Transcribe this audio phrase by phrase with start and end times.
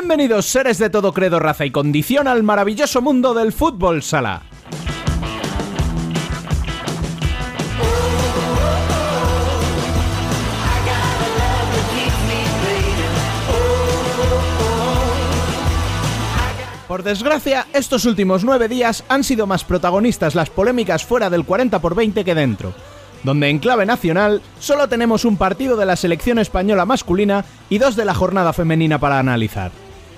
[0.00, 4.42] Bienvenidos seres de todo credo, raza y condición al maravilloso mundo del fútbol sala.
[16.86, 21.80] Por desgracia, estos últimos nueve días han sido más protagonistas las polémicas fuera del 40
[21.80, 22.72] por 20 que dentro,
[23.24, 27.96] donde en clave nacional solo tenemos un partido de la selección española masculina y dos
[27.96, 29.72] de la jornada femenina para analizar.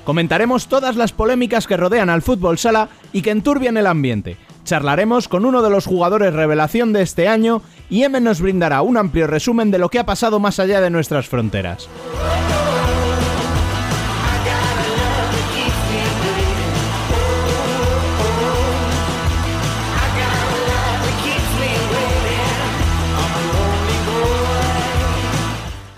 [0.04, 4.36] Comentaremos todas las polémicas que rodean al fútbol sala y que enturbian el ambiente.
[4.64, 8.96] Charlaremos con uno de los jugadores revelación de este año y M nos brindará un
[8.96, 11.88] amplio resumen de lo que ha pasado más allá de nuestras fronteras.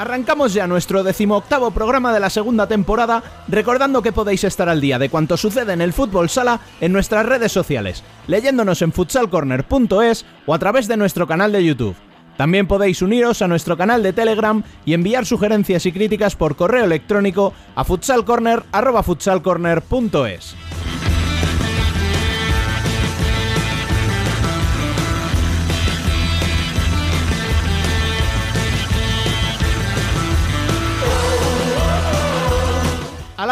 [0.02, 4.98] Arrancamos ya nuestro decimoctavo programa de la segunda temporada, recordando que podéis estar al día
[4.98, 10.54] de cuanto sucede en el fútbol sala en nuestras redes sociales, leyéndonos en futsalcorner.es o
[10.54, 11.94] a través de nuestro canal de YouTube.
[12.36, 16.84] También podéis uniros a nuestro canal de Telegram y enviar sugerencias y críticas por correo
[16.84, 20.56] electrónico a futsalcorner@futsalcorner.es.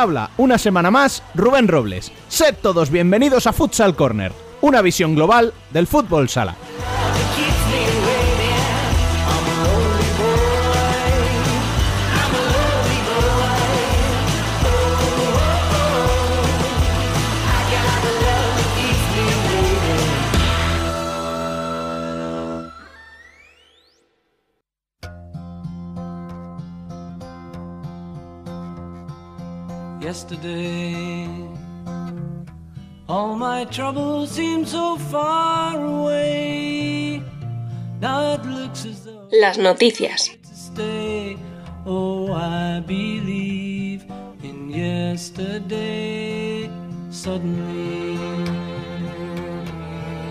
[0.01, 2.11] habla, una semana más, Rubén Robles.
[2.29, 6.57] Sed todos bienvenidos a Futsal Corner, una visión global del fútbol sala.
[30.11, 31.25] Yesterday.
[33.09, 37.23] All my troubles seem so far away.
[38.01, 40.23] Now it looks as though Las noticias.
[41.87, 44.03] Oh, I believe
[44.43, 46.69] in yesterday.
[47.11, 48.60] Suddenly.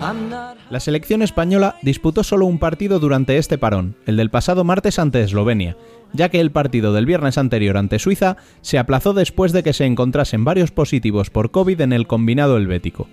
[0.00, 5.22] La selección española disputó solo un partido durante este parón, el del pasado martes ante
[5.22, 5.76] Eslovenia,
[6.14, 9.84] ya que el partido del viernes anterior ante Suiza se aplazó después de que se
[9.84, 13.08] encontrasen varios positivos por COVID en el combinado helvético.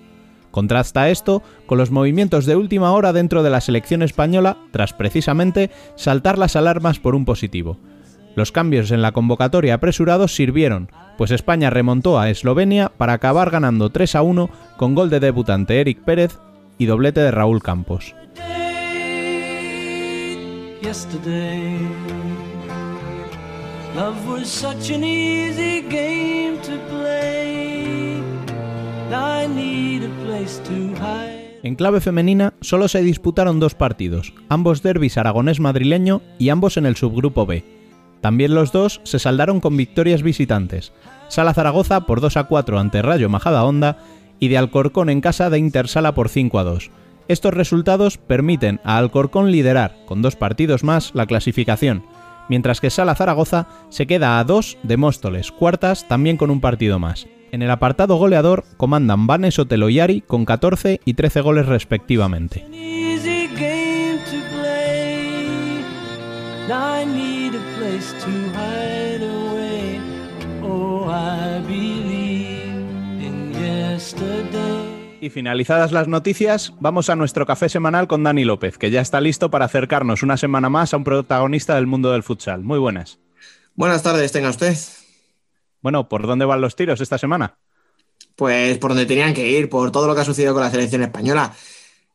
[0.52, 5.70] Contrasta esto con los movimientos de última hora dentro de la selección española tras precisamente
[5.96, 7.78] saltar las alarmas por un positivo.
[8.36, 13.90] Los cambios en la convocatoria apresurados sirvieron, pues España remontó a Eslovenia para acabar ganando
[13.90, 16.38] 3 a 1 con gol de debutante Eric Pérez
[16.78, 18.14] y doblete de Raúl Campos.
[31.64, 36.86] En clave femenina solo se disputaron dos partidos, ambos derbis aragonés madrileño y ambos en
[36.86, 37.64] el subgrupo B.
[38.22, 40.92] También los dos se saldaron con victorias visitantes.
[41.28, 43.98] Sala Zaragoza por 2 a 4 ante Rayo Majadahonda
[44.40, 46.92] y de Alcorcón en casa de Intersala por 5 a 2.
[47.28, 52.04] Estos resultados permiten a Alcorcón liderar, con dos partidos más, la clasificación,
[52.50, 57.00] mientras que Sala Zaragoza se queda a 2 de Móstoles, cuartas también con un partido
[57.00, 57.28] más.
[57.52, 62.66] En el apartado goleador comandan Vanes Otelo y Ari con 14 y 13 goles respectivamente.
[75.20, 79.20] Y finalizadas las noticias, vamos a nuestro café semanal con Dani López, que ya está
[79.20, 82.62] listo para acercarnos una semana más a un protagonista del mundo del futsal.
[82.64, 83.20] Muy buenas.
[83.76, 84.78] Buenas tardes, tenga usted.
[85.82, 87.58] Bueno, ¿por dónde van los tiros esta semana?
[88.36, 91.02] Pues por donde tenían que ir, por todo lo que ha sucedido con la selección
[91.02, 91.54] española.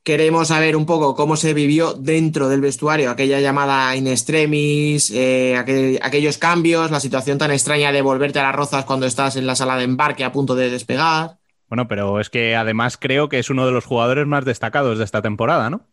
[0.05, 5.57] Queremos saber un poco cómo se vivió dentro del vestuario, aquella llamada in extremis, eh,
[5.57, 9.47] aquel- aquellos cambios, la situación tan extraña de volverte a las rozas cuando estás en
[9.47, 11.39] la sala de embarque a punto de despegar.
[11.73, 15.05] Bueno, pero es que además creo que es uno de los jugadores más destacados de
[15.05, 15.89] esta temporada, ¿no?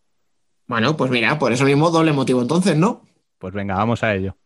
[0.66, 3.08] Bueno, pues mira, por eso mismo doble motivo entonces, ¿no?
[3.38, 4.36] Pues venga, vamos a ello.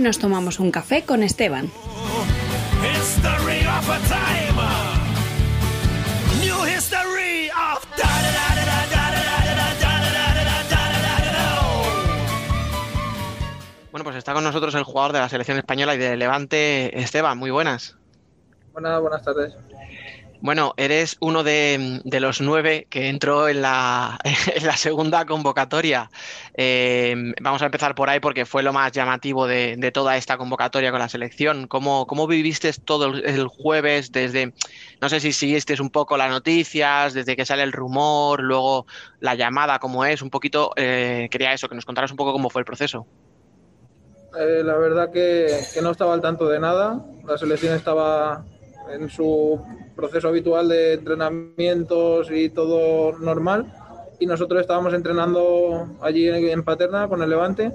[0.00, 1.70] nos tomamos un café con Esteban.
[13.90, 17.36] Bueno, pues está con nosotros el jugador de la selección española y de Levante, Esteban.
[17.36, 17.50] Muy.
[17.50, 17.96] Buenas,
[18.72, 19.54] buenas tardes.
[20.42, 24.18] Bueno, eres uno de, los nueve que entró en la,
[24.54, 26.10] en la segunda convocatoria.
[26.54, 30.90] Eh, vamos a empezar por ahí porque fue lo más llamativo de, toda esta convocatoria
[30.90, 31.66] con la selección.
[31.66, 34.54] ¿Cómo, viviste todo el, el jueves desde,
[35.00, 38.86] no sé si siguiste un poco las noticias, desde que sale el rumor, luego
[39.20, 42.50] la llamada, cómo es, un poquito, eh, quería eso, que nos contaras un poco cómo
[42.50, 43.06] fue el proceso.
[44.38, 47.04] Eh, la verdad que, que no estaba al tanto de nada.
[47.26, 48.44] La selección estaba
[48.92, 49.60] en su
[50.00, 53.72] proceso habitual de entrenamientos y todo normal.
[54.18, 57.72] Y nosotros estábamos entrenando allí en, Paterna con el Levante.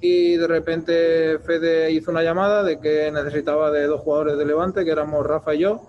[0.00, 4.84] Y de repente Fede hizo una llamada de que necesitaba de dos jugadores de Levante,
[4.84, 5.82] que éramos Rafa y yo.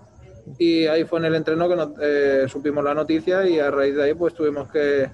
[0.58, 4.02] Y ahí fue en el entreno que eh, supimos la noticia y a raíz de
[4.02, 5.08] ahí pues tuvimos que,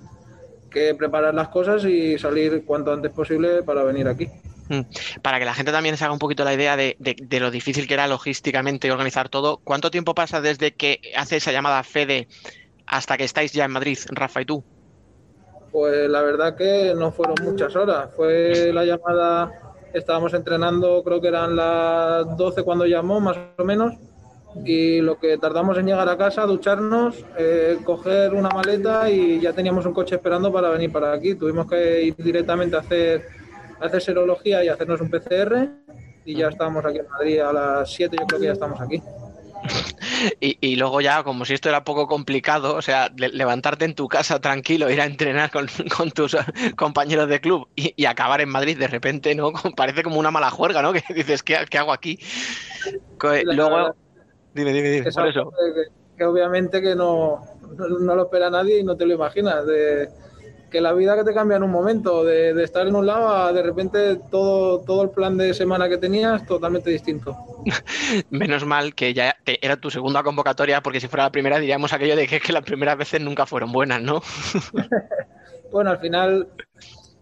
[0.71, 4.29] que preparar las cosas y salir cuanto antes posible para venir aquí.
[4.69, 4.81] Mm.
[5.23, 6.97] Para que la gente también se haga un poquito la idea de,
[7.41, 11.83] lo difícil que era logísticamente organizar todo, ¿cuánto tiempo pasa desde que hace esa llamada
[11.83, 12.29] Fede
[12.87, 14.65] hasta que estáis ya en Madrid, Rafa y tú?
[15.73, 18.09] Pues la verdad que no fueron muchas horas.
[18.17, 23.95] Fue la llamada, estábamos entrenando, creo que eran las 12 cuando llamó, más o menos.
[24.65, 29.53] Y lo que tardamos en llegar a casa, ducharnos, eh, coger una maleta y ya
[29.53, 31.35] teníamos un coche esperando para venir para aquí.
[31.35, 33.27] Tuvimos que ir directamente a hacer,
[33.81, 35.69] hacer serología y hacernos un PCR.
[36.25, 39.01] Y ya estábamos aquí en Madrid a las 7, yo creo que ya estamos aquí.
[40.41, 43.95] Y, y luego ya, como si esto era poco complicado, o sea, le- levantarte en
[43.95, 46.37] tu casa tranquilo, ir a entrenar con, con tus
[46.77, 49.53] compañeros de club y, y acabar en Madrid de repente, ¿no?
[49.77, 50.93] Parece como una mala juerga, ¿no?
[50.93, 52.19] Que dices, ¿qué, qué hago aquí?
[53.45, 53.95] Luego,
[54.55, 55.51] dime, dime, dime, por eso.
[55.51, 57.41] Que, que obviamente que no,
[57.77, 59.67] no, no lo espera nadie y no te lo imaginas.
[59.67, 60.09] De,
[60.71, 63.29] que la vida que te cambia en un momento, de, de estar en un lado
[63.29, 67.37] a de repente todo, todo el plan de semana que tenías totalmente distinto.
[68.31, 71.93] Menos mal que ya te- era tu segunda convocatoria, porque si fuera la primera diríamos
[71.93, 74.21] aquello de que, que las primeras veces nunca fueron buenas, ¿no?
[75.73, 76.49] Bueno, al final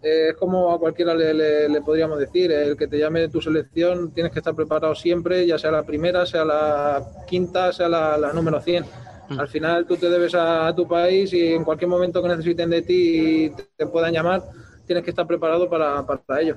[0.03, 3.29] eh, es como a cualquiera le, le- le podríamos decir, el que te llame de
[3.29, 7.89] tu selección tienes que estar preparado siempre, ya sea la primera, sea la quinta, sea
[7.89, 8.85] la, la número 100.
[9.29, 12.69] Al final tú te debes a, a tu país y en cualquier momento que necesiten
[12.69, 14.43] de ti y te, te puedan llamar,
[14.85, 16.55] tienes que estar preparado para, para ello.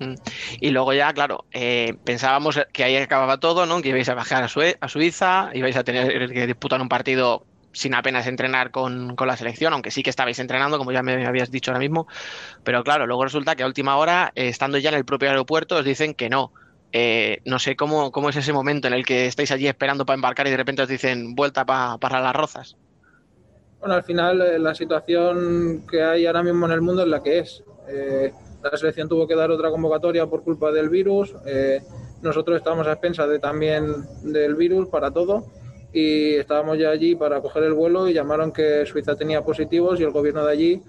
[0.00, 0.14] Mm.
[0.60, 3.80] Y luego ya, claro, eh, pensábamos que ahí acababa todo, ¿no?
[3.82, 7.46] Que ibais a bajar a, Sue- a Suiza, ibais a tener que disputar un partido
[7.72, 11.26] sin apenas entrenar con, con la selección, aunque sí que estabais entrenando, como ya me
[11.26, 12.06] habías dicho ahora mismo.
[12.64, 15.76] Pero claro, luego resulta que a última hora, eh, estando ya en el propio aeropuerto,
[15.76, 16.52] os dicen que no.
[16.92, 20.14] Eh, no sé cómo, cómo es ese momento en el que estáis allí esperando para
[20.16, 22.76] embarcar y de repente os dicen vuelta pa- para las rozas.
[23.80, 27.22] Bueno, al final eh, la situación que hay ahora mismo en el mundo es la
[27.22, 27.62] que es.
[27.88, 28.32] Eh,
[28.62, 31.34] la selección tuvo que dar otra convocatoria por culpa del virus.
[31.46, 31.80] eh,
[32.22, 33.86] nosotros estábamos a expensas de, también
[34.22, 35.46] del virus para todo
[35.92, 40.02] y estábamos ya allí para coger el vuelo y llamaron que Suiza tenía positivos y
[40.02, 40.82] el gobierno de allí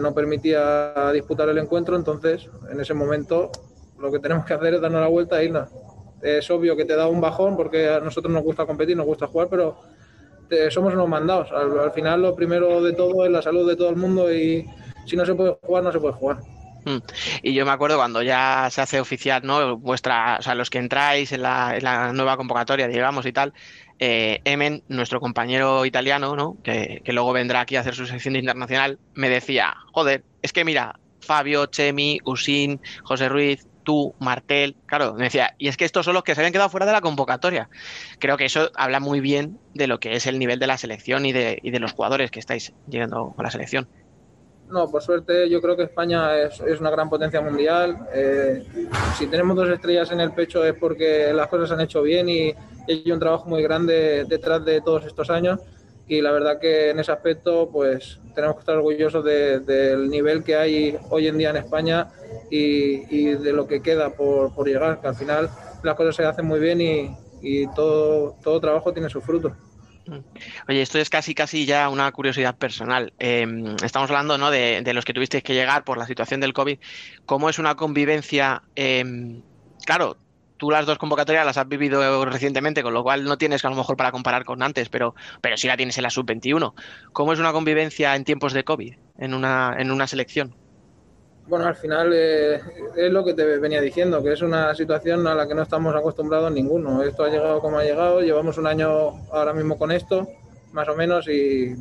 [0.00, 1.94] no permitía disputar el encuentro.
[1.94, 3.52] Entonces, en ese momento,
[4.02, 5.68] lo que tenemos que hacer es darnos la vuelta e irnos.
[6.20, 9.26] Es obvio que te da un bajón porque a nosotros nos gusta competir, nos gusta
[9.26, 9.80] jugar, pero
[10.70, 11.50] somos unos mandados.
[11.52, 14.66] Al, al final lo primero de todo es la salud de todo el mundo y
[15.06, 16.38] si no se puede jugar, no se puede jugar.
[16.84, 16.98] Mm.
[17.42, 19.76] Y yo me acuerdo cuando ya se hace oficial, ¿no?
[19.76, 23.52] Vuestra, o sea, los que entráis en la, nueva convocatoria, digamos, y tal,
[23.98, 26.56] eh, Emen, nuestro compañero italiano, ¿no?
[26.62, 30.64] Que, que luego vendrá aquí a hacer su sección internacional, me decía, joder, es que
[30.64, 36.04] mira, Fabio, Chemi, Usin, José Ruiz, tú, Martel, claro, me decía, y es que estos
[36.04, 37.68] son los que se habían quedado fuera de la convocatoria.
[38.18, 41.26] Creo que eso habla muy bien de lo que es el nivel de la selección
[41.26, 43.88] y de, y de los jugadores que estáis llegando con la selección.
[44.72, 48.08] No, por suerte yo creo que España es, es una gran potencia mundial.
[48.14, 48.64] Eh,
[49.18, 52.26] si tenemos dos estrellas en el pecho es porque las cosas se han hecho bien
[52.30, 52.54] y
[52.88, 55.60] hay un trabajo muy grande detrás de todos estos años.
[56.08, 60.42] Y la verdad que en ese aspecto pues tenemos que estar orgullosos de- del nivel
[60.44, 62.08] que hay hoy en día en España
[62.50, 65.50] y, de lo que queda por, por llegar, que al final
[65.82, 69.52] las cosas se hacen muy bien y, todo, todo trabajo tiene sus frutos.
[70.68, 73.12] Oye, esto es casi, casi ya una curiosidad personal.
[73.18, 73.46] Eh,
[73.84, 74.50] estamos hablando, ¿no?
[74.50, 76.78] de, de los que tuvisteis que llegar por la situación del COVID.
[77.24, 78.62] ¿Cómo es una convivencia?
[78.74, 79.04] eh,
[79.84, 80.21] claro,
[80.62, 83.74] tú las dos convocatorias las has vivido recientemente, con lo cual no tienes a lo
[83.74, 86.72] mejor para comparar con antes, pero, pero sí la tienes en la sub-21.
[87.12, 90.54] ¿Cómo es una convivencia en tiempos de COVID en una, en una selección?
[91.48, 92.60] Bueno, al final eh,
[92.96, 95.96] es lo que te venía diciendo, que es una situación a la que no estamos
[95.96, 97.02] acostumbrados ninguno.
[97.02, 100.28] Esto ha llegado como ha llegado, llevamos un año ahora mismo con esto,
[100.70, 101.74] más o menos, y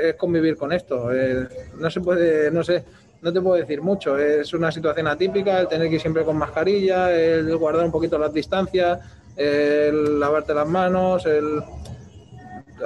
[0.00, 1.12] es convivir con esto.
[1.12, 2.84] Eh, no se puede, no sé,
[3.22, 4.18] no te puedo decir mucho.
[4.18, 8.18] Es una situación atípica, el tener que ir siempre con mascarilla, el guardar un poquito
[8.18, 8.98] las distancias,
[9.36, 11.62] el lavarte las manos, el...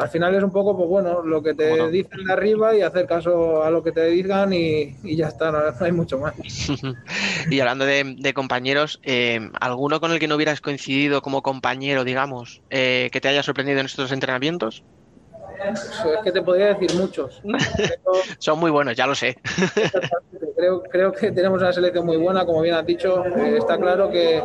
[0.01, 1.89] Al final es un poco, pues bueno, lo que te Bueno.
[1.91, 5.53] dicen de arriba y hacer caso a lo que te digan y, y ya está,
[5.53, 6.33] no, hay mucho más.
[7.51, 12.05] Y hablando de, de compañeros, eh, ¿alguno con el que no hubieras coincidido como compañero,
[12.05, 14.83] digamos, eh, que te haya sorprendido en estos entrenamientos?
[15.65, 17.41] Es que te podría decir muchos.
[17.77, 17.99] Pero-
[18.39, 19.37] Son muy buenos, ya lo sé.
[20.57, 23.25] Creo, creo que tenemos una selección muy buena, como bien has dicho.
[23.25, 24.43] Eh, está claro que,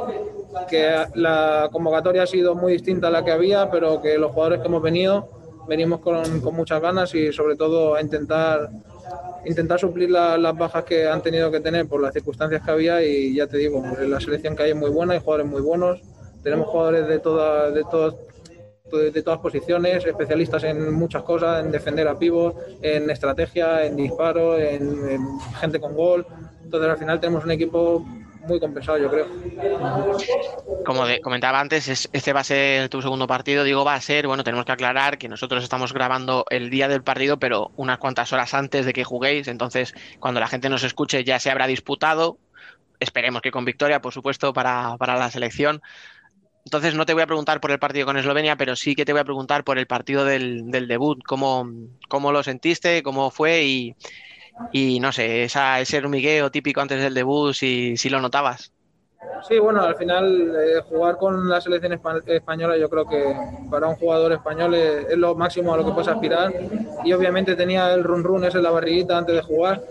[0.70, 4.62] que la convocatoria ha sido muy distinta a la que había, pero que los jugadores
[4.62, 5.30] que hemos venido
[5.68, 8.70] venimos con, con muchas ganas y sobre todo a intentar
[9.46, 13.04] intentar suplir la- las bajas que han tenido que tener por las circunstancias que había
[13.04, 16.02] y ya te digo, la selección que hay es muy buena, hay jugadores muy buenos,
[16.44, 18.16] tenemos jugadores de todas de todos
[18.92, 23.96] de, de todas posiciones, especialistas en muchas cosas, en defender a pivot, en estrategia, en
[23.96, 26.26] disparo, en, en gente con gol.
[26.64, 28.00] Entonces al final tenemos un equipo
[28.48, 29.28] muy compensado, yo creo.
[30.86, 33.64] Como comentaba antes, es- este va a ser tu segundo partido.
[33.64, 37.04] Digo, va a ser, bueno, tenemos que aclarar que nosotros estamos grabando el día del
[37.04, 39.48] partido, pero unas cuantas horas antes de que juguéis.
[39.48, 42.38] Entonces, cuando la gente nos escuche, ya se habrá disputado.
[43.00, 45.82] Esperemos que con victoria, por supuesto, para, para la selección.
[46.68, 49.14] Entonces, no te voy a preguntar por el partido con Eslovenia, pero sí que te
[49.14, 51.18] voy a preguntar por el partido del, del debut.
[51.26, 51.66] ¿Cómo,
[52.10, 53.02] cómo lo sentiste?
[53.04, 53.64] ¿Cómo fue?
[53.64, 53.96] Y,
[54.74, 58.74] y no sé, esa, ese hormigueo típico antes del debut, si, si lo notabas.
[59.48, 63.34] Sí, bueno, al final eh, jugar con la selección espa- española yo creo que
[63.72, 66.52] para un jugador español es, es lo máximo a lo que puedes aspirar
[67.06, 69.82] y obviamente tenía el run run ese en la barriguita antes de jugar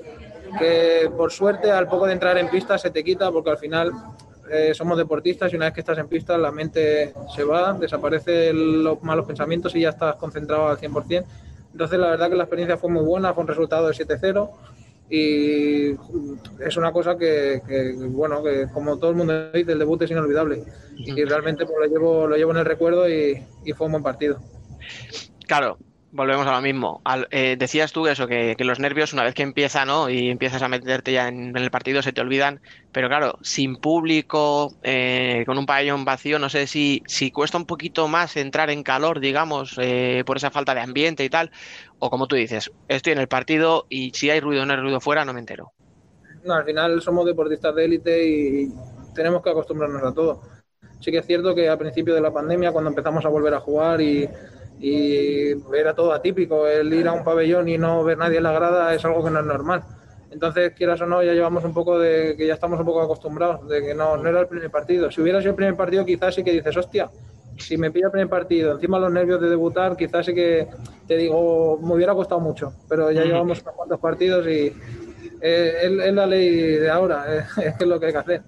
[0.58, 3.92] que por suerte al poco de entrar en pista se te quita porque al final
[4.50, 8.84] eh, somos deportistas y una vez que estás en pista la mente se va, desaparecen
[8.84, 11.24] los malos pensamientos y ya estás concentrado al 100%.
[11.72, 14.50] Entonces la verdad que la experiencia fue muy buena, fue un resultado de 7-0
[15.08, 15.90] y
[16.64, 20.10] es una cosa que, que, bueno que como todo el mundo dice el debut es
[20.10, 20.64] inolvidable
[20.96, 24.02] y realmente pues, lo llevo lo llevo en el recuerdo y, y fue un buen
[24.02, 24.40] partido
[25.46, 25.78] Claro,
[26.10, 27.00] volvemos a lo mismo.
[27.04, 30.08] Al- eh, decías tú eso, que, que los nervios una vez que empieza, ¿no?
[30.10, 32.60] Y empiezas a meterte ya en, en el partido se te olvidan,
[32.92, 37.66] pero claro, sin público, eh, con un pabellón vacío, no sé si, si cuesta un
[37.66, 41.50] poquito más entrar en calor, digamos, eh, por esa falta de ambiente y tal,
[41.98, 44.80] o como tú dices, estoy en el partido y si hay ruido o no hay
[44.80, 45.72] ruido fuera, no me entero.
[46.44, 48.72] no, al final somos deportistas de élite y
[49.14, 50.40] tenemos que acostumbrarnos a todo
[51.00, 53.60] sí que es cierto que al principio de la pandemia cuando empezamos a volver a
[53.60, 54.28] jugar y,
[54.78, 58.52] y era todo atípico el ir a un pabellón y no ver nadie en la
[58.52, 59.82] grada es algo que no es normal
[60.36, 63.66] entonces, quieras o no, ya llevamos un poco de que ya estamos un poco acostumbrados,
[63.68, 65.10] de que no, no era el primer partido.
[65.10, 67.08] Si hubiera sido el primer partido, quizás sí que dices, hostia,
[67.56, 70.68] si me pilla el primer partido, encima los nervios de debutar, quizás sí que
[71.08, 72.74] te digo, me hubiera costado mucho.
[72.86, 74.74] Pero ya llevamos unos cuantos partidos y
[75.40, 77.44] eh, es, es la ley de ahora, eh,
[77.80, 78.42] es lo que hay que hacer.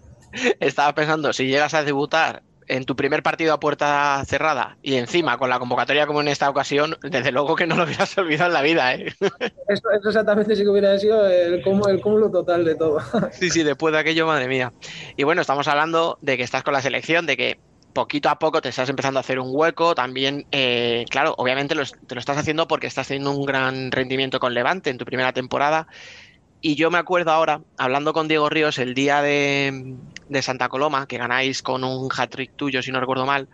[0.61, 5.39] Estaba pensando, si llegas a debutar en tu primer partido a puerta cerrada y encima
[5.39, 8.55] con la convocatoria como en esta ocasión, desde luego que no lo hubieras olvidado en
[8.55, 9.13] la vida, ¿eh?
[9.69, 12.99] Eso, eso exactamente sí que hubiera sido el, cúmulo- el cúmulo total de todo.
[13.31, 14.75] Sí, sí, después de aquello, madre mía.
[15.17, 17.61] Y bueno, estamos hablando de que estás con la selección, de que
[17.93, 19.95] poquito a poco te estás empezando a hacer un hueco.
[19.95, 24.41] También, eh, claro, obviamente lo te lo estás haciendo porque estás teniendo un gran rendimiento
[24.41, 25.87] con Levante en tu primera temporada.
[26.61, 29.95] Y yo me acuerdo ahora, hablando con Diego Ríos el día de,
[30.43, 33.49] Santa Coloma, que ganáis con un hat-trick tuyo, si no recuerdo mal.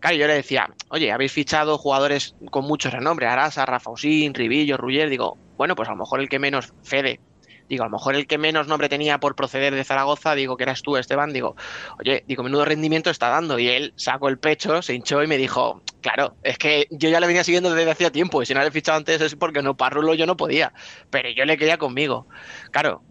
[0.00, 4.76] Claro, yo le decía, oye, habéis fichado jugadores con mucho renombre, Arasa, Rafa Usín, Ribillo,
[4.76, 5.08] Ruller.
[5.08, 7.20] Digo, bueno, pues a lo mejor el que menos, Fede,
[7.68, 10.62] Digo, a lo mejor el que menos nombre tenía por proceder de Zaragoza, digo que
[10.62, 11.56] eras tú, Esteban, digo,
[11.98, 13.58] oye, digo, menudo rendimiento está dando.
[13.58, 17.20] Y él sacó el pecho, se hinchó y me dijo, claro, es que yo ya
[17.20, 19.62] le venía siguiendo desde hacía tiempo y si no le he fichado antes es porque
[19.62, 20.72] no, Parrulo yo no podía,
[21.10, 22.26] pero yo le quería conmigo.
[22.70, 23.02] Claro,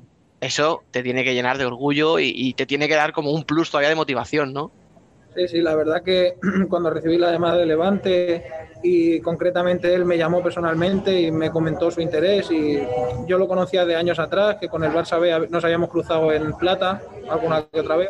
[0.42, 3.44] eso te tiene que llenar de orgullo y, y te tiene que dar como un
[3.44, 4.72] plus todavía de motivación, ¿no?
[5.46, 6.36] Sí, la verdad que
[6.70, 8.44] cuando recibí la llamada de Levante
[8.82, 12.79] y concretamente él me llamó personalmente y me comentó su interés y
[13.27, 16.53] yo lo conocía de años atrás, que con el Barça B nos habíamos cruzado en
[16.53, 18.10] plata alguna que otra vez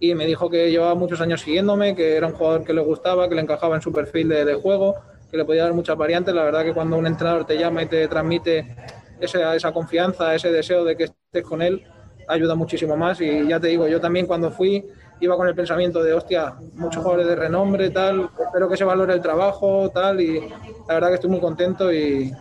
[0.00, 3.28] y me dijo que llevaba muchos años siguiéndome, que era un jugador que le gustaba,
[3.28, 4.96] que le encajaba en su perfil de, de juego,
[5.30, 6.34] que le podía dar muchas variantes.
[6.34, 8.74] La verdad que cuando un entrenador te llama y te transmite
[9.20, 11.84] esa, esa confianza, ese deseo de que estés con él,
[12.28, 14.84] ayuda muchísimo más y ya te digo, yo también cuando fui
[15.22, 19.14] iba con el pensamiento de, hostia, muchos jugadores de renombre, tal, espero que se valore
[19.14, 22.32] el trabajo, tal, y la verdad que estoy muy contento y,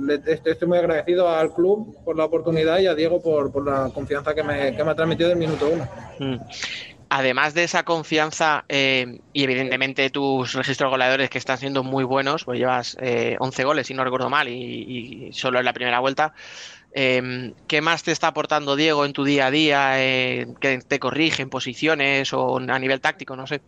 [0.00, 3.66] le, estoy, estoy, muy agradecido al club por la oportunidad y a Diego por, por
[3.66, 5.88] la confianza que me, que me, ha transmitido del minuto uno.
[6.18, 6.36] Mm.
[7.10, 12.44] Además de esa confianza eh, y evidentemente tus registros goleadores que están siendo muy buenos,
[12.44, 16.00] pues llevas eh, 11 goles si no recuerdo mal y, y, solo en la primera
[16.00, 16.34] vuelta,
[16.92, 20.02] Eh, ¿Qué más te está aportando Diego en tu día a día?
[20.02, 23.36] eh, que te corrige en posiciones o a nivel táctico?
[23.36, 23.60] No sé.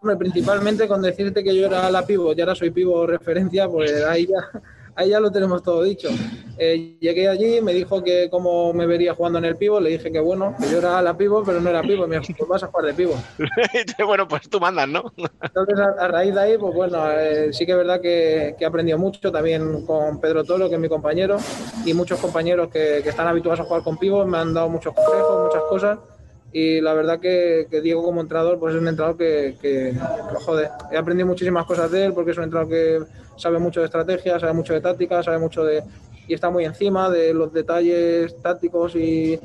[0.00, 4.04] Hombre, principalmente con decirte que yo era la pivo y ahora soy pivo referencia, pues
[4.04, 4.60] ahí ya,
[4.94, 6.08] ahí ya lo tenemos todo dicho.
[6.58, 10.12] Eh, llegué allí, me dijo que cómo me vería jugando en el pivo, le dije
[10.12, 12.62] que bueno, que yo era la pivo, pero no era pivo, me dijo, pues vas
[12.62, 13.14] a jugar de pivo.
[14.06, 15.12] bueno, pues tú mandas, ¿no?
[15.42, 18.64] Entonces, a, a raíz de ahí, pues bueno, eh, sí que es verdad que, que
[18.64, 21.38] he aprendido mucho también con Pedro Tolo, que es mi compañero,
[21.84, 24.94] y muchos compañeros que, que están habituados a jugar con pivos, me han dado muchos
[24.94, 25.98] consejos, muchas cosas,
[26.52, 29.94] y la verdad que, que Diego como entrenador, pues es un entrenador que, que,
[30.44, 33.00] joder, he aprendido muchísimas cosas de él, porque es un entrenador que
[33.36, 35.82] sabe mucho de estrategia, sabe mucho de táctica, sabe mucho de...
[36.28, 39.40] y está muy encima de los detalles tácticos y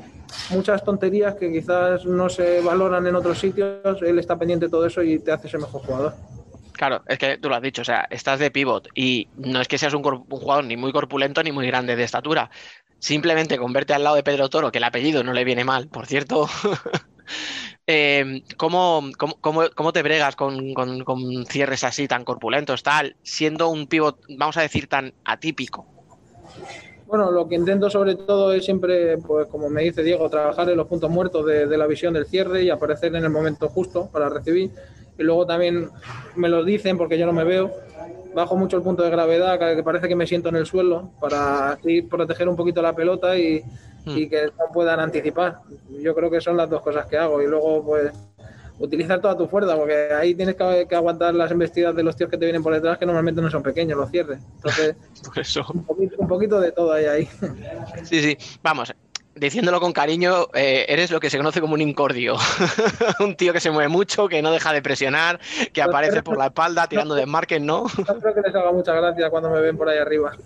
[0.50, 4.84] muchas tonterías que quizás no se valoran en otros sitios, él está pendiente de todo
[4.84, 6.37] eso y te hace ser mejor jugador.
[6.78, 9.66] Claro, es que tú lo has dicho, o sea, estás de pivot y no es
[9.66, 12.48] que seas un, un jugador ni muy corpulento ni muy grande de estatura.
[13.00, 15.88] Simplemente con verte al lado de Pedro Toro, que el apellido no le viene mal,
[15.88, 16.46] por cierto.
[17.88, 23.88] eh, ¿cómo, cómo, cómo, te bregas con, con- cierres así tan corpulentos, tal, siendo un
[23.88, 25.84] pivot, vamos a decir, tan atípico?
[27.06, 30.76] Bueno, lo que intento sobre todo es siempre, pues como me dice Diego, trabajar en
[30.76, 34.28] los puntos muertos de la visión del cierre y aparecer en el momento justo para
[34.28, 34.70] recibir.
[35.18, 35.90] Y luego también
[36.36, 37.72] me lo dicen porque yo no me veo.
[38.34, 41.72] Bajo mucho el punto de gravedad, que parece que me siento en el suelo para
[41.72, 43.64] así proteger un poquito la pelota y,
[44.06, 45.60] y que no puedan anticipar.
[46.00, 47.42] Yo creo que son las dos cosas que hago.
[47.42, 48.12] Y luego, pues,
[48.78, 52.30] utilizar toda tu fuerza, porque ahí tienes que, que aguantar las embestidas de los tíos
[52.30, 54.38] que te vienen por detrás, que normalmente no son pequeños los cierres.
[54.56, 55.64] Entonces, Por eso.
[55.74, 57.28] un poquito, un poquito de todo hay ahí.
[58.04, 58.94] Sí, sí, vamos,
[59.38, 62.36] diciéndolo con cariño, eh, eres lo que se conoce como un incordio.
[63.20, 65.40] un tío que se mueve mucho, que no deja de presionar,
[65.72, 67.84] que aparece por la espalda tirando de marques, ¿no?
[68.06, 70.32] No creo que les haga mucha gracia cuando me ven por ahí arriba.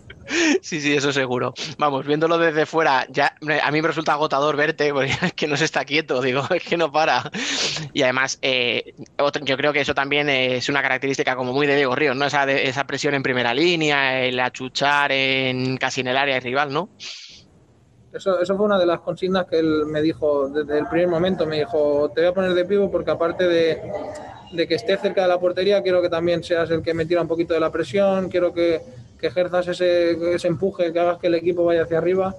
[0.62, 1.52] Sí, sí, eso seguro.
[1.78, 5.56] Vamos, viéndolo desde fuera, ya a mí me resulta agotador verte, porque es que no
[5.56, 7.28] se está quieto, digo, es que no para.
[7.92, 11.74] Y además, eh, otro- yo creo que eso también es una característica como muy de
[11.76, 12.24] Diego Ríos, ¿no?
[12.24, 16.72] Esa, de- esa presión en primera línea, el achuchar en casi en el área rival,
[16.72, 16.90] ¿no?
[18.12, 21.46] Eso, eso fue una de las consignas que él me dijo desde el primer momento.
[21.46, 23.80] Me dijo, te voy a poner de pivo porque aparte de,
[24.52, 27.22] de que esté cerca de la portería, quiero que también seas el que me tira
[27.22, 28.82] un poquito de la presión, quiero que,
[29.18, 32.34] que ejerzas ese, ese empuje, que hagas que el equipo vaya hacia arriba.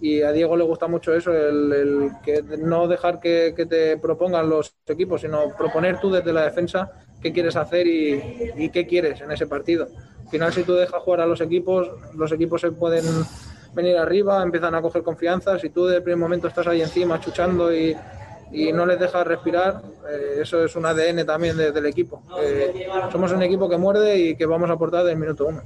[0.00, 3.96] Y a Diego le gusta mucho eso, el, el que no dejar que, que te
[3.98, 8.86] propongan los equipos, sino proponer tú desde la defensa qué quieres hacer y, y qué
[8.86, 9.88] quieres en ese partido.
[10.22, 13.04] Al final, si tú dejas jugar a los equipos, los equipos se pueden
[13.72, 15.58] venir arriba, empiezan a coger confianza.
[15.58, 17.96] Si tú de primer momento estás ahí encima chuchando y,
[18.52, 22.22] y no les dejas respirar, eh, eso es un ADN también de- del equipo.
[22.42, 25.62] Eh, somos un equipo que muerde y que vamos a aportar desde el minuto uno.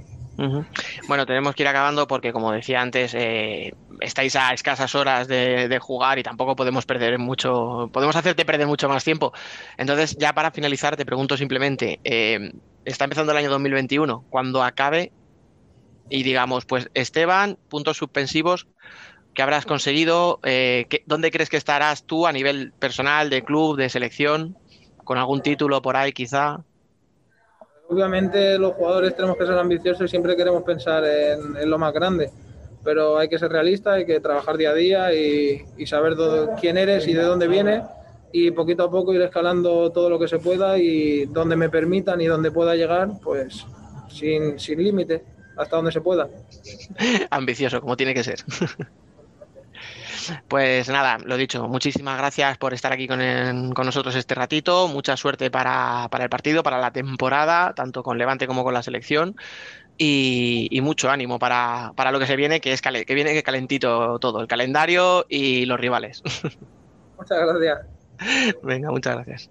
[1.07, 5.69] Bueno, tenemos que ir acabando porque, como decía antes, eh, estáis a escasas horas de,
[5.69, 9.33] de jugar y tampoco podemos perder mucho, podemos hacerte perder mucho más tiempo.
[9.77, 12.01] Entonces, ya para finalizar, te pregunto simplemente,
[12.85, 15.12] está empezando el año 2021, cuando acabe
[16.12, 18.68] y digamos, pues Esteban, puntos suspensivos,
[19.35, 20.40] ¿qué habrás conseguido?
[20.44, 24.57] Eh, ¿qué- ¿Dónde crees que estarás tú a nivel personal, de club, de selección?
[25.05, 26.64] ¿Con algún título por ahí quizá?
[27.88, 32.31] Obviamente los jugadores tenemos que ser ambiciosos y siempre queremos pensar en, lo más grande,
[32.85, 36.79] pero hay que ser realista, hay que trabajar día a día y, saber dó- quién
[36.79, 37.83] eres y de dónde vienes
[38.33, 42.20] y poquito a poco ir escalando todo lo que se pueda y donde me permitan
[42.20, 43.66] y donde pueda llegar, pues
[44.09, 45.22] sin, sin límite,
[45.57, 46.29] hasta donde se pueda.
[47.31, 48.38] ambicioso, como tiene que ser.
[50.47, 54.87] Pues nada, lo dicho, muchísimas gracias por estar aquí con, el- con nosotros este ratito.
[54.87, 58.83] Mucha suerte para, para el partido, para la temporada, tanto con Levante como con la
[58.83, 59.35] selección.
[59.99, 63.43] Y, y mucho ánimo para, para lo que se viene, que es cale- que viene
[63.43, 66.23] calentito todo, el calendario y los rivales.
[67.19, 67.81] Muchas gracias.
[68.62, 69.51] Venga, muchas gracias.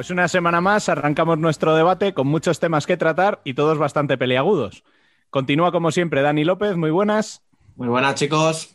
[0.00, 4.16] Pues una semana más arrancamos nuestro debate con muchos temas que tratar y todos bastante
[4.16, 4.82] peliagudos.
[5.28, 7.42] Continúa como siempre Dani López, muy buenas.
[7.76, 8.74] Muy buenas, chicos.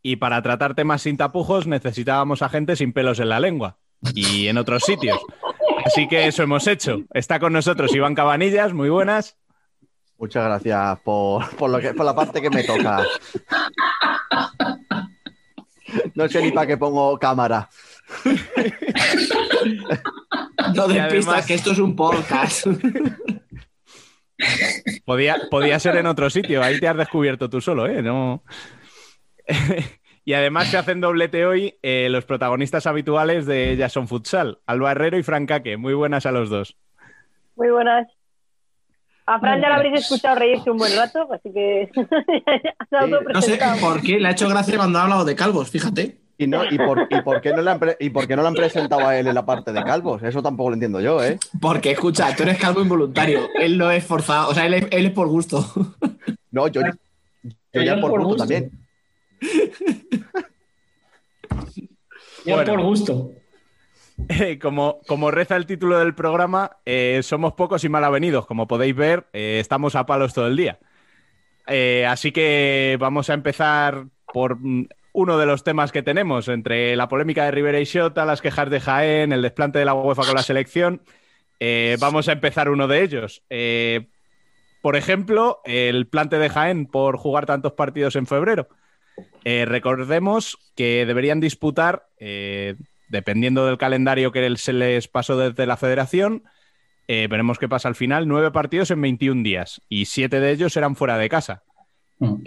[0.00, 3.78] Y para tratar temas sin tapujos necesitábamos a gente sin pelos en la lengua
[4.14, 5.18] y en otros sitios.
[5.84, 7.00] Así que eso hemos hecho.
[7.12, 9.36] Está con nosotros Iván Cabanillas, muy buenas.
[10.16, 13.04] Muchas gracias por, por lo que, por la parte que me toca.
[16.14, 17.68] No sé ni para qué pongo cámara.
[20.74, 22.66] No despistas, además- que esto es un podcast.
[25.04, 28.02] Podía, podía ser en otro sitio, ahí te has descubierto tú solo, ¿eh?
[28.02, 28.44] No...
[30.24, 35.18] y además se hacen doblete hoy eh, los protagonistas habituales de Jason Futsal, Alba Herrero
[35.18, 35.76] y Frank Caque.
[35.76, 36.76] Muy buenas a los dos.
[37.56, 38.06] Muy buenas.
[39.26, 41.90] A Fran ya lo habréis escuchado reírse un buen rato, así que
[43.32, 46.20] No sé por qué, le ha hecho gracia cuando ha hablado de calvos, fíjate.
[46.40, 48.42] ¿Y, no, y, por, y, por qué no le han pre- ¿Y por qué no
[48.42, 50.22] le han presentado a él en la parte de calvos?
[50.22, 51.36] Eso tampoco lo entiendo yo, ¿eh?
[51.60, 53.48] Porque, escucha, tú eres calvo involuntario.
[53.60, 55.66] Él no es forzado, o sea, él es, él es por gusto.
[56.50, 56.80] No, yo,
[57.72, 58.70] yo ya por gusto también.
[62.44, 62.72] Ya Bueno.
[62.72, 63.32] por gusto.
[64.28, 68.46] Eh, como, como reza el título del programa, eh, somos pocos y mal avenidos.
[68.46, 70.78] Como podéis ver, eh, estamos a palos todo el día.
[71.66, 74.86] Eh, así que vamos a empezar por mm,
[75.18, 78.70] uno de los temas que tenemos, entre la polémica de Rivera y Xota, las quejas
[78.70, 81.02] de Jaén, el desplante de la UEFA con la selección.
[81.58, 83.42] Eh, vamos a empezar uno de ellos.
[83.50, 84.10] Eh,
[84.80, 88.68] por ejemplo, el plante de Jaén por jugar tantos partidos en febrero.
[89.42, 92.06] Eh, recordemos que deberían disputar,
[93.08, 96.44] dependiendo del calendario que se les pasó desde la federación,
[97.08, 100.94] veremos qué pasa al final, nueve partidos en 21 días y siete de ellos eran
[100.94, 101.64] fuera de casa.
[102.20, 102.44] Mm.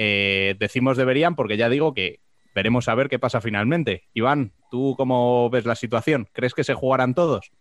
[0.57, 2.21] Decimos deberían porque ya digo que
[2.53, 4.03] veremos a ver qué pasa finalmente.
[4.13, 6.27] Iván, ¿tú cómo ves la situación?
[6.33, 7.51] ¿Crees que se jugarán todos?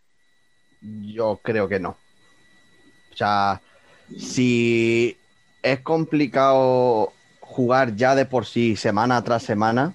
[0.81, 1.96] Yo creo que no.
[3.12, 3.61] O sea,
[4.16, 5.16] si
[5.62, 9.94] es complicado jugar ya de por sí semana tras semana,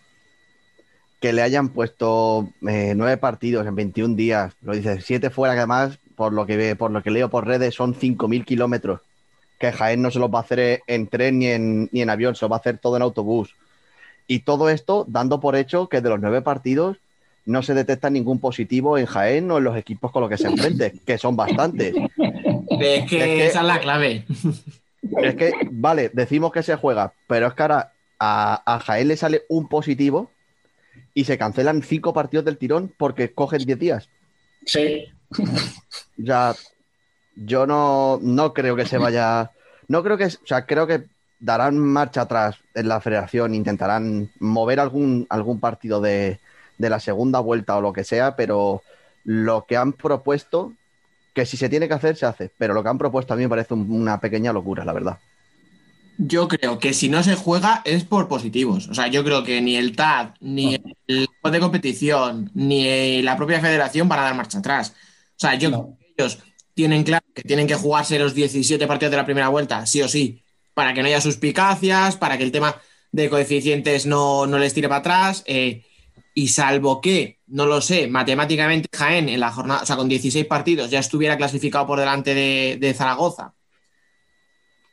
[1.21, 5.61] que le hayan puesto eh, nueve partidos en 21 días, lo dice, siete fuera, que
[5.61, 9.01] además, por lo que, por lo que leo por redes, son 5.000 kilómetros,
[9.57, 12.35] que Jaén no se los va a hacer en tren ni en, ni en avión,
[12.35, 13.55] se lo va a hacer todo en autobús.
[14.27, 16.97] Y todo esto dando por hecho que de los nueve partidos
[17.45, 20.47] no se detecta ningún positivo en Jaén o en los equipos con los que se
[20.47, 21.93] enfrente, que son bastantes.
[21.95, 22.09] Es
[22.79, 24.25] que, Es que- esa es la clave.
[25.21, 29.17] Es que, vale, decimos que se juega, pero es que ahora a, a Jaén le
[29.17, 30.31] sale un positivo
[31.13, 34.09] y se cancelan cinco partidos del tirón porque cogen 10 días.
[34.65, 35.05] Sí.
[36.17, 36.55] Ya,
[37.35, 39.51] yo no, no creo que se vaya.
[39.87, 40.25] No creo que.
[40.25, 41.03] O sea, creo que
[41.39, 46.41] darán marcha atrás en la federación, intentarán mover algún, algún partido de,
[46.77, 48.85] de la segunda vuelta o lo que sea, pero
[49.23, 50.77] lo que han propuesto,
[51.33, 52.51] que si se tiene que hacer, se hace.
[52.57, 55.19] Pero lo que han propuesto a mí me parece un- una pequeña locura, la verdad.
[56.17, 58.87] Yo creo que si no se juega es por positivos.
[58.87, 60.75] O sea, yo creo que ni el TAD, ni
[61.07, 64.91] el juez de competición, ni la propia federación van a dar marcha atrás.
[64.91, 65.97] O sea, yo No.
[66.15, 66.39] creo que ellos
[66.73, 70.07] tienen claro que tienen que jugarse los 17 partidos de la primera vuelta, sí o
[70.07, 70.44] sí,
[70.75, 72.79] para que no haya suspicacias, para que el tema
[73.11, 75.43] de coeficientes no, no les tire para atrás.
[75.47, 75.83] eh,
[76.37, 80.45] y salvo que, no lo sé, matemáticamente Jaén en la jornada, o sea, con 16
[80.45, 83.53] partidos ya estuviera clasificado por delante de, Zaragoza.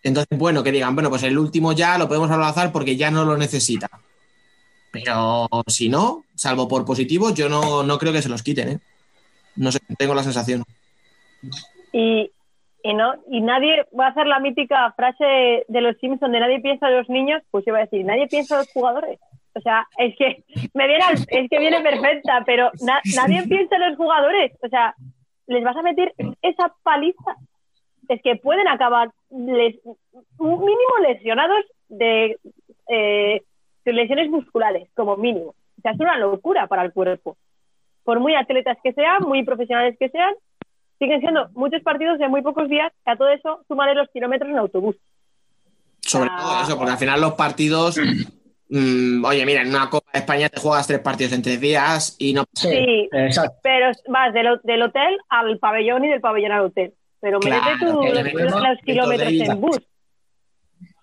[0.05, 3.25] Entonces, bueno, que digan, bueno, pues el último ya lo podemos avanzar porque ya no
[3.25, 3.91] lo necesita.
[4.93, 8.81] Pero si no, salvo por positivos, yo no, no creo que se los quiten, ¿eh?
[9.57, 10.63] No sé, tengo la sensación.
[11.93, 12.31] Y,
[12.83, 16.61] y no y nadie va a hacer la mítica frase de los Simpsons de nadie
[16.61, 19.19] piensa en los niños, pues yo voy a decir, nadie piensa en los jugadores.
[19.55, 20.43] O sea, es que
[20.75, 24.53] me viene es que viene perfecta, pero na- nadie piensa en los jugadores.
[24.63, 24.95] O sea,
[25.47, 27.37] les vas a meter esa paliza.
[28.09, 29.79] Es que pueden acabar les-
[30.39, 32.37] mínimo lesionados de,
[32.89, 33.43] eh,
[33.85, 35.51] de lesiones musculares, como mínimo.
[35.79, 37.37] O sea, es una locura para el cuerpo.
[38.05, 40.35] Por muy atletas que sean, muy profesionales que sean,
[41.05, 44.51] siguen siendo muchos partidos de muy pocos días, que a todo eso sumaré los kilómetros
[44.51, 44.97] en autobús.
[46.01, 46.37] Sobre Ah.
[46.41, 47.97] todo eso, porque al final los partidos.
[48.69, 52.17] mm, oye, mira, en una Copa de España te juegas tres partidos en tres días
[52.19, 52.45] y no.
[52.55, 53.09] Sí, Sí.
[53.13, 53.57] exacto.
[53.63, 56.95] Pero vas del, ho- del hotel al pabellón y del pabellón al hotel.
[57.21, 59.79] Pero Claro, tú que los, los kilómetros en bus.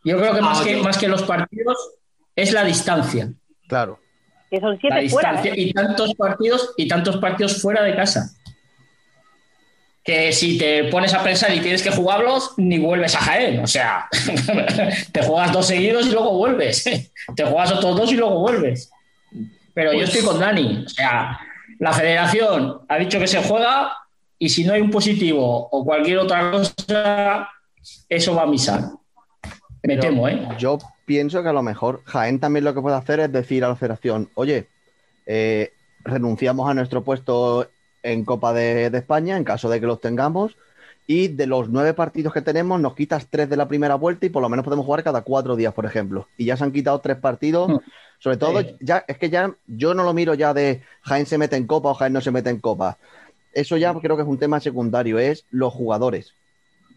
[0.03, 0.83] Yo creo que más, Ah, que ok.
[0.83, 1.77] más que los partidos
[2.35, 3.29] es la distancia.
[3.67, 3.99] Claro.
[4.49, 5.31] Que son La siete fuera.
[5.31, 5.61] distancia ¿eh?
[5.61, 8.31] y tantos partidos y tantos partidos fuera de casa.
[10.09, 13.59] Que si te pones a pensar y tienes que jugarlos, ni vuelves a Jaén.
[13.59, 14.07] O sea,
[15.11, 16.83] te juegas dos seguidos y luego vuelves.
[17.35, 18.89] Te juegas otros dos y luego vuelves.
[19.75, 20.83] Pero yo Pues- estoy con Dani.
[20.83, 21.39] O sea,
[21.77, 23.91] la federación ha dicho que se juega
[24.39, 27.47] y si no hay un positivo o cualquier otra cosa,
[28.09, 28.81] eso va a misar.
[29.83, 30.47] Me Pero temo, ¿eh?
[30.57, 33.67] Yo pienso que a lo mejor Jaén también lo que puede hacer es decir a
[33.69, 34.65] la federación, oye,
[35.27, 35.71] eh,
[36.03, 37.69] renunciamos a nuestro puesto
[38.03, 40.55] en Copa de, de España, en caso de que los tengamos.
[41.07, 44.29] Y de los nueve partidos que tenemos, nos quitas tres de la primera vuelta y
[44.29, 46.27] por lo menos podemos jugar cada cuatro días, por ejemplo.
[46.37, 47.67] Y ya se han quitado tres partidos.
[47.69, 47.77] Mm.
[48.19, 48.75] Sobre todo, Sí.
[48.79, 51.89] ya es que ya yo no lo miro ya de Jaén se mete en Copa
[51.89, 52.97] o Jaén no se mete en Copa.
[53.53, 56.33] Eso ya creo que es un tema secundario, es los jugadores.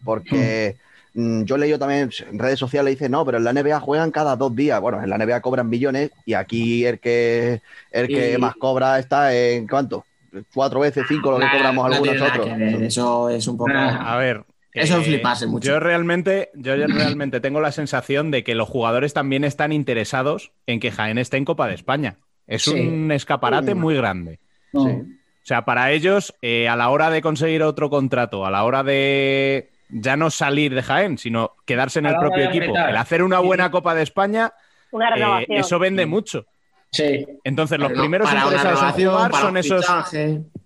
[0.03, 0.75] Porque
[1.13, 4.11] mm, yo he leído también en redes sociales, dice, no, pero en la NBA juegan
[4.11, 4.79] cada dos días.
[4.81, 7.61] Bueno, en la NBA cobran millones y aquí el que,
[7.91, 10.05] el que Y- más cobra está en ¿cuánto?
[10.53, 12.47] Cuatro veces, cinco lo que Nah, cobramos no algunos otros.
[12.81, 13.71] Eso es un poco.
[13.71, 14.13] Nah.
[14.13, 14.43] A ver.
[14.73, 15.67] Eso eh, es fliparse mucho.
[15.67, 20.79] Yo realmente, yo realmente tengo la sensación de que los jugadores también están interesados en
[20.79, 22.17] que Jaén esté en Copa de España.
[22.47, 22.71] Es Sí.
[22.71, 23.79] un escaparate Mm.
[23.79, 24.39] muy grande.
[24.71, 24.85] No.
[24.85, 24.89] Sí.
[24.91, 28.81] O sea, para ellos, eh, a la hora de conseguir otro contrato, a la hora
[28.81, 33.21] de ya no salir de Jaén, sino quedarse en A el propio equipo, el hacer
[33.21, 34.53] una buena Copa de España,
[34.91, 36.45] Una eh, eso vende mucho.
[36.93, 37.25] Sí.
[37.43, 39.85] Entonces, los Pero no, primeros interesados en jugar son esos,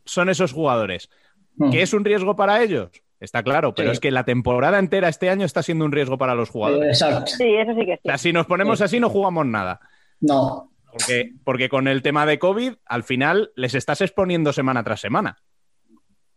[0.05, 1.09] son esos jugadores.
[1.55, 1.71] Mm.
[1.71, 2.89] ¿Que es un riesgo para ellos?
[3.19, 3.93] Está claro, pero Sí.
[3.93, 7.01] es que la temporada entera este año está siendo un riesgo para los jugadores.
[7.01, 7.31] Exacto.
[7.35, 8.01] Sí, eso sí que sí.
[8.03, 8.83] O sea, si nos ponemos Sí.
[8.83, 9.79] así, no jugamos nada.
[10.19, 10.71] No.
[10.91, 15.37] Porque, porque con el tema de COVID, al final les estás exponiendo semana tras semana.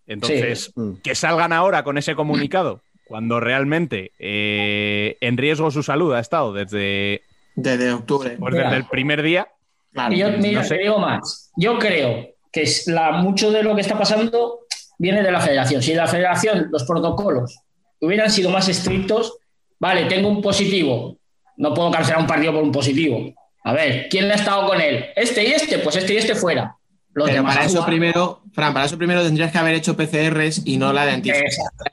[0.07, 0.95] Entonces, Mm.
[1.03, 6.53] que salgan ahora con ese comunicado, cuando realmente eh, en riesgo su salud ha estado
[6.53, 7.23] desde,
[7.57, 8.37] Desde octubre.
[8.39, 8.65] pues, Mira.
[8.71, 9.49] desde el primer día.
[9.93, 10.15] Claro.
[10.15, 10.77] Y yo, mira, no sé.
[10.77, 11.51] te digo más.
[11.57, 14.61] Yo creo que es la, mucho de lo que está pasando
[14.99, 15.83] viene de la federación.
[15.83, 17.59] Si la federación, los protocolos
[18.01, 19.39] hubieran sido más estrictos,
[19.79, 21.17] vale, tengo un positivo,
[21.57, 23.33] no puedo cancelar un partido por un positivo.
[23.65, 25.07] A ver, ¿quién ha estado con él?
[25.17, 26.77] Este y este, pues este y este fuera.
[27.13, 30.63] Los Pero demás para eso primero, Fran, para eso primero tendrías que haber hecho PCRs
[30.65, 31.45] y no la de antígeno.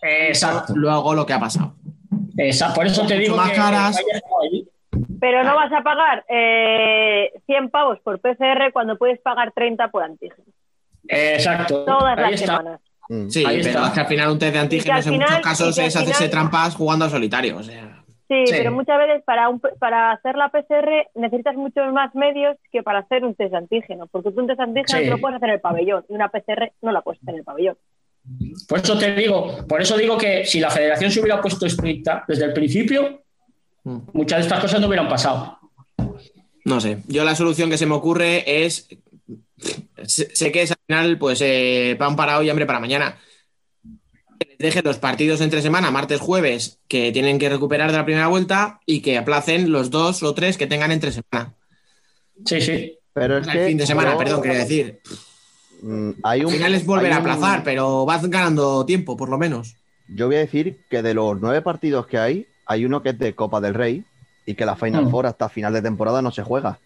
[0.01, 1.75] Exacto, Luego lo que ha pasado.
[2.37, 2.75] exacto.
[2.75, 3.97] Por eso te digo más que caras.
[5.19, 10.03] Pero no vas a pagar eh, 100 pavos por PCR cuando puedes pagar 30 por
[10.03, 10.43] antígeno.
[11.07, 11.85] Exacto.
[11.85, 12.57] Todas Ahí las está.
[12.57, 12.81] semanas.
[13.09, 13.29] Mm.
[13.29, 13.87] Sí, Ahí pero está.
[13.87, 16.75] es que al final un test de antígenos en muchos casos es hacerse final- trampas
[16.75, 17.57] jugando al solitario.
[17.57, 17.93] O sea,
[18.29, 18.55] Sí, Sí.
[18.57, 22.99] pero muchas veces para, un, para hacer la PCR necesitas muchos más medios que para
[22.99, 25.05] hacer un test de antígeno, porque tú un test de antígeno Sí.
[25.05, 27.39] te lo puedes hacer en el pabellón y una PCR no la puedes hacer en
[27.39, 27.77] el pabellón.
[28.67, 32.25] Por eso te digo, por eso digo que si la federación se hubiera puesto estricta
[32.27, 33.21] desde el principio.
[34.13, 35.57] Muchas de estas cosas no hubieran pasado.
[36.65, 37.03] no sé.
[37.07, 38.87] Yo la solución que se me ocurre es.
[40.05, 43.17] Sé que es al final, pues, eh, pan para hoy y hambre para mañana.
[44.39, 48.05] Que les dejen los partidos entre semana, martes, jueves, que tienen que recuperar de la
[48.05, 51.55] primera vuelta y que aplacen los dos o tres que tengan entre semana.
[52.45, 52.93] Sí, sí.
[53.13, 54.99] Pero es que fin de semana, perdón, quería decir.
[55.81, 59.75] mm, Al final es volver a un- aplazar, pero vas ganando tiempo, por lo menos.
[60.07, 63.19] Yo voy a decir que de los nueve partidos que hay, hay uno que es
[63.19, 64.03] de Copa del Rey
[64.45, 65.11] y que la Final Mm.
[65.11, 66.79] Four hasta final de temporada no se juega.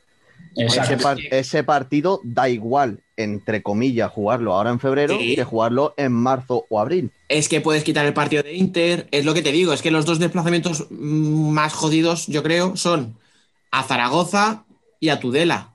[0.55, 1.03] Ese, Exacto.
[1.03, 5.35] par- ese partido da igual, entre comillas, jugarlo ahora en febrero Sí.
[5.35, 7.11] que jugarlo en marzo o abril.
[7.29, 9.07] Es que puedes quitar el partido de Inter.
[9.11, 12.75] Es lo que te digo, es que los dos desplazamientos mm, más jodidos, yo creo,
[12.75, 13.15] son
[13.69, 14.63] a Zaragoza
[14.99, 15.69] y a Tudela.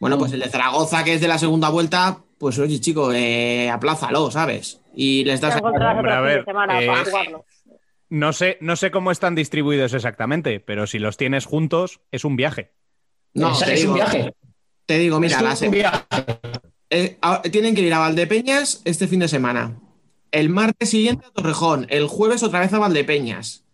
[0.00, 3.68] Bueno, pues el de Zaragoza, que es de la segunda vuelta, pues oye, chico, eh,
[3.70, 4.80] aplázalo, ¿sabes?
[4.94, 5.60] Y les das.
[5.62, 7.44] Hombre, a ver, semana eh, para jugarlo.
[8.10, 12.36] No sé, no sé cómo están distribuidos exactamente, pero si los tienes juntos, es un
[12.36, 12.72] viaje.
[13.34, 14.34] No, es, es digo, un viaje.
[14.86, 16.04] Te digo, mira, es un viaje.
[16.90, 17.18] eh,
[17.50, 19.78] tienen que ir a Valdepeñas este fin de semana.
[20.30, 21.86] El martes siguiente a Torrejón.
[21.90, 23.64] El jueves otra vez a Valdepeñas.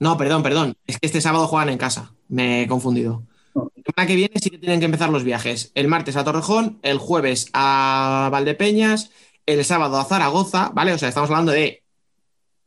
[0.00, 0.76] No, perdón, perdón.
[0.86, 2.12] Es que este sábado juegan en casa.
[2.28, 3.24] Me he confundido.
[3.54, 5.72] La semana que viene sí que tienen que empezar los viajes.
[5.74, 9.10] El martes a Torrejón, el jueves a Valdepeñas,
[9.46, 10.92] el sábado a Zaragoza, ¿vale?
[10.92, 11.82] O sea, estamos hablando de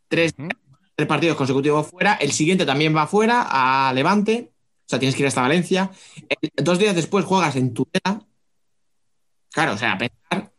[0.10, 0.34] tres.
[1.02, 2.14] Tres partidos consecutivos fuera.
[2.16, 4.52] El siguiente también va fuera, a Levante.
[4.86, 5.90] O sea, tienes que ir hasta Valencia.
[6.30, 8.22] El- dos días después juegas en Tudela.
[9.54, 10.52] Claro, o sea, pensar.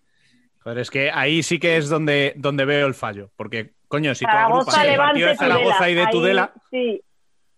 [0.63, 3.31] Joder, es que ahí sí que es donde, donde veo el fallo.
[3.37, 7.01] Porque, coño, si tú agrupas el partido de Zaragoza y de Ahí, Tudela, Sí,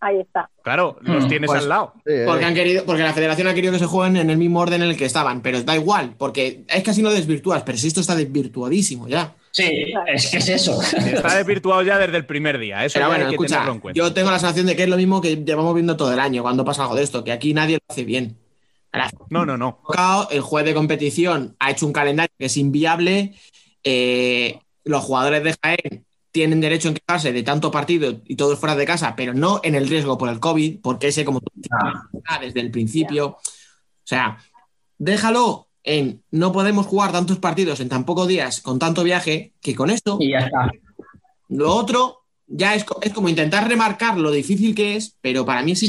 [0.01, 0.49] ahí está.
[0.63, 1.95] claro, los Hmm, tienes pues- al lado.
[2.07, 2.25] Eh.
[2.27, 4.83] Porque han querido, porque la federación ha querido que se jueguen en el mismo orden
[4.83, 7.89] en el que estaban, pero da igual, porque es que así no desvirtúas, pero si
[7.89, 9.35] esto está desvirtuadísimo ya.
[9.55, 10.83] Sí, es que es eso.
[10.97, 12.85] Está desvirtuado ya desde el primer día.
[12.85, 13.97] Eso Pero bueno, hay que escucha, tenerlo en cuenta.
[13.97, 16.43] yo tengo la sensación de que es lo mismo que llevamos viendo todo el año
[16.43, 18.37] cuando pasa algo de esto, que aquí nadie lo hace bien.
[18.91, 19.79] Ahora, No, no, no.
[20.31, 23.35] el juez de competición ha hecho un calendario que es inviable.
[23.85, 28.75] eh, los jugadores de Jaén tienen derecho a quejarse de tanto partido y todos fuera
[28.77, 31.71] de casa, pero no en el riesgo por el COVID, porque ese, como tú dices,
[32.13, 33.27] está desde el principio.
[33.29, 33.41] O
[34.03, 34.37] sea,
[34.99, 39.75] déjalo en no podemos jugar tantos partidos en tan pocos días con tanto viaje que
[39.75, 40.71] con esto Y ya está.
[41.49, 45.63] lo otro ya es, co- es como intentar remarcar lo difícil que es, pero para
[45.63, 45.89] mí es Sí.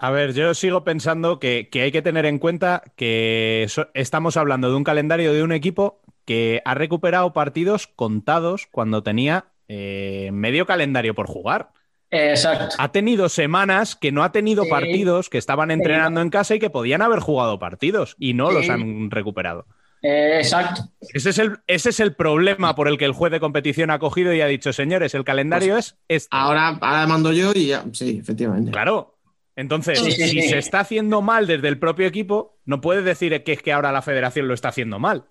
[0.00, 4.36] A ver, yo sigo pensando que, que hay que tener en cuenta que so- estamos
[4.36, 10.30] hablando de un calendario de un equipo que ha recuperado partidos contados cuando tenía eh,
[10.32, 11.70] medio calendario por jugar.
[12.10, 12.76] Exacto.
[12.78, 14.70] Ha tenido semanas que no ha tenido Sí.
[14.70, 18.68] partidos, que estaban entrenando en casa y que podían haber jugado partidos y no los
[18.68, 19.66] han recuperado.
[20.00, 20.82] Eh, exacto.
[21.12, 23.98] Ese es, el, ese es el problema por el que el juez de competición ha
[23.98, 26.36] cogido y ha dicho, señores, el calendario Pues, es este.
[26.36, 27.84] Ahora, ahora mando yo y ya.
[27.92, 28.70] Sí, efectivamente.
[28.70, 29.16] Claro.
[29.56, 30.48] Entonces, Sí, sí, si sí.
[30.50, 33.90] se está haciendo mal desde el propio equipo, no puede decir que es que ahora
[33.90, 35.24] la federación lo está haciendo mal.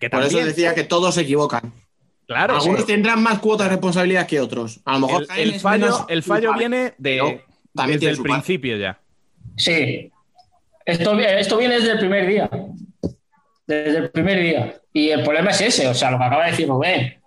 [0.00, 1.72] Que Por eso decía que todos se equivocan.
[2.34, 2.86] Claro, Algunos sí.
[2.86, 4.80] tendrán más cuota de responsabilidad que otros.
[4.84, 7.42] A lo mejor el, fallo, menos el fallo culpable, viene de,
[7.74, 8.30] también desde el parte.
[8.30, 9.00] principio ya.
[9.56, 10.12] Sí.
[10.84, 12.50] Esto, esto viene desde el primer día.
[13.66, 14.80] Desde el primer día.
[14.92, 17.20] Y el problema es ese, o sea, lo que acaba de decir Rubén.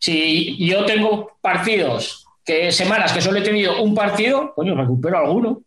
[0.00, 5.62] Si yo tengo partidos, que semanas que solo he tenido un partido, coño, recupero alguno.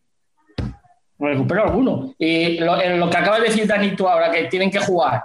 [1.18, 2.14] Recupero alguno.
[2.18, 5.24] Y lo, en lo que acaba de decir Dani tú ahora, que tienen que jugar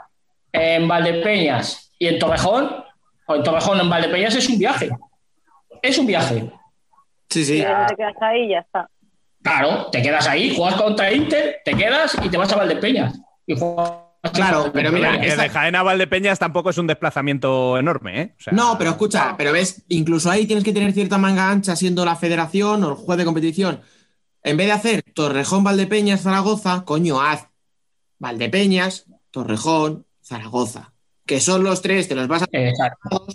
[0.53, 2.86] en Valdepeñas y en Torrejón,
[3.27, 4.91] o en Torrejón o en Valdepeñas es un viaje.
[5.83, 6.51] Es un viaje.
[7.29, 7.59] Sí, sí.
[7.89, 8.89] Te quedas ahí y ya está.
[9.43, 13.19] Claro, te quedas ahí, juegas contra Inter, te quedas y te vas a Valdepeñas.
[13.47, 13.93] Y juegas
[14.33, 18.35] Claro, pero mira, Que esta- de Jaén a Valdepeñas tampoco es un desplazamiento enorme, ¿eh?
[18.37, 21.77] O sea, No, pero escucha, pero ves, incluso ahí tienes que tener cierta manga ancha
[21.77, 23.83] siendo la federación o el juez de competición.
[24.43, 27.47] En vez de hacer Torrejón, Valdepeñas, Zaragoza, coño, haz
[28.19, 30.93] Valdepeñas, Torrejón, Zaragoza.
[31.27, 33.27] Que son los tres, te los vas a Exacto.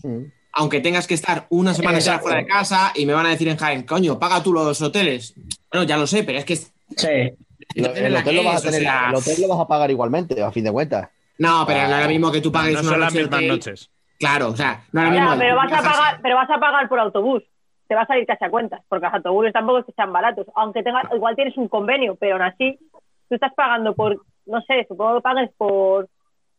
[0.54, 2.24] aunque tengas que estar una semana Exacto.
[2.24, 5.34] fuera de casa y me van a decir en Jaén, coño, paga tú los hoteles.
[5.72, 7.08] Bueno, ya lo sé, pero es que Sí.
[7.76, 10.42] El, hotel que lo vas a o sea, el hotel lo vas a pagar igualmente,
[10.42, 11.10] a fin de cuentas.
[11.38, 13.44] No, pero no es lo mismo que tú pagues no una son las noche mismas
[13.44, 13.90] noches.
[14.20, 15.38] Claro, o sea, no es lo Ya, mismo.
[15.40, 17.44] pero vas a pagar, pero vas a pagar por autobús.
[17.88, 20.48] Te va a salir casi a cuentas, porque los autobuses tampoco es que sean baratos.
[20.56, 22.78] Aunque tengas, igual tienes un convenio, pero aún así,
[23.30, 26.08] tú estás pagando por, no sé, supongo que pagues por.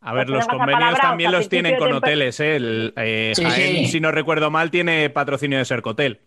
[0.03, 2.55] A ver, los convenios también los tienen con hoteles, ¿eh?
[2.57, 3.85] El, eh, Sí, Jaén, sí.
[3.87, 6.19] si no recuerdo mal, tiene patrocinio de Sercotel.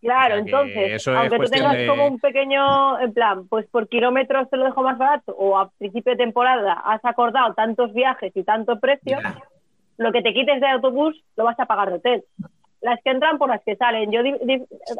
[0.00, 3.48] Claro, O sea que entonces, eso aunque tú tengas de- como un pequeño, en plan,
[3.48, 7.54] pues por kilómetros te lo dejo más barato, o a principio de temporada has acordado
[7.54, 9.40] tantos viajes y tanto precio, Ya.
[9.96, 12.24] lo que te quites de autobús lo vas a pagar de hotel.
[12.82, 14.12] Las que entran por las que salen.
[14.12, 14.20] Yo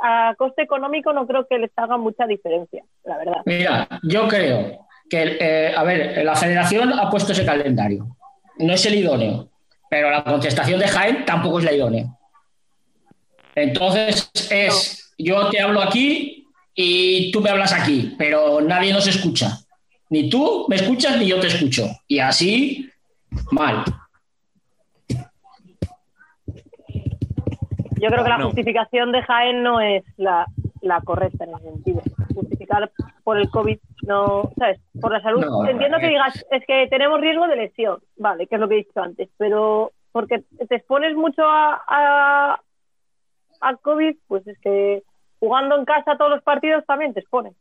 [0.02, 3.42] a coste económico no creo que les haga mucha diferencia, la verdad.
[3.44, 8.16] Mira, yo creo que, eh, a ver, la federación ha puesto ese calendario.
[8.59, 9.49] No es el idóneo,
[9.90, 12.07] pero la contestación de Jaén tampoco es la idónea.
[13.55, 19.59] Entonces es, yo te hablo aquí y tú me hablas aquí, pero nadie nos escucha.
[20.11, 21.87] Ni tú me escuchas ni yo te escucho.
[22.07, 22.88] Y así,
[23.51, 23.83] mal.
[27.99, 28.47] Yo creo que la No.
[28.47, 30.47] justificación de Jaén no es la,
[30.83, 32.03] la correcta en ese sentido.
[32.35, 32.90] Justificar
[33.26, 34.78] por el COVID, no, ¿sabes?
[35.00, 35.44] Por la salud.
[35.44, 36.10] No, Entiendo que eh.
[36.10, 39.28] digas, es que tenemos riesgo de lesión, vale, que es lo que he dicho antes,
[39.36, 42.60] pero porque te expones mucho a, a,
[43.62, 45.02] a COVID, pues es que
[45.40, 47.54] jugando en casa todos los partidos también te expones.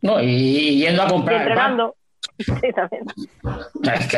[0.00, 0.20] ¿no?
[0.22, 1.38] Y, y yendo a Y comprar.
[1.38, 1.48] pan.
[1.48, 1.96] entrenando.
[2.38, 3.04] Sí, también.
[3.92, 4.16] Es que.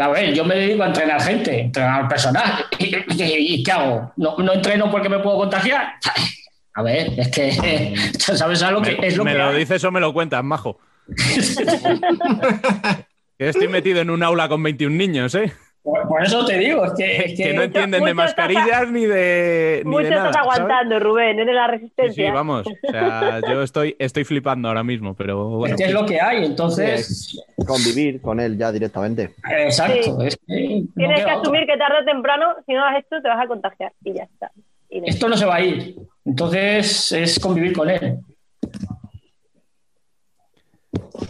[0.00, 2.64] A ver, yo me dedico a entrenar gente, entrenar personal.
[2.78, 4.10] ¿Y, y- y qué hago?
[4.16, 5.92] ¿No, no entreno porque me puedo contagiar?
[6.74, 7.94] A ver, es que.
[8.18, 9.58] ¿Sabes algo que Me, es lo me que lo hay?
[9.58, 10.78] dices o me lo cuentas, majo.
[13.36, 15.52] Que estoy metido en un aula con 21 niños, ¿eh?
[15.82, 17.16] Por, por eso te digo, es que.
[17.16, 20.30] es Que que- no entienden de estás- mascarillas ni de, ni Mucho de nada.
[20.30, 20.60] estás ¿sabes?
[20.60, 22.26] aguantando, Rubén, eres la resistencia.
[22.26, 22.64] sí, vamos.
[22.66, 25.74] O sea, yo estoy, estoy flipando ahora mismo, pero bueno.
[25.74, 27.44] es que es lo que hay, entonces.
[27.66, 29.34] Convivir con él ya directamente.
[29.50, 30.20] Exacto.
[30.20, 30.26] Sí.
[30.26, 33.20] es que no Tienes que asumir que tarde o temprano, si no lo has hecho,
[33.20, 34.52] te vas a contagiar y ya está.
[34.88, 35.96] Y Esto no se va a ir.
[36.24, 38.18] Entonces es convivir con él.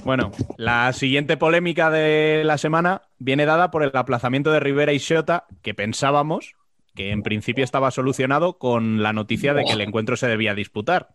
[0.04, 4.98] Bueno, la siguiente polémica de la semana viene dada por el aplazamiento de Rivera y
[4.98, 6.54] Xota, que pensábamos
[6.94, 11.08] que en principio estaba solucionado con la noticia de que el encuentro se debía disputar.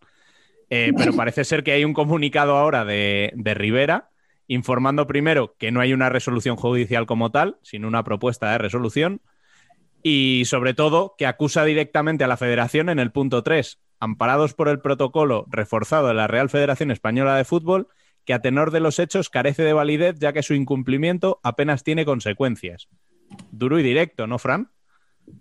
[0.69, 4.09] Eh, pero parece ser que hay un comunicado ahora de, de Rivera
[4.47, 9.21] informando primero que no hay una resolución judicial como tal, sino una propuesta de resolución,
[10.03, 14.69] y sobre todo que acusa directamente a la federación en el punto 3, amparados por
[14.69, 17.87] el protocolo reforzado de la Real Federación Española de Fútbol,
[18.25, 22.05] que a tenor de los hechos carece de validez ya que su incumplimiento apenas tiene
[22.05, 22.87] consecuencias.
[23.51, 24.69] Duro y directo, ¿no, Fran?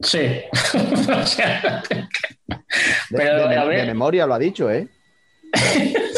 [0.01, 0.41] Sí.
[1.11, 2.07] O sea, De,
[3.11, 3.87] Pero, de- a de ver.
[3.87, 4.89] memoria lo ha dicho, ¿eh?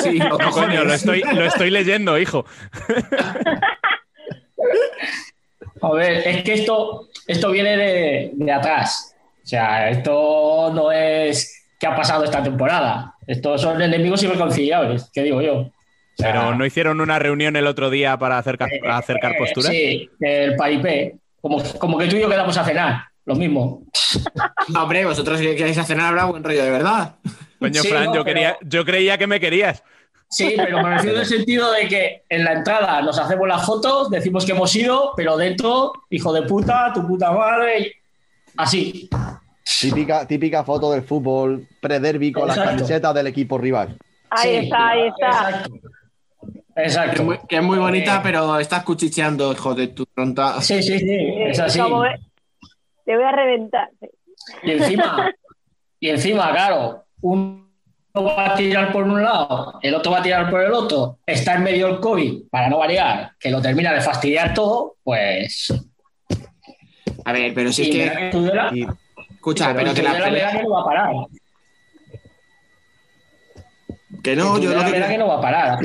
[0.03, 2.45] Sí, No, coño, lo estoy, lo estoy leyendo, hijo.
[5.83, 9.15] A ver, es que esto, esto viene de, de atrás.
[9.43, 13.15] O sea, esto no es qué ha pasado esta temporada.
[13.27, 15.71] Estos son enemigos irreconciliables, ¿qué digo yo?
[16.19, 19.71] Pero no hicieron una reunión el otro día para acercar, eh, acercar eh, posturas.
[19.73, 21.17] Sí, el paripé.
[21.41, 23.85] Como, como que tú y yo quedamos a cenar, lo mismo.
[24.69, 27.15] No, hombre, vosotros si queréis a cenar habrá buen rollo de verdad.
[27.59, 29.83] Coño, Sí, Fran, no, yo, pero- quería, yo creía que me querías.
[30.31, 33.67] Sí, pero me refiero en el sentido de que en la entrada nos hacemos las
[33.67, 37.93] fotos, decimos que hemos ido, pero dentro, hijo de puta, tu puta madre, y-
[38.57, 39.09] así.
[39.81, 43.97] Típica, típica foto del fútbol pre-derby con las camisetas del equipo rival.
[44.31, 45.65] Ahí Sí, está, ahí está.
[46.77, 47.13] Exacto.
[47.15, 50.61] Que es muy, que es muy bonita, Eh, pero estás cuchicheando, hijo de tu pronta.
[50.63, 51.17] Sí, sí, sí,
[51.47, 51.79] es así.
[53.05, 53.89] Te voy a reventar.
[54.63, 55.31] Y encima,
[55.99, 57.69] y encima, claro, uno
[58.15, 61.55] va a tirar por un lado, el otro va a tirar por el otro, está
[61.55, 65.73] en medio el COVID, para no variar, que lo termina de fastidiar todo, pues.
[67.25, 68.19] A ver, pero si y es que.
[68.19, 68.87] que Tudela- Y
[69.35, 71.11] Escucha, pero que la pelea- que no va a parar.
[74.23, 75.79] Que no, yo lo que, que no va a parar.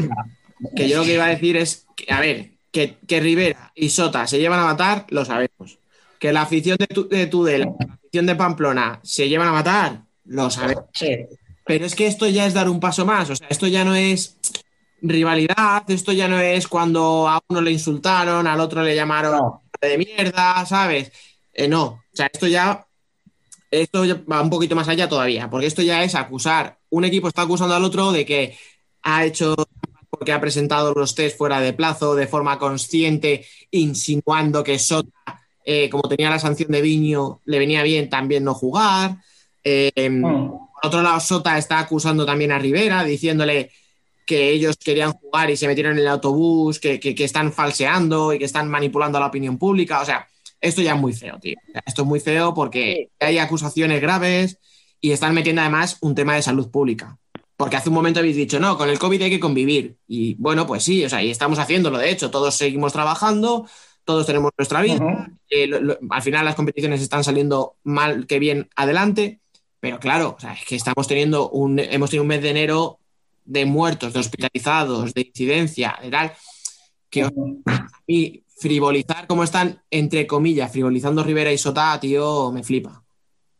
[0.76, 3.90] que yo lo que iba a decir es, que, a ver, que, que Rivera y
[3.90, 5.80] Sota se llevan a matar, lo sabemos.
[6.20, 10.00] Que la afición de, Tu- de Tudela, la afición de Pamplona se llevan a matar,
[10.26, 10.86] lo sabemos.
[10.94, 11.16] Sí.
[11.66, 13.30] Pero es que esto ya es dar un paso más.
[13.30, 14.38] O sea, esto ya no es
[15.02, 19.64] rivalidad, esto ya no es cuando a uno le insultaron, al otro le llamaron No.
[19.82, 21.12] de mierda, ¿sabes?
[21.54, 21.84] Eh, no.
[21.86, 22.86] O sea, esto ya.
[23.72, 26.78] Esto ya va un poquito más allá todavía, porque esto ya es acusar.
[26.92, 28.58] Un equipo está acusando al otro de que
[29.02, 29.56] ha hecho
[30.10, 35.90] porque ha presentado los test fuera de plazo de forma consciente, insinuando que Sota, eh,
[35.90, 39.18] como tenía la sanción de Viño, le venía bien también no jugar.
[39.64, 40.52] Eh, Mm.
[40.82, 43.72] Por otro lado, Sota está acusando también a Rivera, diciéndole
[44.26, 48.34] que ellos querían jugar y se metieron en el autobús, que, que- que están falseando
[48.34, 50.02] y que están manipulando a la opinión pública.
[50.02, 50.28] O sea,
[50.60, 51.56] esto ya es muy feo, tío.
[51.86, 54.58] Esto es muy feo porque hay acusaciones graves
[55.00, 57.18] y están metiendo además un tema de salud pública.
[57.58, 59.96] Porque hace un momento habéis dicho, no, con el COVID hay que convivir.
[60.08, 63.68] Y bueno, pues sí, o sea, y estamos haciéndolo, de hecho, todos seguimos trabajando,
[64.04, 65.00] todos tenemos nuestra vida.
[65.50, 69.40] Eh, lo- lo- al final las competiciones están saliendo mal que bien adelante,
[69.90, 72.98] pero claro, o sea, es que estamos teniendo un, hemos tenido un mes de enero
[73.46, 76.32] de muertos, de hospitalizados, de incidencia, de tal,
[77.10, 77.30] que
[78.08, 83.04] y frivolizar como están, entre comillas, frivolizando Rivera y Sota, tío, me flipa.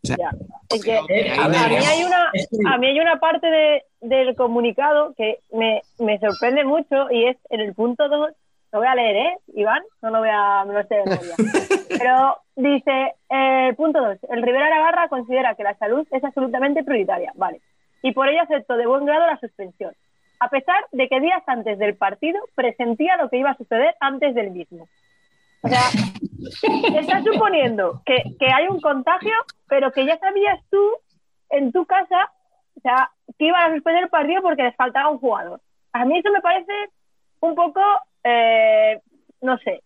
[0.04, 0.32] O sea, Ya.
[0.70, 1.56] Es que ahí a, mí
[1.86, 2.32] hay una,
[2.74, 7.38] a mí hay una parte de- del comunicado que me, me sorprende mucho y es
[7.50, 8.32] en el punto 2,
[8.76, 9.82] lo voy a leer, ¿eh, Iván?
[10.02, 11.36] No lo voy a, me lo sé de memoria.
[11.98, 17.32] Pero dice, eh, punto 2, el Rivera Navarra considera que la salud es absolutamente prioritaria,
[17.36, 17.62] vale,
[18.02, 19.94] y por ello aceptó de buen grado la suspensión,
[20.42, 24.36] a pesar de que días antes del partido presentía lo que iba a suceder antes
[24.36, 24.90] del mismo.
[25.62, 25.80] O sea,
[27.00, 29.36] estás suponiendo que, que hay un contagio,
[29.70, 30.82] pero que ya sabías tú
[31.50, 32.30] en tu casa,
[32.76, 33.10] o sea,
[33.40, 35.62] que iban a suspender el partido porque les faltaba un jugador.
[35.94, 36.74] A mí eso me parece
[37.40, 37.82] un poco,
[38.26, 39.00] eh,
[39.42, 39.82] no sé,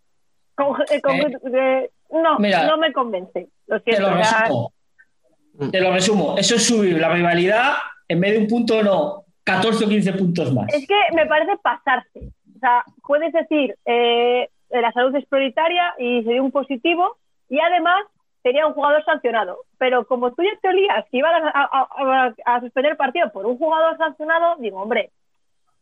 [0.55, 1.15] con- eh, con-
[1.55, 3.49] eh, no, Mira, no me convence.
[3.67, 5.69] Lo Te siento, lo.
[5.71, 6.35] Te lo resumo.
[6.37, 7.73] Eso es subir la rivalidad
[8.07, 10.73] en vez de un punto, no, 14 o 15 puntos más.
[10.73, 12.19] es que me parece pasarse.
[12.55, 17.17] O sea, puedes decir, eh, la salud es prioritaria y sería un positivo,
[17.49, 18.01] y además
[18.43, 19.59] sería un jugador sancionado.
[19.77, 21.87] Pero como tú ya te olías que iban a, a-
[22.25, 25.11] a- a suspender el partido por un jugador sancionado, digo, hombre,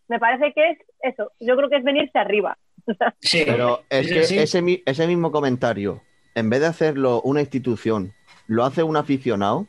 [0.08, 1.32] me parece que es eso.
[1.40, 2.58] Yo creo que es venirse arriba.
[3.20, 3.44] Sí.
[3.46, 4.38] Pero es que sí.
[4.40, 6.02] ese, mi- ese mismo comentario,
[6.36, 8.14] en vez de hacerlo una institución,
[8.48, 9.68] lo hace un aficionado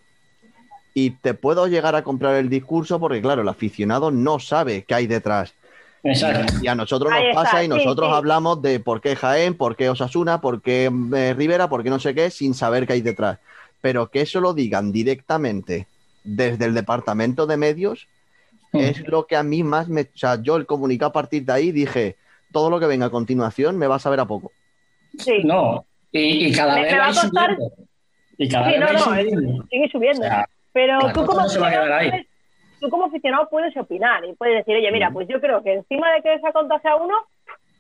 [0.95, 4.95] y te puedo llegar a comprar el discurso porque, claro, el aficionado no sabe qué
[4.95, 5.55] hay detrás.
[6.05, 6.55] Exacto.
[6.63, 8.15] Y a nosotros nos está, pasa y sí, nosotros sí.
[8.15, 11.99] hablamos de por qué Jaén, por qué Osasuna, por qué eh, Rivera, por qué no
[11.99, 13.39] sé qué, sin saber qué hay detrás.
[13.81, 15.89] Pero que eso lo digan directamente
[16.23, 18.07] desde el departamento de medios
[18.73, 18.79] Mm.
[18.79, 20.03] es lo que a mí más me...
[20.03, 22.17] O sea, yo el comunicado a partir de ahí dije,
[22.53, 24.53] todo lo que venga a continuación me va a saber a poco.
[25.19, 27.73] Sí, No, y, y cada Me- vez me va a costar- subiendo.
[28.37, 29.65] Y cada Sí, vez no, no, subiendo.
[29.71, 30.21] sigue subiendo.
[30.21, 32.27] O sea, Pero tú como, puedes-
[32.81, 36.13] tú como aficionado puedes opinar y puedes decir, oye, mira, pues yo creo que encima
[36.13, 37.15] de que se ha contagiado uno,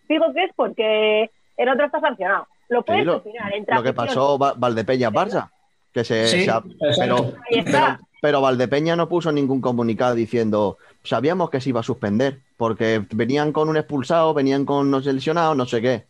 [0.08, 2.48] digo que es porque el otro está sancionado.
[2.68, 3.52] Lo puedes Sí, lo, opinar.
[3.68, 5.50] lo que pasó Va- Valdepeña-Barça,
[5.92, 6.26] que se...
[6.26, 6.74] Sí, se ha- exacto.
[6.98, 7.16] pero,
[7.50, 7.98] Ahí está.
[7.98, 13.04] pero, pero Valdepeña no puso ningún comunicado diciendo, sabíamos que se iba a suspender, porque
[13.10, 16.04] venían con un expulsado, venían con unos lesionados, no sé qué.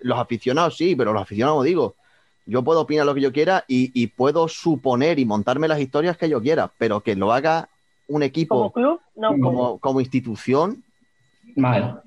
[0.00, 1.94] Los aficionados sí, pero los aficionados digo,
[2.46, 6.16] yo puedo opinar lo que yo quiera y, y puedo suponer y montarme las historias
[6.16, 7.68] que yo quiera, pero que lo haga
[8.08, 10.82] un como equipo club, no como, como institución,
[11.56, 12.02] Mal.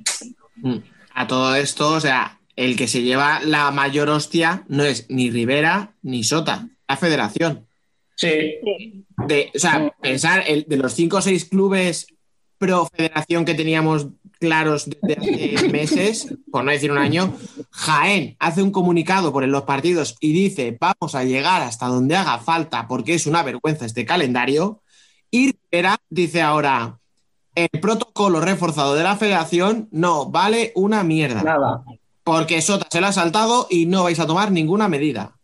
[0.55, 0.77] Mm.
[1.13, 5.29] A todo esto, o sea, el que se lleva la mayor hostia no es ni
[5.29, 7.67] Rivera ni Sota, la federación.
[8.15, 8.29] Sí.
[8.63, 9.05] Sí.
[9.27, 12.07] De, o sea, pensar el- de los cinco o seis clubes
[12.57, 14.07] pro federación que teníamos
[14.39, 17.35] claros desde hace meses, por no decir un año,
[17.71, 22.15] Jaén hace un comunicado por en los partidos y dice vamos a llegar hasta donde
[22.15, 24.81] haga falta porque es una vergüenza este calendario.
[25.31, 26.99] Y Rivera dice ahora
[27.55, 31.41] el protocolo reforzado de la federación no vale una mierda.
[31.43, 31.83] Nada.
[32.23, 35.37] Porque Sota se lo ha saltado y no vais a tomar ninguna medida.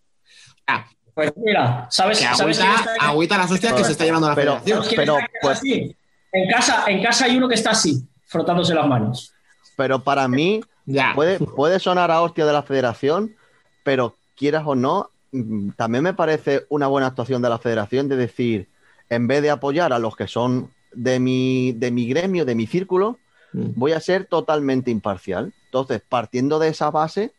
[0.67, 0.87] Ah,
[1.29, 4.27] Pues mira, ¿sabes, que ¿sabes quién agüita, está- agüita las hostias que se está llevando
[4.29, 4.77] la Pero- federación.
[4.77, 5.95] ¿sabes quién pero, pues- así?
[6.33, 9.33] En casa, en casa hay uno que está así, frotándose las manos.
[9.75, 11.11] Pero para mí Ya.
[11.13, 13.35] puede, puede sonar a hostia de la federación,
[13.83, 18.15] pero quieras o no, mm, también me parece una buena actuación de la federación de
[18.15, 18.69] decir,
[19.09, 22.65] en vez de apoyar a los que son de mi, de mi gremio, de mi
[22.67, 23.17] círculo,
[23.53, 23.71] Mm.
[23.75, 25.53] voy a ser totalmente imparcial.
[25.65, 27.33] Entonces, partiendo de esa base,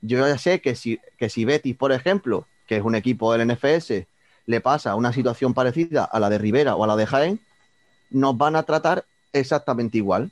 [0.00, 3.48] yo ya sé que si, que si Betis, por ejemplo, que es un equipo del
[3.48, 4.06] NFS,
[4.46, 7.40] le pasa una situación parecida a la de Rivera o a la de Jaén,
[8.10, 10.30] nos van a tratar exactamente igual.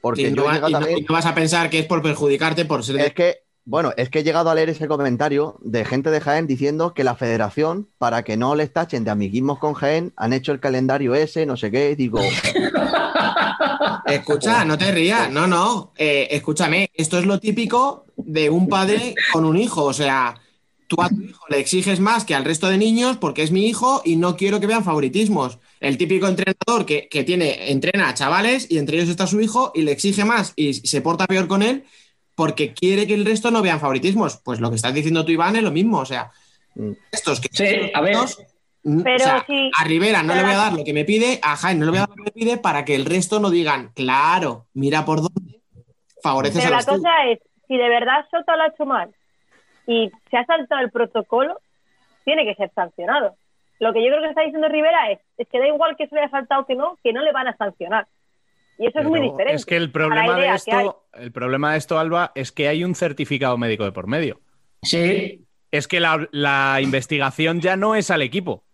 [0.00, 2.02] Porque Y no, yo he y no- y no vas a pensar que es por
[2.02, 5.84] perjudicarte por ser es que, bueno, es que he llegado a leer ese comentario de
[5.84, 9.74] gente de Jaén diciendo que la federación, para que no les tachen de amiguismos con
[9.74, 12.20] Jaén, han hecho el calendario ese, no sé qué, digo,
[14.06, 15.92] Escucha, no te rías, no, no.
[15.96, 19.84] eh, escúchame, esto es lo típico de un padre con un hijo.
[19.84, 20.34] O sea,
[20.94, 23.66] tú a tu hijo le exiges más que al resto de niños porque es mi
[23.66, 25.58] hijo y no quiero que vean favoritismos.
[25.80, 29.72] El típico entrenador que, que tiene, entrena a chavales y entre ellos está su hijo
[29.74, 31.84] y le exige más y se porta peor con él
[32.34, 34.36] porque quiere que el resto no vean favoritismos.
[34.44, 35.98] Pues lo que estás diciendo tú, Iván, es lo mismo.
[35.98, 36.30] O sea,
[36.74, 36.92] Mm.
[37.10, 38.16] estos que Sí, a ver.
[38.84, 41.04] Mm, Pero o sea, si- a Rivera no le voy a dar lo que me
[41.04, 43.04] pide, a Jaén no le voy a dar lo que me pide para que el
[43.04, 45.60] resto no digan, claro, mira por dónde
[46.22, 47.38] favoreces Pero a la los cosa es,
[47.68, 49.14] si de verdad Soto lo ha hecho mal
[49.86, 51.58] y se ha saltado el protocolo,
[52.24, 53.36] tiene que ser sancionado.
[53.78, 56.14] Lo que yo creo que está diciendo Rivera es, es que da igual que se
[56.14, 58.06] le haya saltado que no, que no le van a sancionar.
[58.78, 59.54] Y eso es muy diferente.
[59.54, 62.94] Es que el problema de esto, el problema de esto, Alba, es que hay un
[62.94, 64.40] certificado médico de por medio.
[64.82, 68.64] Sí, Es que la, la investigación ya no es al equipo,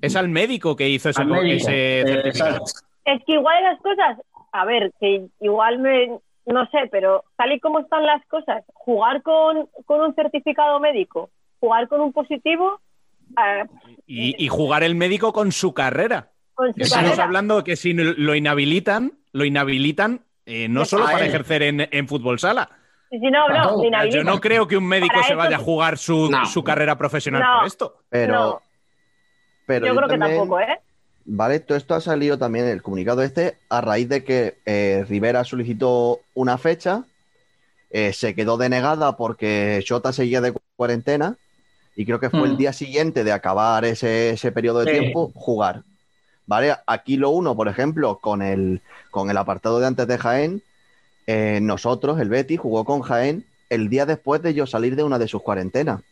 [0.00, 1.68] es al médico que hizo ese, médico.
[1.68, 2.64] ese Eh, certificado.
[3.04, 4.18] Es que igual las cosas,
[4.52, 9.22] a ver, que igual me, no sé, pero tal y como están las cosas, jugar
[9.22, 11.30] con, con un certificado médico,
[11.60, 12.80] jugar con un positivo,
[13.38, 13.64] eh,
[14.06, 16.30] Y, y jugar el médico con su carrera.
[16.54, 17.24] con su Estamos carrera.
[17.24, 21.26] hablando que si lo inhabilitan, lo inhabilitan eh, no solo para él.
[21.26, 22.68] ejercer en, en fútbol sala.
[23.10, 25.96] Si no, no, Yo no creo que un médico Para se eso vaya a jugar
[25.98, 26.44] su, No.
[26.46, 27.58] su carrera profesional No.
[27.58, 27.94] por esto.
[28.08, 28.60] pero, No.
[29.66, 30.78] pero Yo creo que tampoco, ¿eh?
[31.28, 35.42] Vale, todo esto ha salido también el comunicado este a raíz de que eh, Rivera
[35.44, 37.04] solicitó una fecha,
[37.90, 41.36] eh, se quedó denegada porque Shota seguía de cu- cuarentena
[41.96, 42.58] y creo que fue el Mm.
[42.58, 44.92] día siguiente de acabar ese, ese periodo de Sí.
[44.92, 45.84] tiempo jugar.
[46.46, 50.62] Vale, aquí lo uno, por ejemplo, con el, con el apartado de antes de Jaén,
[51.26, 55.18] eh, nosotros, el Betty, jugó con Jaén el día después de yo salir de una
[55.18, 56.02] de sus cuarentenas.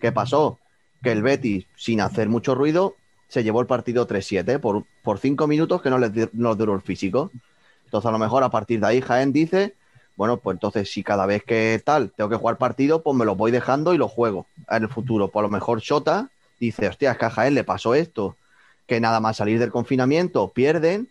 [0.00, 0.58] ¿Qué pasó?
[1.02, 2.96] Que el Betis, sin hacer mucho ruido,
[3.28, 6.74] se llevó el partido 3-7 por, por cinco minutos que no les, no les duró
[6.74, 7.30] el físico.
[7.84, 9.74] Entonces, a lo mejor a partir de ahí Jaén dice,
[10.16, 13.34] bueno, pues entonces si cada vez que tal tengo que jugar partido, pues me lo
[13.36, 15.28] voy dejando y lo juego en el futuro.
[15.28, 18.36] Por lo mejor Shota dice, hostia, es que a Jaén le pasó esto,
[18.86, 21.08] que nada más salir del confinamiento pierden,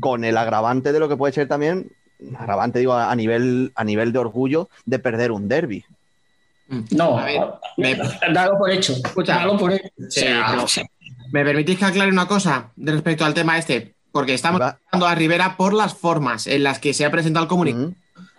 [0.00, 1.90] con el agravante de lo que puede ser también,
[2.38, 5.84] agravante digo a a nivel, a nivel de orgullo, de perder un derby.
[6.90, 7.40] No, A ver,
[7.76, 7.98] me-
[8.32, 8.92] dalo por hecho.
[8.94, 9.34] Escucha.
[9.36, 9.88] Dalo por hecho.
[10.08, 10.66] Sí, pero-
[11.32, 13.94] ¿Me permitís que aclare una cosa de respecto al tema este?
[14.12, 17.48] Porque estamos hablando a Rivera por las formas en las que se ha presentado el
[17.48, 17.88] comunicado.
[17.88, 17.94] Mm.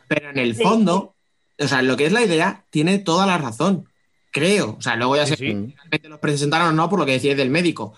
[0.07, 1.15] Pero en el Sí, fondo,
[1.59, 3.89] o sea, lo que es la idea, tiene toda la razón.
[4.31, 4.75] Creo.
[4.77, 5.45] O sea, luego ya Sí, sé sí.
[5.47, 7.93] si realmente los presentaron o no por lo que decía del médico.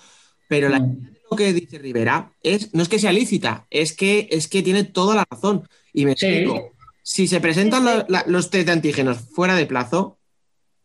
[0.48, 0.84] Pero la Mm.
[0.93, 4.48] idea de lo que dice Rivera es, no es que sea lícita, es que, es
[4.48, 5.68] que tiene toda la razón.
[5.93, 6.26] Y me Sí.
[6.28, 6.72] explico.
[7.04, 10.18] Si se presentan la- la- los test de antígenos fuera de plazo,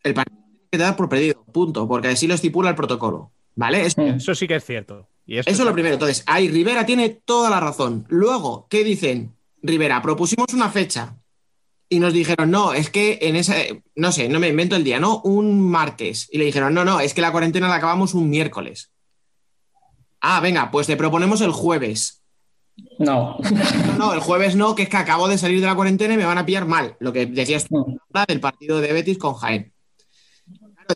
[0.03, 1.45] el partido tiene que dar por perdido.
[1.53, 1.87] Punto.
[1.87, 3.31] Porque así lo estipula el protocolo.
[3.55, 3.87] ¿Vale?
[3.87, 3.99] Es-.
[3.99, 5.09] Eso sí que es cierto.
[5.27, 5.95] Y esto eso es lo primero.
[5.95, 8.07] Entonces, ahí Rivera tiene toda la razón.
[8.09, 9.35] Luego, ¿qué dicen?
[9.63, 11.17] Rivera, propusimos una fecha
[11.89, 13.55] y nos dijeron, no, es que en esa,
[13.97, 15.21] no sé, no me invento el día, ¿no?
[15.23, 16.29] Un martes.
[16.31, 18.93] Y le dijeron, no, no, es que la cuarentena la acabamos un miércoles.
[20.21, 22.23] Ah, venga, pues te proponemos el jueves.
[22.99, 23.39] No.
[23.39, 26.17] No, no, el jueves no, que es que acabo de salir de la cuarentena y
[26.17, 26.97] me van a pillar mal.
[27.01, 27.99] Lo que decías tú
[28.29, 29.73] del partido de Betis con Jaén.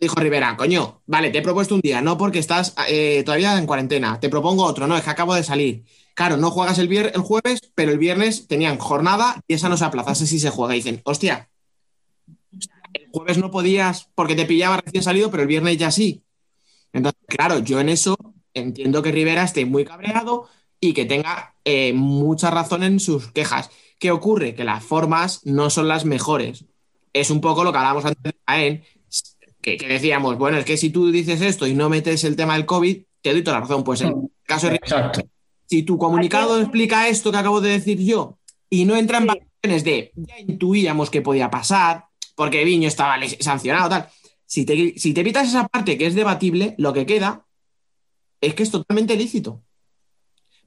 [0.01, 3.67] Dijo Rivera, coño, vale, te he propuesto un día, no porque estás eh, todavía en
[3.67, 5.85] cuarentena, te propongo otro, no, es que acabo de salir.
[6.15, 9.85] Claro, no juegas el, el jueves, pero el viernes tenían jornada y esa no se
[9.85, 10.75] aplazase si se juega.
[10.75, 11.51] Y dicen, hostia,
[12.93, 16.25] el jueves no podías porque te pillaba recién salido, pero el viernes ya sí.
[16.93, 18.17] Entonces, claro, yo en eso
[18.55, 20.49] entiendo que Rivera esté muy cabreado
[20.81, 23.71] y que tenga eh, mucha razón en sus quejas.
[23.99, 24.55] ¿Qué ocurre?
[24.55, 26.67] Que las formas no son las mejores.
[27.13, 28.85] Es un poco lo que hablábamos antes de
[29.65, 32.55] que, que decíamos, bueno, es que si tú dices esto y no metes el tema
[32.55, 33.83] del COVID, te doy toda la razón.
[33.83, 35.23] Pues en el caso de Exacto.
[35.67, 38.39] si tu comunicado explica esto que acabo de decir yo
[38.69, 39.29] y no entra en Sí.
[39.29, 42.05] variaciones de ya intuíamos que podía pasar
[42.37, 44.09] porque Viño estaba sancionado tal,
[44.45, 47.47] si te, si te evitas esa parte que es debatible, lo que queda
[48.41, 49.63] es que es totalmente lícito.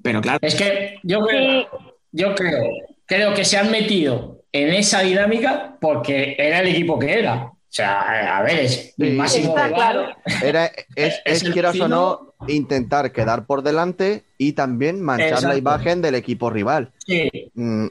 [0.01, 1.67] Pero claro, Es que yo creo,
[2.11, 2.63] yo creo,
[3.05, 7.51] creo que se han metido en esa dinámica porque era el equipo que era.
[7.69, 9.11] O sea, a ver, es Sí.
[9.11, 10.15] máximo Está rival.
[10.43, 10.65] Era,
[10.95, 16.15] es, Es quieras o no, intentar quedar por delante y también manchar la imagen del
[16.15, 16.91] equipo rival.
[16.99, 17.29] Sí.
[17.55, 17.87] Mm,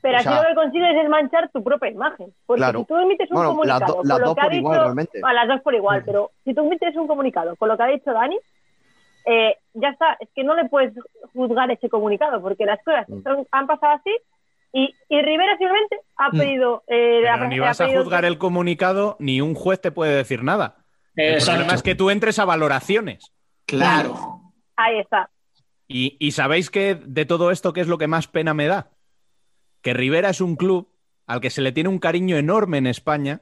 [0.00, 2.32] Pero O aquí sea- lo que consigues es manchar tu propia imagen.
[2.46, 2.78] Porque Claro.
[2.80, 4.60] si tú emites un Bueno, comunicado do- las con lo dos que ha por dicho,
[4.60, 5.20] igual, realmente.
[5.24, 7.86] a las dos por igual, pero si tú emites un comunicado con lo que ha
[7.88, 8.38] dicho Dani,
[9.26, 10.92] eh, ya está, es que no le puedes
[11.34, 13.22] juzgar ese comunicado, porque las cosas Mm.
[13.22, 14.10] son- han pasado así
[14.72, 16.38] y, y Rivera simplemente ha Mm.
[16.38, 16.82] pedido...
[16.88, 20.84] eh, Pero ni vas a juzgar el comunicado, ni un juez te puede decir nada.
[21.16, 21.52] El Exacto.
[21.52, 23.32] problema es que tú entres a valoraciones.
[23.66, 24.14] claro.
[24.76, 25.28] Ahí está.
[25.88, 28.90] Y, y sabéis que de todo esto, ¿qué es lo que más pena me da?
[29.82, 30.88] Que Rivera es un club
[31.26, 33.40] al que se le tiene un cariño enorme en España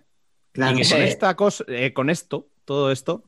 [0.52, 0.74] Claro.
[0.74, 0.94] y que Sí.
[0.94, 3.22] con, esta cosa, eh, con esto, todo esto,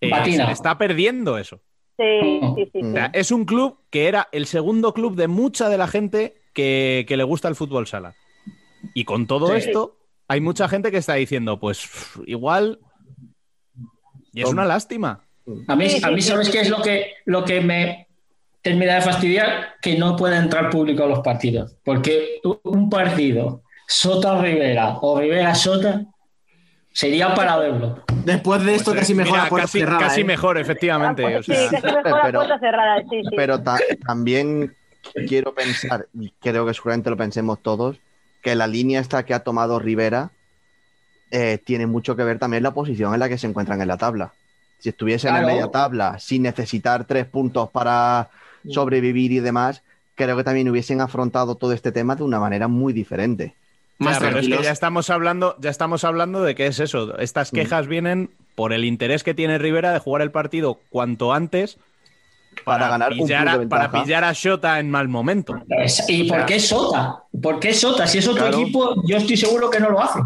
[0.00, 1.60] eh, se le está perdiendo eso.
[1.98, 2.54] Sí, Mm.
[2.54, 2.70] sí, sí.
[2.80, 2.86] sí.
[2.88, 6.40] O sea, es un club que era el segundo club de mucha de la gente
[6.52, 8.14] que, que le gusta el fútbol sala.
[8.94, 9.54] Y con todo Sí.
[9.58, 9.96] esto,
[10.28, 11.88] hay mucha gente que está diciendo, pues
[12.26, 12.78] igual.
[14.32, 15.20] Y es una lástima.
[15.68, 18.06] A mí, a mí ¿sabes qué es lo que, lo que me
[18.62, 19.74] termina de fastidiar?
[19.82, 21.76] Que no pueda entrar público a los partidos.
[21.84, 26.04] Porque un partido Sota-Rivera o Rivera-Sota
[26.92, 28.04] sería para verlo.
[28.24, 30.24] Después de esto Pues, casi mejor mira, a puerta casi, cerrada, casi ¿eh?
[30.24, 31.36] mejor, efectivamente.
[31.36, 33.36] O sí, sea, casi mejor a Pero- puerta cerrada, sí, sí.
[33.36, 34.74] Pero ta- también
[35.28, 37.98] quiero pensar, y creo que seguramente lo pensemos todos,
[38.42, 40.30] que la línea esta que ha tomado Rivera
[41.30, 43.96] eh, tiene mucho que ver también la posición en la que se encuentran en la
[43.96, 44.32] tabla.
[44.78, 45.48] Si estuviesen Claro.
[45.48, 48.30] en media tabla sin necesitar tres puntos para
[48.68, 49.82] sobrevivir y demás,
[50.14, 53.54] creo que también hubiesen afrontado todo este tema de una manera muy diferente.
[53.98, 57.16] Más Ya, pero es que ya estamos hablando, ya estamos hablando de qué es eso.
[57.18, 57.56] Estas Mm.
[57.56, 61.78] quejas vienen por el interés que tiene Rivera de jugar el partido cuanto antes
[62.64, 65.54] Para ganar pillar, para pillar a Shota en mal momento.
[65.68, 67.24] Es- ¿Y por qué Sota?
[67.42, 68.06] ¿Por qué Sota?
[68.06, 68.60] Si es otro Claro.
[68.60, 70.20] equipo, yo estoy seguro que no lo hace.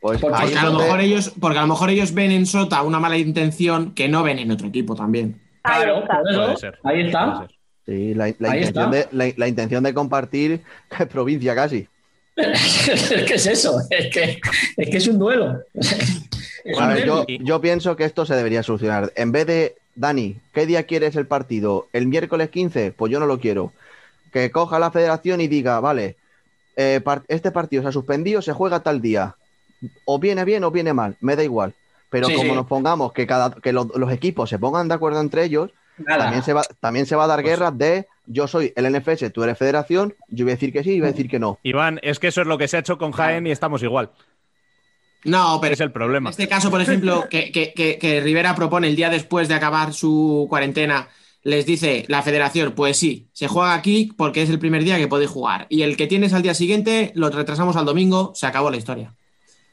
[0.00, 2.82] Pues Porque ahí a, lo mejor ellos, porque a lo mejor ellos ven en Sota
[2.82, 5.40] una mala intención que no ven en otro equipo también.
[5.62, 6.16] Ahí Claro, está.
[6.84, 7.34] ahí está.
[7.34, 7.58] Puede ser.
[7.84, 9.08] sí, la, la Ahí intención está.
[9.14, 10.62] de, la, la intención de compartir
[11.12, 11.86] provincia casi.
[12.36, 14.40] es que es eso, es que
[14.76, 15.58] es, que es un duelo.
[15.74, 19.12] Es A un ver, yo, yo pienso que esto se debería solucionar.
[19.16, 21.88] En vez de, Dani, ¿qué día quieres el partido?
[21.92, 22.92] ¿El miércoles 15?
[22.92, 23.72] Pues yo no lo quiero.
[24.32, 26.16] Que coja la federación y diga, vale,
[26.76, 29.34] eh, par- este partido se ha suspendido, se juega tal día.
[30.04, 31.74] O viene bien o viene mal, me da igual.
[32.10, 32.54] Pero Sí, como sí.
[32.56, 36.24] nos pongamos que, cada, que lo- los equipos se pongan de acuerdo entre ellos, Nada.
[36.24, 39.30] también se, va, también se va a dar Pues- guerra de yo soy el NFS,
[39.30, 41.58] tú eres federación, yo voy a decir que sí y voy a decir que no.
[41.64, 44.10] Iván, es que eso es lo que se ha hecho con Jaén y estamos igual.
[45.24, 46.30] No, pero Es el problema.
[46.30, 49.54] En este caso, por ejemplo, que, que- que- que Rivera propone el día después de
[49.54, 51.08] acabar su cuarentena,
[51.42, 55.08] les dice la federación, pues sí, se juega aquí porque es el primer día que
[55.08, 55.66] podéis jugar.
[55.70, 59.14] Y el que tienes al día siguiente lo retrasamos al domingo, se acabó la historia.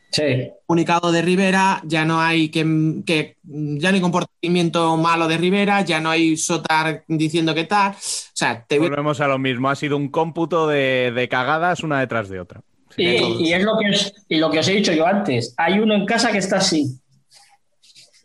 [0.10, 0.50] Sí.
[0.66, 2.62] Comunicado de Rivera, ya no hay que,
[3.06, 7.92] que- ya no hay comportamiento malo de Rivera, ya no hay Sotar diciendo que tal.
[7.92, 7.96] O
[8.34, 9.70] sea, te Volvemos a lo mismo.
[9.70, 12.62] Ha sido un cómputo de, de cagadas una detrás de otra.
[12.98, 15.54] Y, y es lo que os, y lo que os he dicho yo antes.
[15.58, 17.00] Hay uno en casa que está así.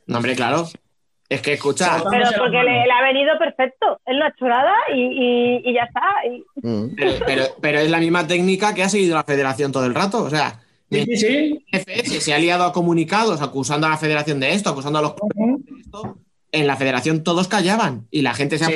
[0.06, 0.68] No, hombre, claro.
[1.28, 3.98] Es que escucha, Pero porque le, le ha venido perfecto.
[4.06, 6.00] Ha hecho nada y, y- y ya está.
[6.30, 6.94] Y- Mm.
[6.96, 10.22] pero, pero- pero es la misma técnica que ha seguido la federación todo el rato.
[10.24, 10.60] O sea,
[10.90, 11.64] Sí, sí, sí.
[11.72, 15.14] FS se ha liado a comunicados acusando a la federación de esto, acusando a los
[15.16, 16.18] de esto.
[16.52, 18.68] En la federación todos callaban y la gente se ha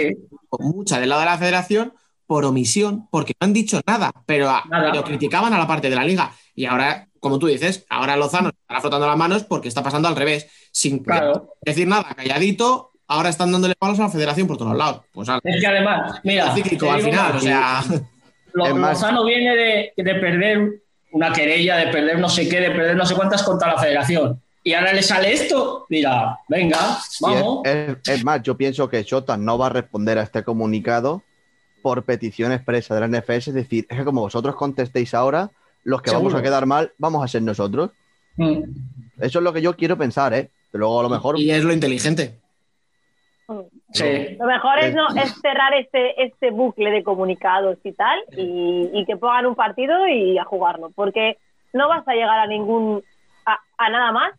[0.59, 1.92] mucha del lado de la federación
[2.27, 4.91] por omisión, porque no han dicho nada, pero, a- Nada.
[4.91, 6.33] pero criticaban a la parte de la liga.
[6.55, 10.16] Y ahora, como tú dices, ahora Lozano estará frotando las manos porque está pasando al
[10.16, 10.47] revés.
[10.72, 11.55] Sin Claro.
[11.62, 15.03] decir nada, calladito, ahora están dándole palos a la federación por todos lados.
[15.12, 17.85] Pues Es que además, mira, cíclico te al digo final, más, o sea.
[18.53, 22.97] Lo- Lozano viene de, de perder una querella, de perder no sé qué, de perder
[22.97, 24.43] no sé cuántas contra la federación.
[24.64, 27.61] Y ahora le sale esto, mira, venga, vamos.
[27.64, 31.22] es, es- es más, yo pienso que Shota no va a responder a este comunicado
[31.87, 35.51] por petición expresa de la NFS, es decir, es que como vosotros contestéis ahora,
[35.84, 37.93] los que vamos a quedar mal vamos a ser nosotros.
[38.34, 38.62] Mm.
[39.20, 40.51] Eso es lo que yo quiero pensar, ¿eh?
[40.72, 41.39] Pero luego a lo mejor...
[41.39, 42.41] Y es lo inteligente.
[43.93, 44.37] Sí.
[44.37, 49.07] Lo mejor es, no, es cerrar este, este bucle de comunicados y tal y, y
[49.07, 51.39] que pongan un partido y a jugarlo, porque
[51.72, 53.05] no vas a llegar a ningún
[53.47, 54.32] a, a nada más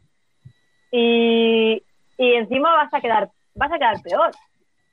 [0.92, 1.82] y,
[2.18, 4.32] y encima vas a quedar vas a quedar peor.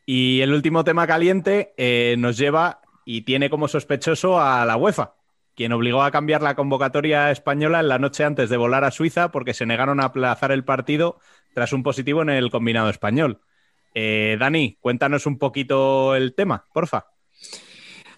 [0.07, 5.15] Y el último tema caliente eh, nos lleva y tiene como sospechoso a la UEFA,
[5.55, 9.31] quien obligó a cambiar la convocatoria española en la noche antes de volar a Suiza
[9.31, 11.19] porque se negaron a aplazar el partido
[11.55, 13.41] tras un positivo en el combinado español.
[13.95, 17.07] Eh, Dani, cuéntanos un poquito el tema, porfa.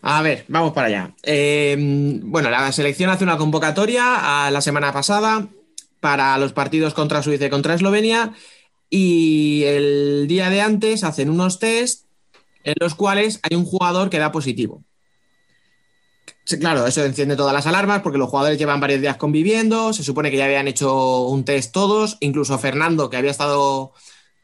[0.03, 1.11] A ver, vamos para allá.
[1.23, 1.77] Eh,
[2.23, 5.47] bueno, la selección hace una convocatoria a la semana pasada
[6.01, 8.33] para los partidos contra Suiza y contra Eslovenia
[8.91, 12.07] y el día de antes hacen unos test
[12.65, 14.83] en los cuales hay un jugador que da positivo.
[16.61, 20.31] Claro, eso enciende todas las alarmas porque los jugadores llevan varios días conviviendo, se supone
[20.31, 23.93] que ya habían hecho un test todos, incluso Fernando, que había estado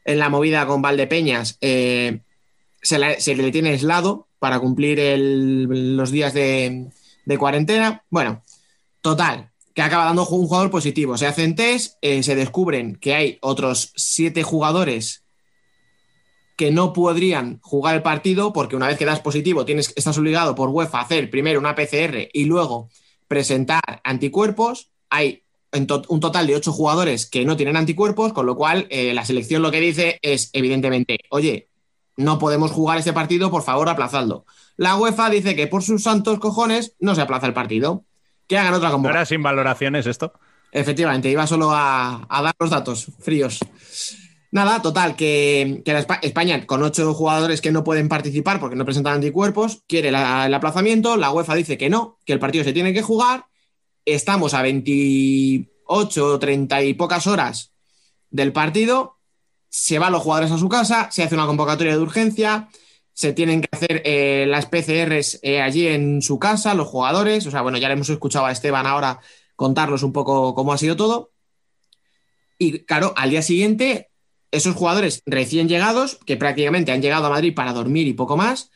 [0.03, 2.19] en la movida con Valdepeñas, eh,
[2.81, 6.91] se, le tiene aislado para cumplir los días de
[7.37, 8.03] cuarentena.
[8.09, 8.43] Bueno,
[8.99, 11.17] total, que acaba dando un jugador positivo.
[11.17, 15.23] Se hacen test, eh, se descubren que hay otros siete jugadores
[16.55, 20.53] que no podrían jugar el partido porque una vez que das positivo tienes, estás obligado
[20.53, 22.89] por UEFA a hacer primero una PCR y luego
[23.27, 24.91] presentar anticuerpos.
[25.09, 25.43] Hay
[25.75, 29.63] un total de ocho jugadores que no tienen anticuerpos, con lo cual eh, la selección
[29.63, 31.69] lo que dice es evidentemente, oye,
[32.15, 34.45] no podemos jugar este partido, por favor, aplazadlo.
[34.77, 38.05] La UEFA dice que por sus santos cojones no se aplaza el partido.
[38.47, 39.19] Que hagan otra ¿No convocatoria.
[39.21, 40.33] era sin valoraciones esto?
[40.71, 43.59] Efectivamente, iba solo a, a dar los datos fríos.
[44.51, 45.81] Nada, total, que,
[46.21, 50.53] España, con ocho jugadores que no pueden participar porque no presentan anticuerpos, quiere la- el
[50.53, 51.17] aplazamiento.
[51.17, 53.45] La UEFA dice que no, que el partido se tiene que jugar.
[54.05, 57.73] Estamos a 28, 30 y pocas horas
[58.29, 59.17] del partido.
[59.69, 62.69] Se van los jugadores a su casa, se hace una convocatoria de urgencia,
[63.13, 67.45] se tienen que hacer eh, las PCRs eh, allí en su casa, los jugadores.
[67.45, 69.19] O sea, bueno, ya le hemos escuchado a Esteban ahora
[69.55, 71.31] contarnos un poco cómo ha sido todo.
[72.57, 74.09] Y claro, al día siguiente,
[74.51, 78.71] esos jugadores recién llegados, que prácticamente han llegado a Madrid para dormir y poco más,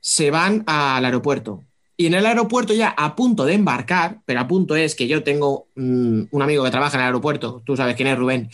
[0.00, 1.64] se van al aeropuerto.
[1.96, 5.22] Y en el aeropuerto ya a punto de embarcar, pero a punto es que yo
[5.22, 8.50] tengo mm, un amigo que trabaja en el aeropuerto, tú sabes quién es Rubén,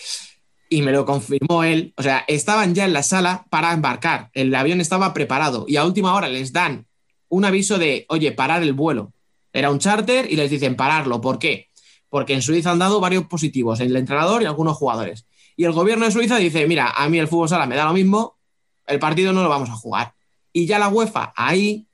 [0.73, 4.55] y me lo confirmó él, o sea, estaban ya en la sala para embarcar, el
[4.55, 6.87] avión estaba preparado y a última hora les dan
[7.29, 9.12] un aviso de, oye, parar el vuelo.
[9.53, 11.20] Era un charter y les dicen pararlo.
[11.20, 11.68] ¿Por qué?
[12.09, 15.27] Porque en Suiza han dado varios positivos, el entrenador y algunos jugadores.
[15.57, 17.93] Y el gobierno de Suiza dice, mira, a mí el fútbol sala me da lo
[17.93, 18.39] mismo,
[18.87, 20.14] el partido no lo vamos a jugar.
[20.55, 21.87] Y ya la UEFA ahí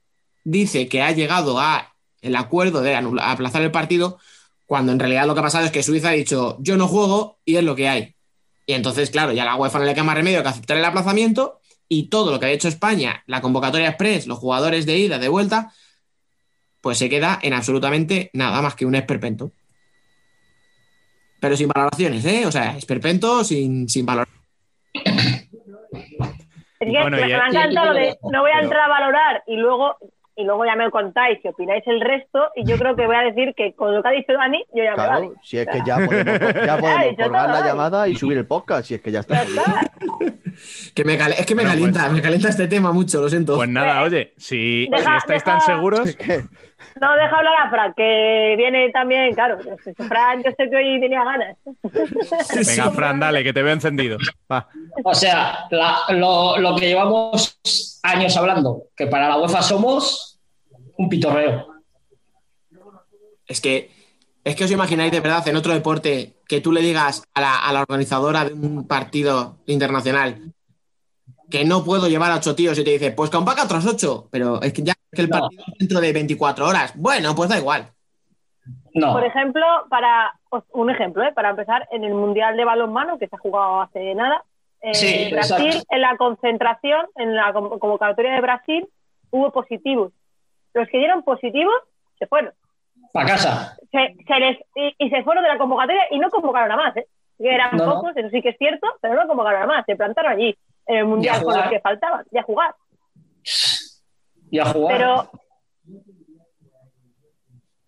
[0.44, 4.18] dice que ha llegado a el acuerdo de aplazar el partido,
[4.66, 7.40] cuando en realidad lo que ha pasado es que Suiza ha dicho, yo no juego
[7.44, 8.14] y es lo que hay.
[8.68, 10.84] Y entonces, claro, ya a la UEFA no le queda más remedio que aceptar el
[10.84, 11.58] aplazamiento
[11.88, 15.28] y todo lo que ha hecho España, la convocatoria express, los jugadores de ida, de
[15.28, 15.72] vuelta,
[16.82, 19.52] pues se queda en absolutamente nada más que un esperpento.
[21.40, 22.44] Pero sin valoraciones, ¿eh?
[22.44, 24.28] O sea, esperpento sin, sin valor.
[24.92, 25.02] Es
[26.78, 29.42] que Bueno, me, me ha y- encantado lo de no voy a entrar a valorar
[29.46, 29.96] y luego
[30.38, 33.20] y luego ya me contáis si opináis el resto y yo creo que voy a
[33.22, 35.26] decir que con lo que ha dicho Dani yo ya me vale.
[35.26, 38.86] Claro, si es que ya podemos, ya podemos colgar la llamada y subir el podcast,
[38.88, 39.34] si es que ya está.
[39.34, 39.90] Ya está.
[40.94, 43.56] Que me cal- es que me Bueno, calienta, me calienta este tema mucho, lo siento.
[43.56, 46.16] Pues nada, oye, si, Deja- si estáis tan seguros,
[47.00, 49.58] No, deja hablar a Fran, que viene también, claro.
[50.08, 51.56] Fran, yo sé que hoy tenía ganas.
[52.66, 54.18] venga, Fran, dale, que te veo encendido.
[54.50, 54.68] Va.
[55.04, 57.58] O sea, la- lo, lo que llevamos
[58.02, 60.38] años hablando, que para la UEFA somos
[60.96, 61.66] un pitorreo.
[63.46, 63.90] Es que,
[64.44, 67.58] es que os imagináis de verdad en otro deporte que tú le digas a la,
[67.58, 70.52] a la organizadora de un partido internacional
[71.50, 74.60] que no puedo llevar a ocho tíos y te dice, pues convoca otros ocho, pero
[74.62, 75.38] es que ya es que el No.
[75.40, 76.92] partido es dentro de 24 horas.
[76.96, 77.88] Bueno, pues da igual.
[78.94, 79.12] No.
[79.12, 80.32] Por ejemplo, para
[80.72, 81.32] un ejemplo, ¿eh?
[81.32, 84.42] para empezar, en el Mundial de Balonmano, que se ha jugado hace nada,
[84.82, 85.86] eh, Sí, Brasil, exacto.
[85.90, 88.88] en la concentración, en la con- convocatoria de Brasil,
[89.30, 90.12] hubo positivos.
[90.74, 91.74] Los que dieron positivos
[92.18, 92.52] se fueron.
[93.12, 93.76] Para casa.
[93.90, 96.96] Se, se les, y, y se fueron de la convocatoria y no convocaron a más.
[96.96, 97.06] ¿eh?
[97.38, 97.84] Que eran no.
[97.94, 99.86] pocos, eso sí que es cierto, pero no convocaron a más.
[99.86, 100.56] Se plantaron allí
[100.88, 102.74] en el Mundial con los que faltaban, ya jugar.
[104.50, 104.96] Y a jugar.
[104.96, 105.30] Pero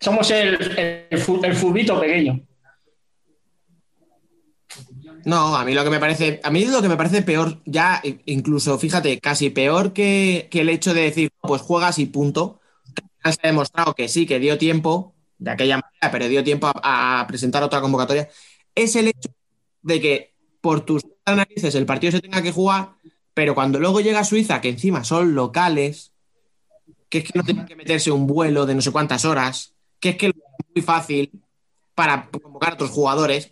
[0.01, 1.07] Somos el, el,
[1.43, 2.41] el fulbito pequeño.
[5.25, 8.01] No, a mí lo que me parece, a mí lo que me parece peor, ya
[8.25, 12.59] incluso, fíjate, casi peor que, que el hecho de decir, pues juegas y punto.
[13.19, 16.71] final Se ha demostrado que sí, que dio tiempo, de aquella manera, pero dio tiempo
[16.73, 18.27] a, a presentar otra convocatoria.
[18.73, 19.29] Es el hecho
[19.83, 22.89] de que por tus narices el partido se tenga que jugar,
[23.33, 26.11] Pero cuando luego llega a Suiza, que encima son locales,
[27.09, 30.09] que es que no tienen que meterse un vuelo de no sé cuántas horas, que
[30.09, 30.33] es que es
[30.75, 31.31] muy fácil
[31.95, 33.51] para convocar a otros jugadores,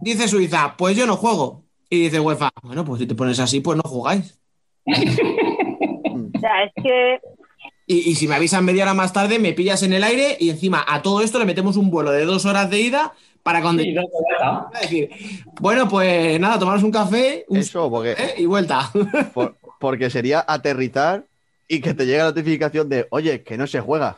[0.00, 1.64] dice Suiza, pues yo no juego.
[1.90, 4.38] Y dice UEFA, bueno, pues si te pones así, pues no jugáis.
[6.14, 7.20] O sea, es que
[7.86, 10.50] Y, y si me avisan media hora más tarde, me pillas en el aire y
[10.50, 13.12] encima a todo esto le metemos un vuelo de dos horas de ida
[13.42, 13.82] para cuando...
[13.82, 14.68] Y no te vuelta.
[14.80, 15.10] decir,
[15.60, 18.34] bueno, pues nada, tomaros un café un- Eso, porque, ¿eh?
[18.38, 18.90] y vuelta.
[19.34, 21.24] por- porque sería aterrizar
[21.68, 24.16] y que te llegue la notificación de, oye, que no se juega.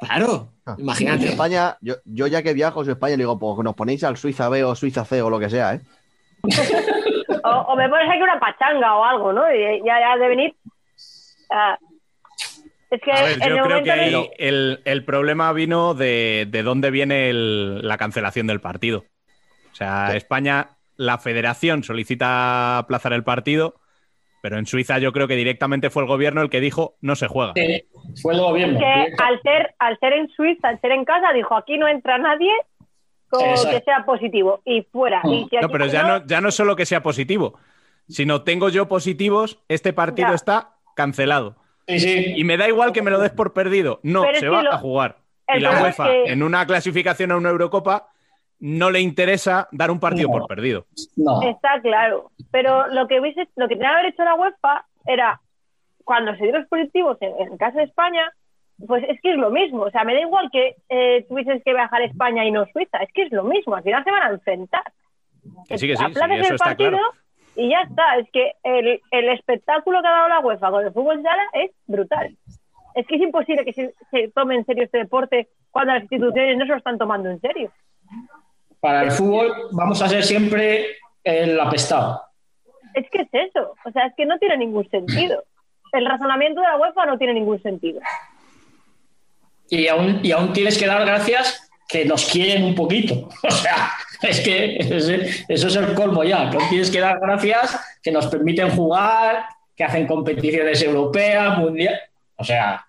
[0.00, 1.28] claro, En imagínate.
[1.28, 4.48] España, yo, yo ya que viajo a España, le digo, pues nos ponéis al Suiza
[4.48, 5.80] B o Suiza C o lo que sea, ¿eh?
[7.44, 9.42] o, o me pones aquí una pachanga o algo, ¿no?
[9.54, 10.56] Y ya, ya de venir.
[11.50, 11.78] ah,
[12.90, 16.46] es que A ver, en yo el creo que ahí el, el problema vino de,
[16.50, 19.04] de dónde viene el- la cancelación del partido.
[19.72, 23.76] O sea, España, la federación solicita aplazar el partido,
[24.42, 27.26] pero en Suiza yo creo que directamente fue el gobierno el que dijo no se
[27.28, 27.52] juega.
[27.54, 27.84] Sí,
[28.22, 28.78] Fue el gobierno.
[28.78, 28.84] que
[29.22, 32.50] al ser, al ser en Suiza, al ser en casa, dijo aquí no entra nadie
[33.28, 33.76] con Exacto.
[33.78, 35.20] que sea positivo y fuera.
[35.24, 37.58] Y si No, pero ya no- no, ya no solo que sea positivo,
[38.08, 40.34] sino tengo yo positivos, este partido Ya.
[40.34, 41.56] está cancelado.
[41.88, 42.32] Sí, sí.
[42.36, 44.00] Y me da igual que me lo des por perdido.
[44.02, 45.16] No, Pero se va lo- a jugar.
[45.46, 48.08] el Y la UEFA, que- en una clasificación a una Eurocopa,
[48.60, 50.38] no le interesa dar un partido No.
[50.38, 50.86] por perdido.
[51.16, 51.40] No.
[51.42, 52.30] Está claro.
[52.50, 55.40] Pero lo que hubiese, lo que tenía que haber hecho la UEFA era
[56.04, 58.30] cuando se dieron los positivos en, en el caso de España,
[58.86, 59.82] pues es que es lo mismo.
[59.82, 62.98] O sea, me da igual que eh, tuvieses que viajar a España y no Suiza.
[62.98, 63.74] Es que es lo mismo.
[63.76, 64.82] Al final se van a enfrentar.
[65.68, 67.04] Que sí, que sí, sí, eso el está partido claro.
[67.56, 68.16] Y ya está.
[68.16, 71.70] Es que el, el espectáculo que ha dado la UEFA con el fútbol sala es
[71.86, 72.36] brutal.
[72.94, 76.56] Es que es imposible que se, se tome en serio este deporte cuando las instituciones
[76.56, 77.70] no se lo están tomando en serio.
[78.80, 82.22] Para el fútbol vamos a ser siempre el apestado.
[82.94, 83.74] Es que es eso.
[83.84, 85.44] O sea, es que no tiene ningún sentido.
[85.92, 88.00] El razonamiento de la UEFA no tiene ningún sentido.
[89.70, 93.28] Y aún, y aún tienes que dar gracias que nos quieren un poquito.
[93.42, 93.90] O sea,
[94.22, 96.48] es que ese- eso es el colmo ya.
[96.50, 99.44] Aún tienes que dar gracias que nos permiten jugar,
[99.76, 101.98] que hacen competiciones europeas, mundial.
[102.36, 102.84] O sea,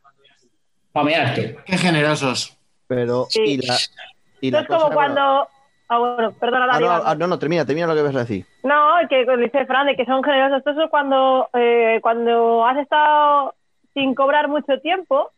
[0.92, 1.56] para mearte.
[1.66, 2.58] Qué generosos.
[2.88, 3.42] Pero, Sí.
[3.44, 3.78] y la,
[4.42, 5.48] y la es como cosa, cuando...
[5.92, 6.86] Ah, bueno, perdona, ah, Dani.
[6.86, 8.46] no, ah, no, no, termina, termina lo que vas a decir.
[8.64, 8.76] No,
[9.10, 10.60] que dice Fran de que son generosos.
[10.60, 13.56] Esto es cuando, eh, cuando has estado
[13.96, 15.32] sin cobrar mucho tiempo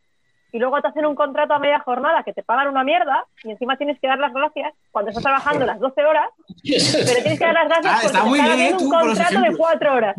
[0.51, 3.51] y luego te hacen un contrato a media jornada que te pagan una mierda y
[3.51, 6.29] encima tienes que dar las gracias cuando estás trabajando las 12 horas,
[6.63, 8.83] pero tienes que dar las gracias Ah, porque está te muy están bien, haciendo tú,
[8.85, 9.57] un contrato de ejemplos.
[9.57, 10.15] 4 horas.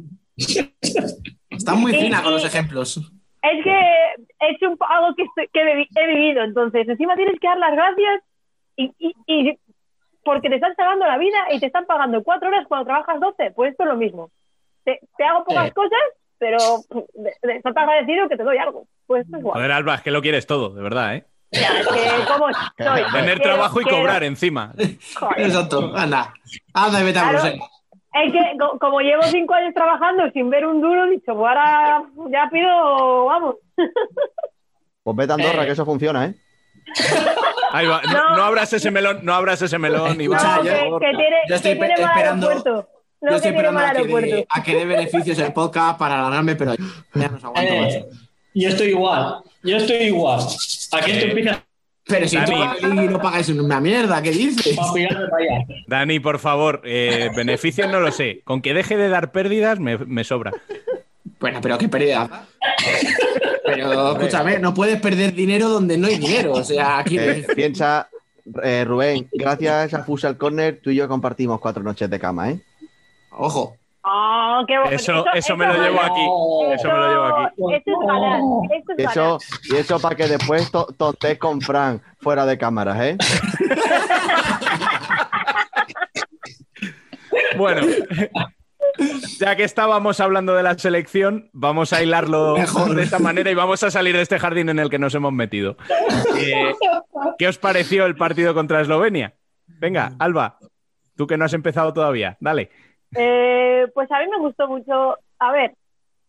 [1.50, 2.96] Están muy Y- fina con los ejemplos.
[3.42, 3.70] Es que
[4.40, 7.46] he hecho un- algo que, estoy- que he vi- he vivido, entonces encima tienes que
[7.48, 8.22] dar las gracias
[8.76, 9.58] y, y- y
[10.24, 13.50] porque te están salvando la vida y te están pagando cuatro horas cuando trabajas 12,
[13.50, 14.30] pues esto es lo mismo.
[14.84, 15.70] Te, te hago pocas Sí.
[15.72, 15.98] cosas,
[16.42, 16.58] pero
[17.54, 18.88] estás agradecido que te doy algo.
[19.06, 19.54] Pues es igual.
[19.54, 21.24] Joder, Alba, es que lo quieres todo, de verdad, ¿eh?
[21.52, 21.94] Ya, es que.
[23.12, 24.72] Tener Quiero- trabajo y quiero- cobrar encima.
[25.20, 25.40] Joder.
[25.40, 25.92] Exacto.
[25.94, 26.34] Anda.
[26.74, 27.48] Anda y vete a Claro.
[28.14, 31.48] Es que co- como llevo cinco años trabajando sin ver un duro, he dicho, pues
[31.48, 33.56] ahora ya pido, vamos.
[35.04, 35.66] Pues vete a Andorra, Eh.
[35.66, 36.34] que eso funciona, ¿eh?
[37.70, 38.02] Ahí va.
[38.02, 38.36] No, No.
[38.36, 40.38] no abras ese melón, no abras ese melón, No, Iván.
[40.40, 42.88] Escucha, que, yo- que tiene, yo estoy que tiene esperando-
[43.22, 46.56] No, tiene esperando mal a que, dé, a que dé beneficios el podcast para alargarme,
[46.56, 48.18] pero ya no os aguanto Eh, más.
[48.54, 49.36] yo estoy igual.
[49.62, 50.40] Yo estoy igual.
[50.92, 51.58] Aquí tú empiezas
[52.04, 52.62] Pero si tú Dani.
[52.64, 54.76] aquí no pagáis una mierda, ¿qué dices?
[55.86, 58.40] Dani, por favor, eh, beneficios no lo sé.
[58.44, 60.52] Con que deje de dar pérdidas me, me sobra.
[61.38, 62.46] Bueno, pero qué pérdida.
[63.64, 66.52] Pero escúchame, no puedes perder dinero donde no hay dinero.
[66.54, 67.18] O sea, aquí.
[67.18, 68.08] Eh, piensa,
[68.64, 72.60] eh, Rubén, gracias a Futsal Corner, tú y yo compartimos cuatro noches de cama, ¿eh?
[73.36, 73.76] Ojo.
[74.04, 76.74] Ah, qué Eso, eso me lo llevo aquí.
[76.74, 77.54] Eso me lo llevo aquí.
[77.76, 78.40] Eso es ganar.
[78.98, 79.38] Eso
[79.70, 83.16] y eso para que después to- tontes con Fran fuera de cámaras, ¿eh?
[87.56, 87.82] Bueno,
[89.38, 92.94] ya que estábamos hablando de la selección, vamos a hilarlo Mejor.
[92.94, 95.32] de esta manera y vamos a salir de este jardín en el que nos hemos
[95.32, 95.76] metido.
[96.38, 96.72] Eh,
[97.38, 99.34] ¿Qué os pareció el partido contra Eslovenia?
[99.66, 100.58] Venga, Alba,
[101.16, 102.70] tú que no has empezado todavía, dale.
[103.14, 105.74] Eh, pues a mí me gustó mucho, a ver,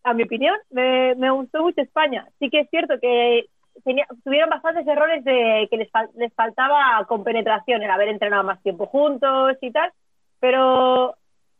[0.03, 2.27] a mi opinión, me, me gustó mucho España.
[2.39, 3.45] Sí que es cierto que
[3.83, 8.85] tenía- tuvieron bastantes errores de que les, les faltaba compenetración, el haber entrenado más tiempo
[8.87, 9.91] juntos y tal,
[10.39, 11.15] pero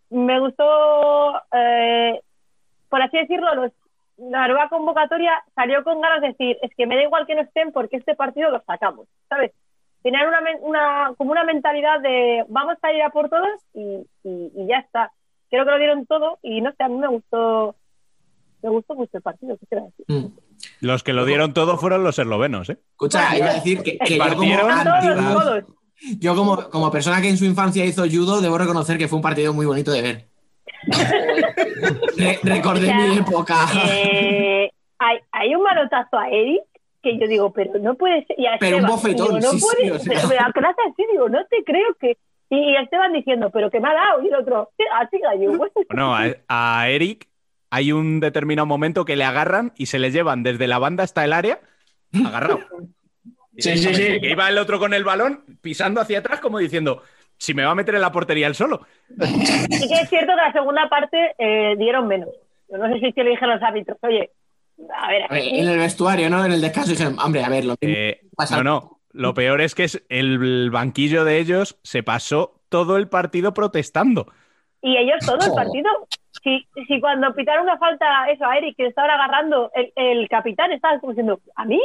[0.10, 2.22] me gustó, eh,
[2.90, 3.72] por así decirlo, los,
[4.18, 7.42] la nueva convocatoria salió con ganas de decir, es que me da igual que no
[7.42, 9.52] estén porque este partido lo sacamos, ¿sabes?
[10.04, 14.06] Tenían una, men- una, como una mentalidad de vamos a ir a por todos y,
[14.24, 15.12] y- y ya está.
[15.50, 17.76] creo que lo dieron todo y no sé, a mí me gustó,
[18.62, 19.58] me gustó mucho el partido.
[19.70, 20.06] ¿qué decir?
[20.08, 20.38] Mm.
[20.82, 22.78] Los que lo dieron todo fueron los eslovenos, ¿eh?
[22.92, 25.64] Escucha, iba a decir que, que yo como, Partieron anti- Todos, todos.
[26.20, 29.24] yo como, como persona que en su infancia hizo judo, debo reconocer que fue un
[29.24, 30.26] partido muy bonito de ver.
[32.18, 33.56] Re- recordé O sea, mi época.
[33.90, 36.62] Eh, hay, hay un manotazo a Eric
[37.04, 38.40] que yo digo, pero no puede ser.
[38.40, 40.14] Y a Pero un Esteban, bofetón, digo, no sí, sí, puede o sea.
[40.16, 42.18] pero me da clase así, digo, no te creo que.
[42.50, 44.24] Y, y Esteban diciendo, pero que me ha dado.
[44.24, 45.58] Y el otro, "Sí, a ti, gallo.
[45.58, 45.72] pues".
[45.90, 46.16] Bueno,
[46.48, 47.28] a, a Eric
[47.70, 51.24] hay un determinado momento que le agarran y se le llevan desde la banda hasta
[51.26, 51.60] el área
[52.26, 52.60] agarrado.
[53.56, 54.20] Sí, sí, sí.
[54.20, 57.04] Que iba el otro con el balón pisando hacia atrás como diciendo,
[57.38, 58.82] si me va a meter en la portería él solo.
[59.20, 62.30] Sí que es cierto que la segunda parte eh, dieron menos.
[62.68, 64.32] Yo no sé si es que le dijeron los árbitros, oye,
[64.98, 66.44] a ver, A ver, aquí- en el vestuario, ¿no?
[66.46, 68.58] En el descanso dijeron, hombre, a ver, lo mismo Eh, pasa.
[68.58, 69.00] no, no.
[69.12, 74.28] Lo peor es que es el banquillo de ellos se pasó todo el partido protestando.
[74.82, 75.90] Y ellos todo el partido.
[76.44, 80.72] Si, si cuando pitaron una falta eso a Eric, que estaba agarrando el, el capitán,
[80.72, 81.80] estaba como diciendo, ¿a mí?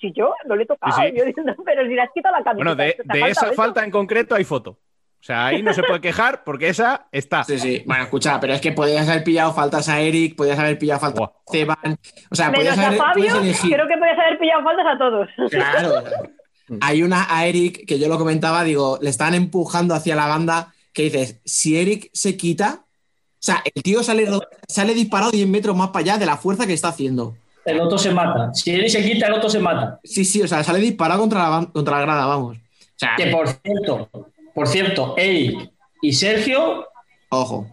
[0.00, 0.94] Si yo no le he tocado.
[0.94, 1.14] Sí, sí.
[1.18, 2.54] Yo diciendo, pero si le has quitado la camiseta.
[2.54, 3.54] Bueno, de, ¿te ha de faltado esa eso?".
[3.54, 4.78] falta en concreto hay foto.
[5.24, 7.44] O sea, ahí no se puede quejar porque esa está.
[7.44, 7.82] Sí, sí.
[7.86, 11.18] Bueno, escucha, pero es que podías haber pillado faltas a Eric, podías haber pillado faltas
[11.18, 11.28] Buah.
[11.28, 11.98] a Esteban.
[12.30, 13.72] O sea, Menos podías a haber Fabio, puedes elegir.
[13.72, 15.28] creo que podías haber pillado faltas a todos.
[15.50, 16.04] Claro.
[16.82, 20.74] Hay una a Eric que yo lo comentaba, digo, le están empujando hacia la banda
[20.92, 24.28] que dices, si Eric se quita, o sea, el tío sale,
[24.68, 27.34] sale disparado 10 metros más para allá de la fuerza que está haciendo.
[27.64, 28.52] El otro se mata.
[28.52, 30.00] Si él se quita, el otro se mata.
[30.04, 32.58] Sí, sí, o sea, sale disparado contra la, contra la grada, vamos.
[32.58, 34.08] O sea, Que por cierto,
[34.54, 35.70] por cierto, Eric
[36.02, 36.86] y Sergio,
[37.30, 37.66] ojo.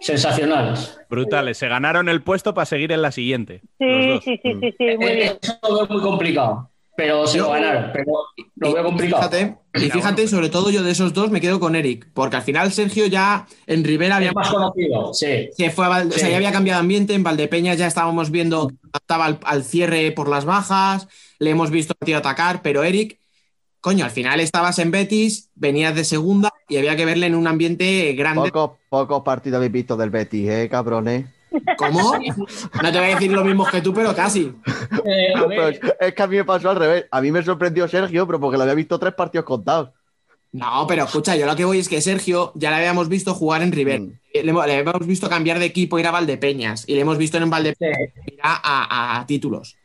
[0.00, 0.98] sensacionales.
[1.10, 1.58] Brutales.
[1.58, 3.62] Se ganaron el puesto para seguir en la siguiente.
[3.78, 5.38] Sí, sí, sí, sí, sí, muy bien.
[5.42, 6.70] Eso lo veo muy complicado.
[6.96, 7.90] Pero se lo ganaron.
[7.92, 8.12] Pero
[8.56, 9.22] lo veo y complicado.
[9.30, 12.42] Fíjate, y fíjate, sobre todo yo de esos dos me quedo con Eric, porque al
[12.42, 15.48] final Sergio ya en Rivera había más conocido, sí.
[15.56, 16.30] Se fue a Val- o sea, Sí.
[16.32, 17.14] ya había cambiado de ambiente.
[17.14, 21.06] En Valdepeñas ya estábamos viendo que adaptaba al, al cierre por las bajas.
[21.38, 23.20] Le hemos visto al tío atacar, pero Eric,
[23.80, 27.46] coño, al final estabas en Betis, venías de segunda y había que verle en un
[27.46, 28.50] ambiente grande.
[28.52, 31.26] Pocos, pocos partidos habéis visto del Betis, ¿eh, cabrones?
[31.78, 32.12] ¿Cómo?
[32.82, 34.52] No te voy a decir lo mismo que tú, pero casi.
[35.04, 37.06] Eh, Pero ver, es, es que a mí me pasó al revés.
[37.10, 39.90] A mí me sorprendió Sergio, pero porque lo había visto tres partidos contados.
[40.52, 43.62] No, pero escucha, yo lo que voy es que Sergio ya le habíamos visto jugar
[43.62, 44.00] en River.
[44.00, 44.12] Mm.
[44.34, 46.84] Eh, Le, hemos- le habíamos visto cambiar de equipo, ir a Valdepeñas.
[46.86, 48.32] Y le hemos visto en Valdepeñas sí.
[48.34, 49.76] ir a, a títulos.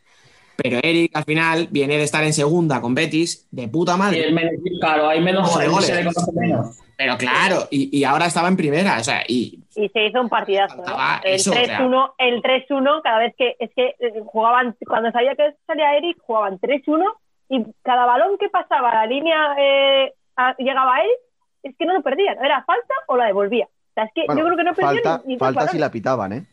[0.55, 4.23] Pero Eric al final viene de estar en segunda con Betis, de puta Y madre.
[4.27, 5.85] el menos- claro, hay menos Joder, goles.
[5.87, 6.79] se le conoce menos.
[6.95, 10.29] Pero claro, y, y ahora estaba en primera, o sea, y Y se hizo un
[10.29, 10.75] partidazo.
[10.77, 10.83] ¿no?
[11.23, 11.79] El eso, o sea.
[11.79, 16.17] 3-1, el 3-1, cada vez que es que eh, jugaban, cuando sabía que salía Eric,
[16.21, 17.03] jugaban 3-1
[17.49, 21.17] y cada balón que pasaba a la línea eh, a- llegaba a Eric,
[21.63, 22.37] es que no lo perdían.
[22.45, 23.65] Era falta o la devolvía.
[23.65, 25.71] O sea, es que Bueno, yo creo que no perdían falta, ni, ni falta dos
[25.71, 26.43] si la pitaban, ¿eh?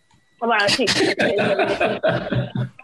[0.41, 0.87] Bueno, sí.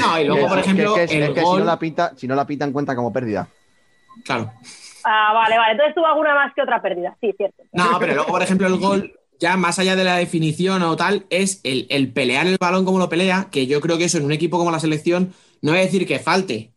[0.00, 2.28] no, y luego, por ejemplo, que, que- el es que si no la pinta, si
[2.28, 3.48] no la pitan cuenta como pérdida.
[4.24, 4.52] claro.
[5.04, 5.72] ah, vale, vale.
[5.72, 7.16] Entonces tuvo alguna más que otra pérdida.
[7.20, 7.62] Sí, cierto.
[7.72, 11.26] No, pero luego, por ejemplo, el gol, ya más allá de la definición o tal,
[11.30, 14.24] es el, el pelear el balón como lo pelea, que yo creo que eso en
[14.24, 15.32] un equipo como la selección
[15.62, 16.72] no voy a decir que falte,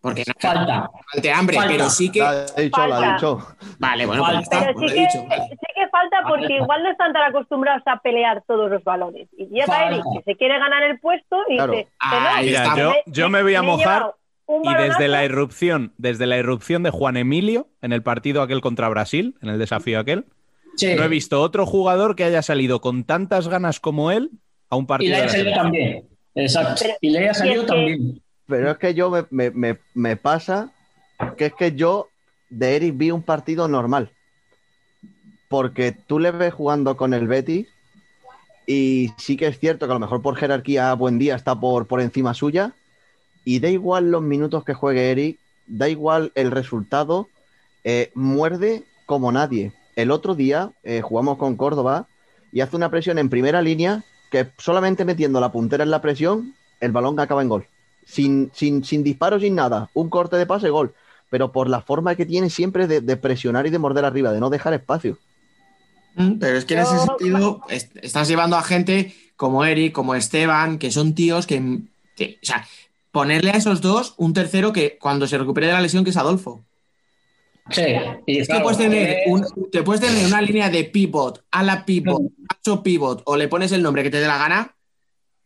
[0.00, 0.90] porque no Falta.
[1.12, 1.72] falte hambre, Falta.
[1.72, 2.20] pero sí que.
[2.20, 3.46] La ha dicho, la ha dicho.
[3.78, 5.26] Vale, bueno, pues está, Pero pues sí lo he que, dicho.
[5.28, 5.42] vale.
[5.50, 5.56] sí
[5.88, 9.28] falta porque igual no están tan acostumbrados a pelear todos los balones.
[9.36, 9.88] Y llega.
[9.88, 11.72] Eric, que se quiere ganar el puesto y Claro.
[11.72, 14.14] dice, no, Mira, yo, me- yo me voy a he mojar
[14.64, 18.88] y desde la irrupción, desde la irrupción de Juan Emilio en el partido aquel contra
[18.88, 20.24] Brasil, en el desafío aquel,
[20.76, 20.94] Sí.
[20.94, 24.30] no he visto otro jugador que haya salido con tantas ganas como él
[24.70, 25.10] a un Y partido.
[25.10, 26.08] le de haya salido también.
[26.34, 26.74] Exacto.
[26.80, 28.22] Pero- Y le haya y salido es que- también.
[28.46, 30.70] Pero es que yo me, me- me- me pasa
[31.36, 32.08] que es que yo
[32.48, 34.10] de Eric vi un partido normal.
[35.48, 37.68] Porque tú le ves jugando con el Betis
[38.66, 41.86] y sí que es cierto que a lo mejor por jerarquía buen día está por,
[41.86, 42.74] por encima suya
[43.44, 47.28] y da igual los minutos que juegue Eric, da igual el resultado,
[47.82, 49.72] eh, muerde como nadie.
[49.96, 52.08] El otro día eh, jugamos con Córdoba
[52.52, 56.54] y hace una presión en primera línea que solamente metiendo la puntera en la presión,
[56.80, 57.66] el balón acaba en gol.
[58.04, 59.88] Sin, sin, sin disparo, sin nada.
[59.94, 60.94] Un corte de pase, gol.
[61.30, 64.40] Pero por la forma que tiene siempre de, de presionar y de morder arriba, de
[64.40, 65.18] no dejar espacio.
[66.18, 70.14] Mm, Pero es que en ese sentido est- estás llevando a gente como Eric, como
[70.14, 71.80] Esteban, que son tíos que,
[72.16, 72.66] que- o sea,
[73.12, 76.16] ponerle a esos dos un tercero que cuando se recupere de la lesión, que es
[76.16, 76.64] Adolfo.
[77.70, 77.82] Sí.
[78.26, 81.44] Y Es que claro, puedes tener eh, un- te puedes tener una línea de pivot,
[81.50, 84.74] a la pivot, macho pivot, o le pones el nombre que te dé la gana,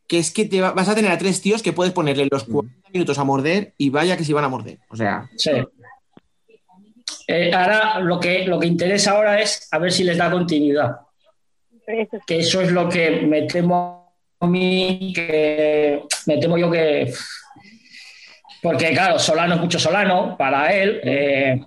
[0.06, 2.44] que es que te va- vas a tener a tres tíos que puedes ponerle los
[2.44, 4.78] 40 minutos a morder y vaya que si van a morder.
[4.88, 5.50] O sea, Sí.
[7.34, 10.96] Eh, ahora lo que, lo que interesa ahora es a ver si les da continuidad.
[12.26, 17.12] Que eso es lo que me temo a mí, que me temo yo que.
[18.62, 21.00] Porque, claro, Solano es mucho Solano para él.
[21.04, 21.60] eh,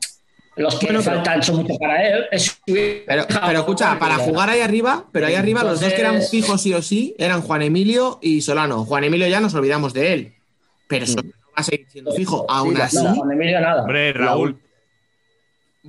[0.57, 2.25] los que Bueno, pero- faltan son mucho para él.
[2.31, 6.21] Es- Pero, pero escucha, para jugar ahí arriba, pero ahí arriba los dos que eran
[6.21, 8.85] fijos sí o sí eran Juan Emilio y Solano.
[8.85, 10.33] Juan Emilio ya nos olvidamos de él,
[10.87, 12.45] pero Solano va a seguir siendo fijo.
[12.49, 13.81] Aún así, No, Juan Emilio nada.
[13.81, 14.57] Hombre, Raúl.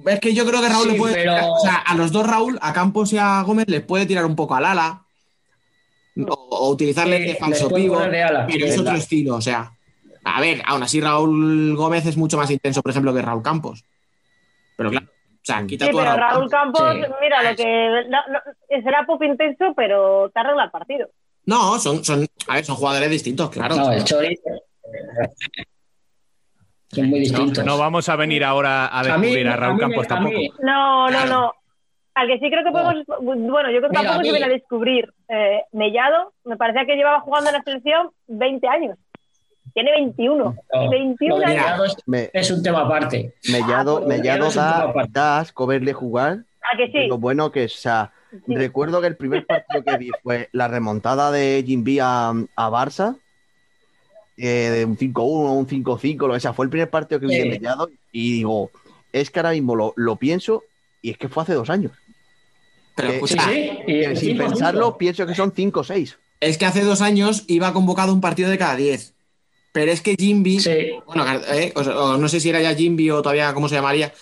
[0.07, 1.15] Es que yo creo que Raúl Sí, le puede.
[1.15, 4.25] pero- O sea, a los dos Raúl, a Campos y a Gómez, les puede tirar
[4.27, 5.03] un poco al ala
[6.29, 9.37] o, o utilizarle Sí, de falso pivo, poner de ala, pero es otro estilo.
[9.37, 9.73] O sea,
[10.25, 13.85] a ver, aún así Raúl Gómez es mucho más intenso, por ejemplo, que Raúl Campos.
[14.77, 17.01] Pero claro, o sea, quita Sí, tú a pero Raúl Campos, Sí.
[17.21, 17.65] mira, lo que
[18.09, 21.09] no- no- será pop intenso, pero te arregla el partido.
[21.47, 23.77] No, son, son, a ver, son jugadores distintos, claro.
[23.77, 24.37] No, el Chori.
[26.89, 27.65] Son muy No, distintos.
[27.65, 30.09] no vamos a venir ahora a A mí- descubrir a, Raúl a mí me- Campos
[30.09, 30.37] tampoco.
[30.63, 31.27] No, Claro.
[31.29, 31.53] no, no.
[32.15, 32.95] Al que sí creo que podemos.
[33.21, 35.13] Bueno, yo creo que Mira, tampoco a se viene a descubrir.
[35.29, 38.97] Eh, Mellado, me parecía que llevaba jugando en la selección 20 años.
[39.75, 40.57] Tiene 21.
[40.73, 41.85] No, 21 lo de años.
[41.99, 43.35] Es, Me, es un tema aparte.
[43.53, 46.39] Mellado, Ah, Mellado da, da asco verle jugar.
[46.73, 47.07] ¿A que sí?
[47.09, 48.13] Lo bueno que es, o sea,
[48.47, 48.55] Sí.
[48.57, 53.17] recuerdo que el primer partido que vi fue la remontada de Jimby a, a Barça,
[54.37, 56.53] eh, de un 5-1, un 5-5, lo que sea.
[56.53, 57.45] Fue el primer partido que vi de.
[57.47, 58.71] Mellado y digo,
[59.13, 60.65] es que ahora mismo lo, lo pienso
[61.03, 61.93] y es que fue hace dos años.
[62.95, 63.79] Pero Eh, escucha, Sí, sí.
[63.87, 64.99] y- Que sin cinco, pensarlo, cinco.
[64.99, 66.19] pienso que son 5 o 6.
[66.41, 69.15] Es que hace dos años iba convocado un partido de cada diez.
[69.73, 70.71] Pero es que Jimby, Sí.
[71.07, 74.13] bueno, eh, o o no sé si era ya Jimby o todavía cómo se llamaría,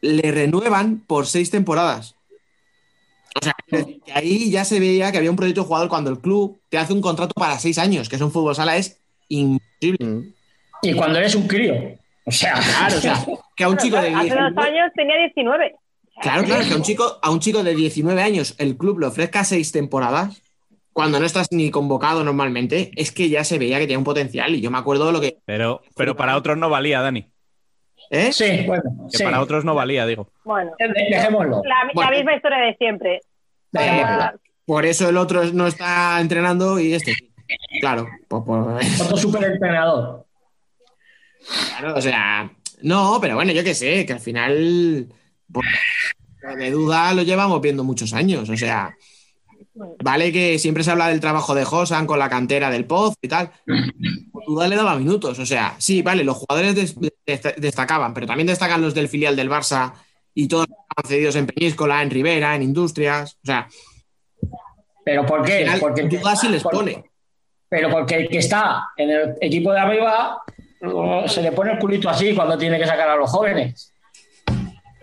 [0.00, 2.16] le renuevan por seis temporadas.
[4.14, 6.92] Ahí ya se veía que había un proyecto de jugador cuando el club te hace
[6.92, 10.04] un contrato para seis años, que es un fútbol sala, es imposible.
[10.06, 10.32] Mm.
[10.82, 11.74] Y cuando eres un crío.
[12.24, 13.24] O sea, Claro, o sea,
[13.56, 15.74] que a un chico de Hace 19 dos años tenía 19.
[16.22, 19.06] Claro, claro, que a un chico, a un chico de 19 años el club le
[19.06, 20.42] ofrezca seis temporadas,
[20.92, 24.54] cuando no estás ni convocado normalmente, es que ya se veía que tenía un potencial.
[24.54, 25.38] Y yo me acuerdo de lo que.
[25.46, 27.26] Pero, pero para otros no valía, Dani.
[28.10, 28.32] ¿Eh?
[28.32, 28.82] sí, bueno.
[29.10, 29.24] Que sí.
[29.24, 30.28] para otros no valía, digo.
[30.44, 31.62] Bueno, De- Dejémoslo.
[31.64, 32.10] la, la Bueno.
[32.10, 33.20] misma historia de siempre.
[34.66, 37.14] Por eso el otro no está entrenando y este.
[37.80, 40.26] Claro, pues por- Otro superentrenador.
[41.68, 42.50] claro, o sea.
[42.82, 45.08] No, pero bueno, yo qué sé, que al final.
[46.56, 48.48] de duda lo llevamos viendo muchos años.
[48.48, 48.94] O sea.
[50.02, 53.28] Vale que siempre se habla del trabajo de Josan con la cantera del Poz y
[53.28, 53.50] tal.
[53.64, 55.38] Pues Duda le daba minutos.
[55.38, 59.36] O sea, sí, vale, los jugadores des- des- destacaban, pero también destacan los del filial
[59.36, 59.92] del Barça
[60.34, 63.34] y todos los cedidos en Peñíscola, en Rivera, en Industrias.
[63.42, 63.68] O sea,
[65.04, 65.60] ¿Pero por qué?
[65.60, 66.02] final, Porque,
[66.48, 67.04] les por- pone.
[67.68, 70.42] Pero porque el que está en el equipo de arriba
[71.26, 73.92] se le pone el culito así cuando tiene que sacar a los jóvenes.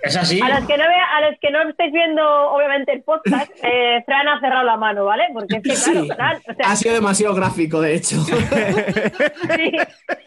[0.04, 0.40] Es así.
[0.42, 2.22] A los que no vea, a los que no estéis viendo,
[2.52, 5.24] obviamente, el podcast, eh, Fran ha cerrado la mano, ¿vale?
[5.34, 6.08] Porque es que, claro, Sí.
[6.16, 8.16] Fran, o sea, Ha sido demasiado gráfico, de hecho.
[8.24, 9.72] sí,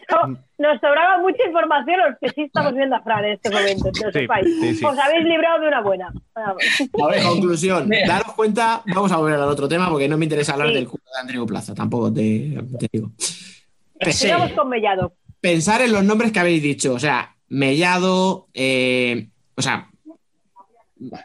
[0.09, 3.91] no, nos sobraba mucha información los que sí estamos viendo a Fran en este momento,
[3.91, 4.45] que lo Sí, sepáis.
[4.59, 4.85] sí, sí.
[4.85, 6.13] Os habéis librado de una buena.
[6.35, 6.63] Vamos.
[7.03, 10.53] A ver, Conclusión, daros cuenta, vamos a volver al otro tema porque no me interesa
[10.53, 10.73] hablar Sí.
[10.75, 13.11] del culo de Andreu Plaza, tampoco te, te digo.
[13.17, 14.11] sí.
[14.11, 15.13] Sigamos con Mellado.
[15.39, 19.89] Pensar en los nombres que habéis dicho, o sea, Mellado, eh, o sea,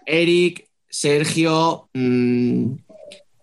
[0.06, 2.72] Eric, Sergio, mm,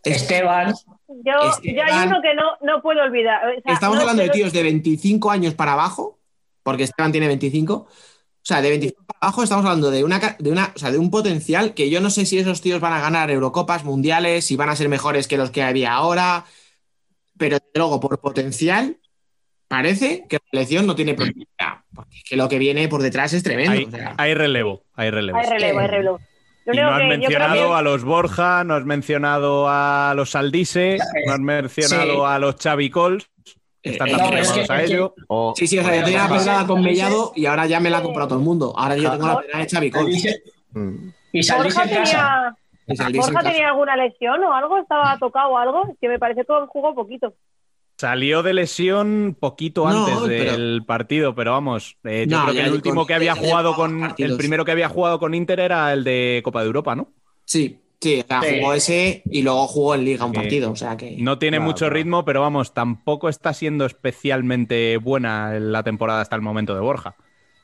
[0.03, 0.73] Esteban,
[1.07, 1.76] Yo, Esteban.
[1.76, 3.41] yo hay uno que no, no puedo olvidar.
[3.47, 6.19] O sea, estamos no- hablando de tíos de 25 años para abajo,
[6.64, 7.73] porque Esteban tiene 25.
[7.76, 10.97] O sea, de 25 para abajo estamos hablando de una, de una, o sea, de
[10.97, 14.55] un potencial que yo no sé si esos tíos van a ganar Eurocopas mundiales, si
[14.57, 16.43] van a ser mejores que los que había ahora,
[17.38, 18.97] pero desde luego por potencial
[19.75, 21.45] parece que la selección no tiene problema,
[21.93, 23.73] porque es que lo que viene por detrás es tremendo.
[23.73, 24.13] Hay, o sea.
[24.17, 25.37] hay relevo, hay relevo.
[25.37, 26.19] Hay relevo, hay relevo.
[26.65, 30.97] Y no has mencionado que- a los Borja, no has mencionado a los Saldise,
[31.27, 32.21] no has mencionado Sí.
[32.25, 33.29] a los Xavi Cols,
[33.81, 35.13] que están Eh, también es que- a que- ello.
[35.27, 37.89] O- Sí, sí, o sea, yo tenía la pedrada con Mellado y ahora ya me
[37.89, 38.73] la ha comprado todo el mundo.
[38.77, 40.25] Ahora yo tengo la pedrada de Xavi Cols.
[41.33, 41.83] Y en casa.
[41.85, 42.55] tenía,
[43.13, 46.93] Borja tenía alguna lesión o algo, estaba tocado o algo, que me parece que jugó
[46.95, 47.33] poquito.
[48.03, 52.53] Salió de lesión poquito No, antes pero- del partido, pero vamos, eh, yo No, creo
[52.55, 54.31] que el con- último que había jugado con partidos.
[54.31, 57.13] el primero que había jugado con Inter era el de Copa de Europa, ¿no?
[57.45, 58.55] Sí, sí, o sea, Sí.
[58.59, 60.71] jugó ese y luego jugó en Liga un Que partido.
[60.71, 61.15] O sea que.
[61.17, 61.93] No tiene Claro, mucho claro.
[61.95, 67.15] ritmo, pero vamos, tampoco está siendo especialmente buena la temporada hasta el momento de Borja.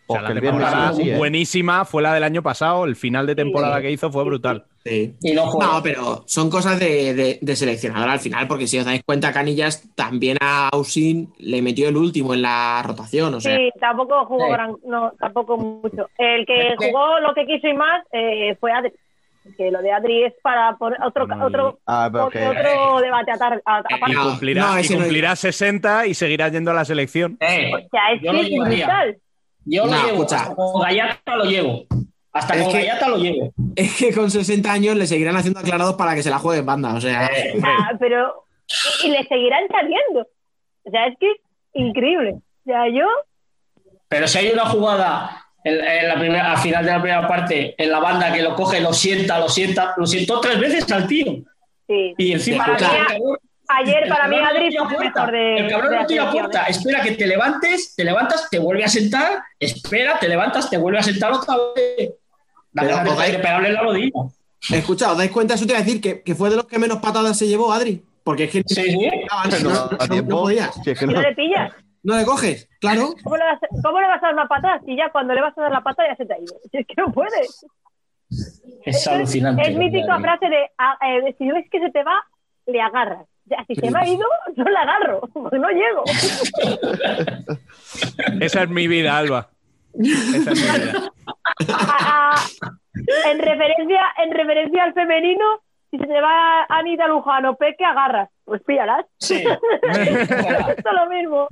[0.09, 1.15] O sea, la temporada ¿eh?
[1.17, 4.65] buenísima fue la del año pasado, el final de temporada que hizo fue brutal.
[4.83, 5.13] Sí.
[5.21, 5.49] Y no
[5.83, 9.83] pero son cosas de, de- de seleccionador al final, porque si os dais cuenta, Canillas
[9.95, 13.33] también a Ausin le metió el último en la rotación.
[13.35, 14.51] O sea, Sí, tampoco jugó Sí.
[14.51, 16.09] gran, no, tampoco mucho.
[16.17, 18.91] El que jugó lo que quiso y más eh, fue Adri.
[19.57, 23.93] Que lo de Adri es para por otro, otro, Ah, otro, debate atar- a- Y
[23.95, 24.15] aparte.
[24.15, 27.37] cumplirá, no, y cumplirá 60 y seguirá yendo a la selección.
[27.39, 29.17] Eh, O sea, es que es brutal.
[29.65, 30.37] Yo lo No, llevo, escucha.
[30.37, 31.85] hasta con Gallata lo llevo.
[32.31, 33.53] Hasta Es con que- Gallata lo llevo.
[33.75, 36.65] Es que con 60 años le seguirán haciendo aclarados para que se la juegue en
[36.65, 36.93] banda.
[36.95, 38.45] O sea, Eh, Ah, pero
[39.03, 40.27] y, y le seguirán saliendo.
[40.83, 41.37] O sea, es que es
[41.73, 42.33] increíble.
[42.35, 43.05] O sea, yo
[44.07, 47.75] Pero si hay una jugada en, en la primera, al final de la primera parte,
[47.77, 51.07] en la banda que lo coge, lo sienta, lo sienta, lo sientó tres veces al
[51.07, 51.25] tío.
[51.87, 52.13] sí.
[52.17, 53.37] Y encima mí, cabrón-
[53.69, 56.61] ayer el para mí Adri fue el mejor de El cabrón de no tira puerta,
[56.63, 56.71] ¿eh?
[56.71, 60.99] espera que te levantes, te levantas, te vuelve a sentar, espera, te levantas, te vuelve
[60.99, 62.11] a sentar otra vez.
[62.71, 64.11] Da Pero, ganas de- os dais- de pegarle en la rodilla.
[64.71, 65.53] escucha, ¿os dais cuenta?
[65.55, 67.71] Eso te iba a decir que, que fue de los que menos patadas se llevó
[67.73, 68.03] Adri.
[68.23, 69.07] Porque es que Sí, sí.
[69.07, 70.31] No, No, no- a no- tiempo.
[70.31, 70.75] no podías.
[70.83, 71.21] Si es que Y no no.
[71.21, 71.73] le pillas.
[72.03, 73.13] No le coges, claro.
[73.23, 75.57] ¿Cómo le, vas, ¿Cómo le vas a dar una patada si ya cuando le vas
[75.57, 76.55] a dar la patada ya se te ha ido?
[76.71, 77.65] Si es que no puedes.
[78.85, 79.63] Es alucinante.
[79.69, 82.21] Es mítica frase de ah, eh, si ves que se te va,
[82.67, 83.25] le agarras.
[83.67, 86.03] Si se me ha ido, no le agarro, porque no llego.
[88.41, 89.49] Esa es mi vida, Alba.
[89.93, 91.11] Esa es mi vida.
[91.73, 92.35] A- a-
[93.31, 95.45] en, referencia, en referencia al femenino,
[95.91, 98.29] si se te va Anita Lujano, Peque, agarras.
[98.45, 99.05] Pues píllalas.
[99.17, 99.43] Sí.
[99.83, 101.47] Esto es lo mismo.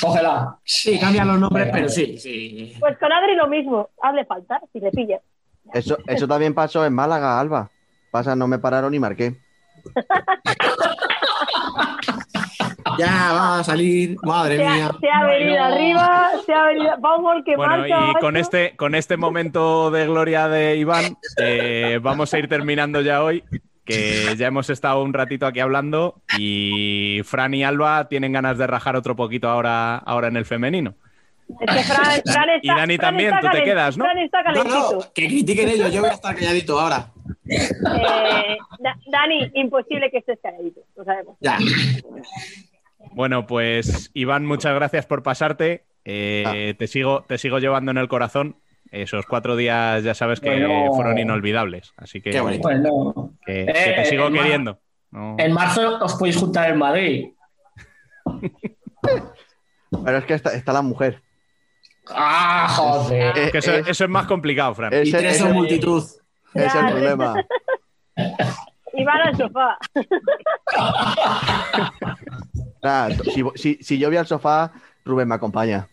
[0.00, 0.56] Cógela.
[0.64, 2.74] Sí, cambian los nombres, pero sí, sí.
[2.80, 3.90] Pues con Adri lo mismo.
[4.02, 5.20] Hazle falta, si le pillas.
[5.72, 7.70] Eso, eso también pasó en Málaga, Alba.
[8.10, 9.34] Pasa, no me pararon y marqué.
[12.98, 14.90] Ya va a salir, madre Se ha, mía.
[15.00, 17.00] se ha venido arriba, se ha venido.
[17.00, 18.10] Va un gol que Bueno, marca.
[18.10, 23.00] y con este, con este momento de gloria de Iván, eh, vamos a ir terminando
[23.00, 23.42] ya hoy,
[23.84, 28.66] que ya hemos estado un ratito aquí hablando y Fran y Alba tienen ganas de
[28.66, 30.94] rajar otro poquito ahora, ahora en el femenino.
[31.60, 34.04] Es que Fran, Fran está, Y Dani Fran también, está tú te quedas, ¿no?
[34.04, 37.08] Fran está No, no, que critiquen ellos, yo voy a estar calladito ahora.
[37.48, 40.80] Eh, Da- Dani, imposible que estés calladito.
[40.96, 41.36] Lo sabemos.
[41.40, 41.58] Ya.
[43.12, 45.84] Bueno, pues Iván, muchas gracias por pasarte.
[46.04, 48.56] Eh, te, sigo, te sigo llevando en el corazón.
[48.90, 50.92] Esos cuatro días ya sabes que Bueno.
[50.94, 51.92] fueron inolvidables.
[51.96, 52.62] Así que, Qué bonito.
[52.62, 54.78] Bueno, que- que te Eh, sigo queriendo.
[55.10, 55.36] No.
[55.38, 57.28] en marzo os podéis juntar en Madrid.
[60.04, 61.22] Pero es que está, está la mujer.
[62.08, 63.36] Ah, joder.
[63.38, 64.92] Eh, Que eso, es- eso es más complicado, Fran.
[64.92, 65.54] es Y el- tres es son el-
[66.54, 67.34] es el problema.
[68.92, 69.76] Y van al sofá.
[73.32, 74.72] Si, si- si yo voy al sofá,
[75.04, 75.88] Rubén me acompaña.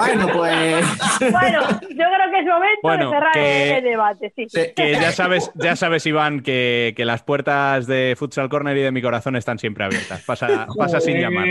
[0.00, 0.84] Bueno, pues.
[1.30, 4.32] Bueno, yo creo que es momento Bueno, de cerrar que- el debate.
[4.36, 4.46] Sí.
[4.74, 8.90] Que ya sabes, ya sabes, Iván, que, que las puertas de Futsal Corner y de
[8.90, 10.22] mi corazón están siempre abiertas.
[10.24, 11.44] Pasa, pasa sin llamar.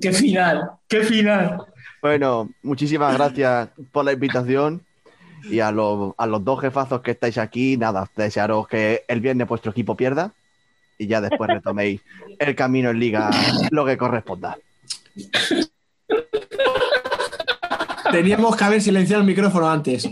[0.00, 1.58] Qué final, qué final.
[2.00, 4.82] Bueno, muchísimas gracias por la invitación.
[5.50, 9.48] Y a, los- a los dos jefazos que estáis aquí, nada, desearos que el viernes
[9.48, 10.32] vuestro equipo pierda
[10.98, 12.00] y ya después retoméis
[12.38, 13.30] el camino en liga
[13.70, 14.56] lo que corresponda.
[18.10, 20.10] Teníamos que haber silenciado el micrófono antes.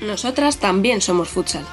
[0.00, 1.64] Nosotras también somos futsal.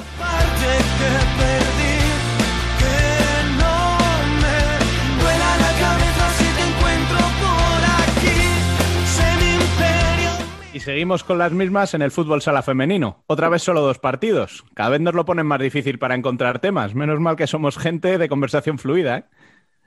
[10.85, 13.23] Seguimos con las mismas en el fútbol sala femenino.
[13.27, 14.63] Otra vez solo dos partidos.
[14.73, 16.95] Cada vez nos lo ponen más difícil para encontrar temas.
[16.95, 19.17] Menos mal que somos gente de conversación fluida.
[19.17, 19.23] ¿eh?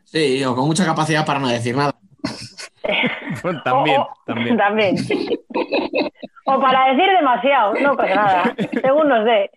[0.05, 1.95] Sí, o con mucha capacidad para no decir nada.
[3.43, 4.57] Bueno, también, O- o- también.
[4.57, 4.97] también.
[6.47, 8.57] O para decir demasiado, no pasa nada.
[8.83, 9.51] Según nos dé.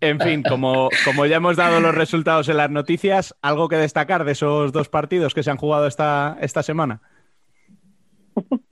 [0.00, 4.24] En fin, como, como ya hemos dado los resultados en las noticias, ¿algo que destacar
[4.24, 7.00] de esos dos partidos que se han jugado esta, esta semana?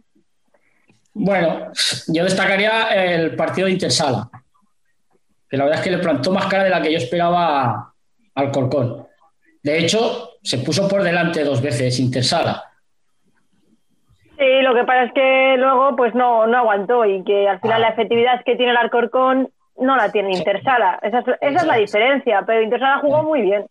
[1.14, 1.70] Bueno,
[2.08, 4.28] yo destacaría el partido de Intersala,
[5.48, 7.94] que la verdad es que le plantó más cara de la que yo esperaba
[8.34, 9.06] al Corcón.
[9.62, 12.64] De hecho, se puso por delante dos veces Intersala.
[14.36, 17.80] Sí, lo que pasa es que luego pues no, no aguantó y que al final
[17.80, 20.98] la efectividad que tiene el Alcorcón no la tiene Intersala.
[21.02, 23.66] Esa es, esa es la diferencia, pero Intersala jugó muy bien.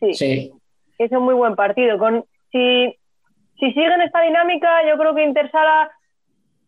[0.00, 0.52] Sí, Sí,
[0.98, 1.98] es un muy buen partido.
[1.98, 2.96] Con, si,
[3.60, 5.90] si siguen esta dinámica, yo creo que Intersala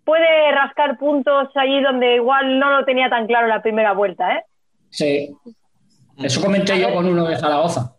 [0.08, 4.36] puede rascar puntos allí donde igual no lo tenía tan claro en la primera vuelta,
[4.36, 4.44] ¿eh?
[4.88, 5.36] sí.
[6.16, 7.94] Eso comenté yo con uno de Zaragoza.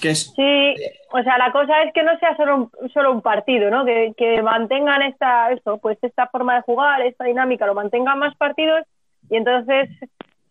[0.00, 0.30] Que es.
[0.36, 0.74] Sí,
[1.10, 3.84] o sea, la cosa es que no sea solo un, solo un partido, ¿no?
[3.86, 8.36] Que, que mantengan esta, esto, pues esta forma de jugar, esta dinámica, lo mantengan más
[8.36, 8.84] partidos
[9.30, 9.88] y entonces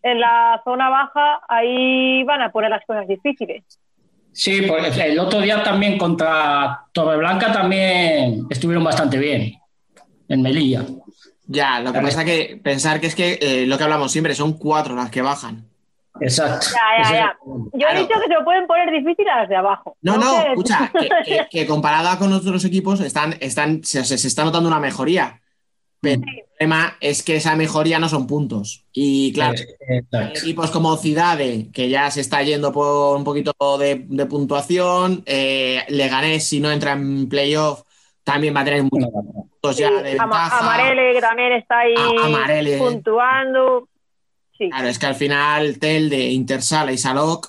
[0.02, 3.62] en la zona baja, ahí van a poner las cosas difíciles.
[4.32, 9.61] Sí, pues el otro día también contra Torreblanca también estuvieron bastante bien.
[10.32, 10.84] En Melilla.
[11.46, 14.54] Ya, lo que pasa que pensar que es que eh, lo que hablamos siempre son
[14.54, 15.66] cuatro las que bajan.
[16.20, 16.66] Exacto.
[16.72, 17.36] Ya, ya, ya.
[17.44, 19.96] Yo he dicho que se lo pueden poner difícil a las de abajo.
[20.02, 24.18] No, no, que- escucha, que, que- que comparada con otros equipos están, están, se, se-
[24.18, 25.40] se está notando una mejoría.
[26.00, 28.84] Pero el problema es que esa mejoría no son puntos.
[28.92, 29.54] Y claro,
[29.88, 30.38] Exacto.
[30.38, 35.82] equipos como Cidade, que ya se está yendo por un poquito de, de puntuación, eh,
[35.88, 37.82] Leganés, si no entra en playoff,
[38.24, 40.58] también va a tener muchos puntos ya de Ama- ventaja.
[40.60, 41.94] Amarele, que también está ahí
[42.24, 42.78] Amarele.
[42.78, 43.88] puntuando.
[44.58, 47.48] Sí, Claro, es que al final Tel de Intersala y Salok,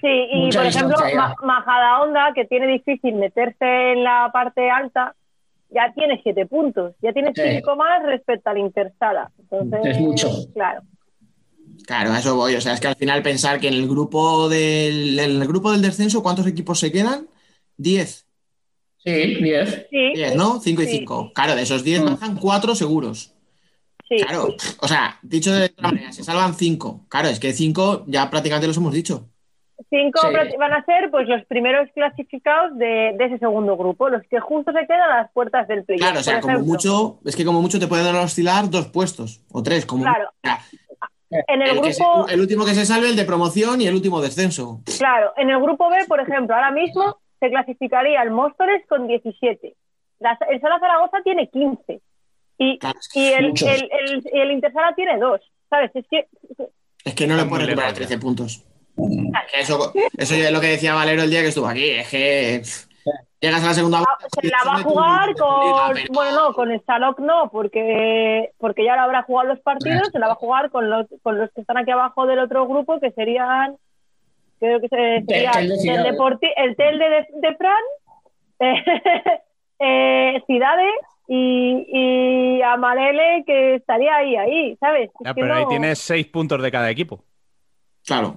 [0.00, 0.08] sí.
[0.32, 0.96] y por ejemplo.
[1.14, 5.14] Ma- Majadahonda, que tiene difícil meterse en la parte alta,
[5.70, 6.94] ya tiene siete puntos.
[7.02, 7.42] Ya tiene Sí.
[7.56, 9.30] cinco más respecto al Intersala.
[9.38, 10.28] Entonces, Es mucho.
[10.54, 10.82] Claro.
[11.86, 12.54] claro, a eso voy.
[12.54, 15.72] O sea, es que al final pensar que en el grupo del, en el grupo
[15.72, 17.28] del descenso, ¿cuántos equipos se quedan?
[17.76, 18.25] Diez.
[19.06, 19.86] Sí, 10.
[19.90, 20.58] Sí, Diez, ¿no?
[20.60, 20.98] Cinco y Sí.
[20.98, 21.30] cinco.
[21.32, 22.06] Claro, de esos diez Mm.
[22.06, 23.32] bajan cuatro seguros.
[24.08, 24.16] sí.
[24.18, 27.04] Claro, o sea, dicho de otra manera, se salvan cinco.
[27.08, 29.28] Claro, es que cinco ya prácticamente los hemos dicho.
[29.90, 30.28] Cinco Sí.
[30.28, 34.38] prati- van a ser pues los primeros clasificados de, de ese segundo grupo, los que
[34.40, 36.02] justo se quedan a las puertas del playoff.
[36.06, 36.72] Claro, o sea, como ejemplo.
[36.72, 40.30] mucho, es que como mucho te pueden oscilar dos puestos o tres, como Claro.
[41.48, 43.86] En el, el, que se- grupo, el último que se salve, el de promoción y
[43.88, 44.80] el último descenso.
[44.98, 49.74] claro, en el grupo B, por ejemplo, ahora mismo se clasificaría el Móstoles con 17.
[50.20, 52.00] La- el Sala Zaragoza tiene 15.
[52.58, 52.78] Y,
[53.14, 53.68] y el, Muchos.
[53.68, 55.40] el, el, el Intersala tiene 2.
[55.68, 55.90] ¿Sabes?
[55.94, 56.26] Es que
[57.04, 58.06] Es que no le muy recuperar lejos ya.
[58.06, 58.64] 13 puntos.
[58.96, 61.84] Que Eso, eso ya es lo que decía Valero el día que estuvo aquí.
[61.90, 62.62] Es que
[63.40, 64.16] llegas a la segunda vuelta.
[64.24, 66.14] Ah, se la va a jugar con.
[66.14, 70.08] Bueno, no, con el Salok no, porque, porque ya lo habrá jugado los partidos.
[70.12, 72.66] Se la va a jugar con los, con los que están aquí abajo del otro
[72.66, 73.76] grupo, que serían.
[74.58, 75.70] Creo que se- sería el.
[75.70, 77.82] Deporti- el Tel de, de, de Fran,
[78.60, 78.84] eh,
[79.78, 80.88] eh, Cidade
[81.28, 81.86] y,
[82.58, 85.10] y Amarele, que estaría ahí, ahí, ¿sabes?
[85.24, 87.22] Ya, pero ahí tienes seis puntos de cada equipo.
[88.06, 88.36] Claro.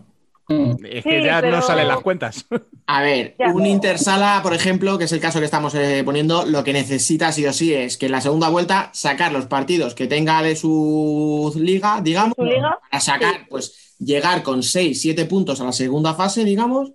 [0.50, 0.72] Mm.
[0.84, 2.48] Es Sí, que ya pero- no salen las cuentas.
[2.88, 3.50] A ver, Ya.
[3.54, 7.32] un Intersala, por ejemplo, que es el caso que estamos eh, poniendo, lo que necesita
[7.32, 10.56] sí o sí es que en la segunda vuelta sacar los partidos que tenga de
[10.56, 12.80] su liga, digamos, su liga.
[12.90, 16.94] a sacar, pues llegar con 6, 7 puntos a la segunda fase, digamos,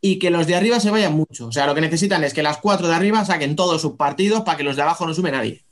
[0.00, 1.46] y que los de arriba se vayan mucho.
[1.46, 4.42] O sea, lo que necesitan es que las cuatro de arriba saquen todos sus partidos
[4.42, 5.64] para que los de abajo no sume nadie.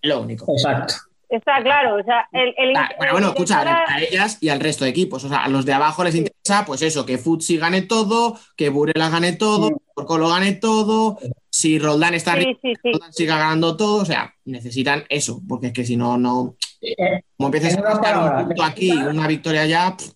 [0.00, 0.50] Es lo único.
[0.52, 0.94] Exacto.
[1.28, 4.84] Está claro, o sea, el, el, Ah, bueno, bueno, escucha, a ellas y al resto
[4.84, 5.24] de equipos.
[5.24, 8.70] O sea, a los de abajo les interesa, pues eso, que Futsi gane todo, que
[8.70, 11.18] Burela gane todo, que Porcolo gane todo,
[11.58, 12.92] si Roldán está arriba, Sí, sí, sí.
[12.92, 14.02] Roldán siga ganando todo.
[14.02, 16.54] O sea, necesitan eso, porque es que si no, no.
[16.80, 20.12] Eh, Como empieces En a buscar un punto aquí, una victoria ya, pff,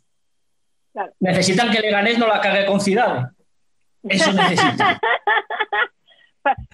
[1.19, 3.31] necesitan que Leganés no la cague con Cidade.
[4.05, 4.99] Eso necesitan.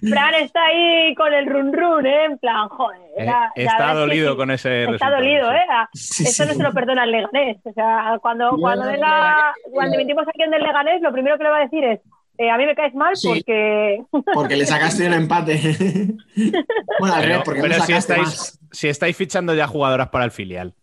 [0.00, 2.24] Fran está ahí con el run run, ¿eh?
[2.24, 3.00] En plan, joder.
[3.16, 4.36] Eh, la está verdad es que dolido sí.
[4.36, 5.56] con ese Está resultado, dolido, sí.
[5.56, 5.66] ¿eh?
[5.70, 7.56] Ah, sí, Esto no se lo perdona el Leganés.
[7.64, 11.50] O sea, cuando, cuando venga, cuando emitimos a alguien del Leganés, lo primero que le
[11.50, 12.00] va a decir es,
[12.38, 13.28] eh, a mí me caes mal Sí.
[13.28, 13.98] porque...
[14.34, 15.54] porque le sacaste un empate.
[17.00, 18.60] bueno, al Pero, revés, porque pero no si, sacaste estáis, más.
[18.72, 20.74] si estáis fichando ya jugadoras para el filial,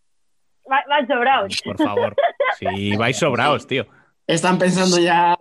[0.72, 1.62] va- van sobrados.
[1.64, 2.16] por favor.
[2.60, 3.86] Si vais sobraos, tío.
[4.28, 5.36] Están pensando ya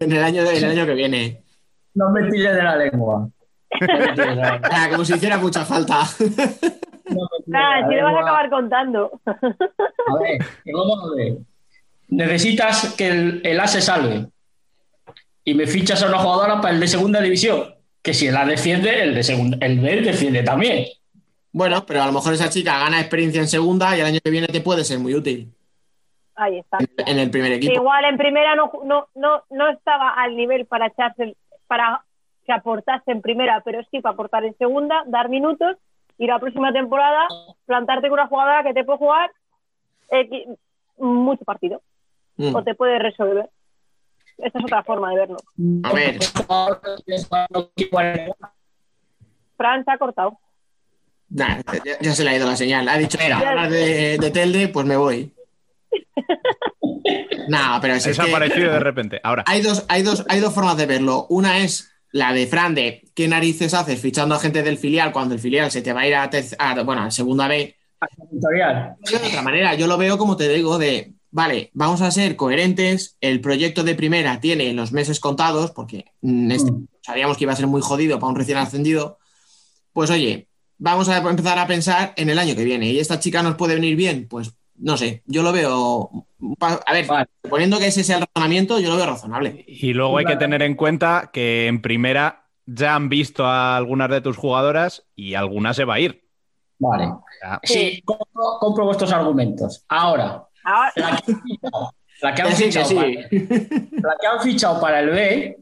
[0.00, 1.42] en el año, en el año que viene.
[1.94, 3.28] No me tires de la lengua.
[3.80, 6.00] Me sea, como si hiciera mucha falta.
[6.18, 6.26] No
[7.22, 9.20] me Nada, si le vas a acabar contando.
[9.24, 9.32] A
[10.20, 11.38] ver, que vamos a ver.
[12.08, 14.26] Necesitas que el, el A se salve.
[15.48, 17.74] Y me fichas a una jugadora para el de segunda división.
[18.02, 20.84] Que si el A defiende, el de segunda, el B defiende también.
[21.52, 24.30] Bueno, pero a lo mejor esa chica gana experiencia en segunda y el año que
[24.30, 25.50] viene te puede ser muy útil
[26.34, 26.76] Ahí está.
[26.98, 27.72] en el primer equipo.
[27.72, 31.34] Igual en primera no, no, no, no estaba al nivel para echarse,
[31.66, 32.04] para
[32.44, 35.78] que aportase en primera, pero sí para aportar en segunda, dar minutos
[36.18, 37.26] y la próxima temporada
[37.64, 39.30] plantarte con una jugadora que te puede jugar
[40.10, 40.44] eh,
[40.98, 41.80] mucho partido
[42.38, 42.54] Mm.
[42.54, 43.50] o te puede resolver.
[44.38, 45.36] Esa es otra forma de verlo.
[45.82, 46.18] A ver,
[49.56, 50.38] Fran se ha cortado.
[51.28, 52.88] nah, ya, ya se le ha ido la señal.
[52.88, 53.18] Ha dicho.
[53.18, 55.32] "Quiero hablar de, de Telde, pues me voy.
[57.48, 59.20] No, pero si es que Desaparecido de repente.
[59.24, 61.26] Ahora, hay dos, hay, dos, hay dos formas de verlo.
[61.30, 65.34] Una es la de Fran de qué narices haces fichando a gente del filial cuando
[65.34, 67.74] el filial se te va a ir a, terc- a- bueno, a segunda B
[69.10, 73.16] de otra manera, yo lo veo como te digo de, vale, vamos a ser coherentes,
[73.20, 76.86] el proyecto de primera tiene los meses contados, porque mm, este- Mm.
[77.02, 79.18] sabíamos que iba a ser muy jodido para un recién ascendido,
[79.92, 80.48] pues oye,
[80.78, 83.74] vamos a empezar a pensar en el año que viene, y esta chica nos puede
[83.74, 86.26] venir bien, pues no sé, yo lo veo.
[86.60, 87.06] A ver,
[87.42, 89.64] suponiendo que ese sea el razonamiento, yo lo veo razonable.
[89.66, 94.08] Y luego hay que tener en cuenta que en primera ya han visto a algunas
[94.08, 96.22] de tus jugadoras y alguna se va a ir.
[96.78, 97.08] Vale.
[97.64, 99.84] Sí, compro, compro vuestros argumentos.
[99.88, 102.94] Ahora, Ahora, la que, han fichado- la que han Que sí, que fichado sí.
[102.94, 103.10] para,
[104.08, 105.58] la que han fichado para el B,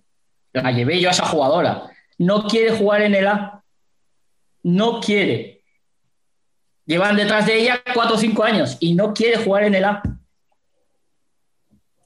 [0.53, 1.83] la llevé yo a esa jugadora.
[2.19, 3.63] No quiere jugar en el A.
[4.63, 5.63] No quiere.
[6.87, 10.03] Llevan detrás de ella cuatro o cinco años y no quiere jugar en el A.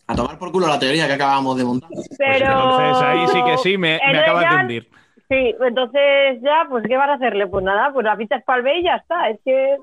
[0.07, 1.89] A tomar por culo la teoría que acabábamos de montar.
[2.19, 2.47] pero.
[2.47, 4.91] Entonces ahí sí que sí, me, me acabas de ya- hundir.
[5.29, 7.47] Sí, entonces ya, pues ¿qué van a hacerle?
[7.47, 9.31] Pues nada, pues la fichas para el B y ya está.
[9.31, 9.77] Es que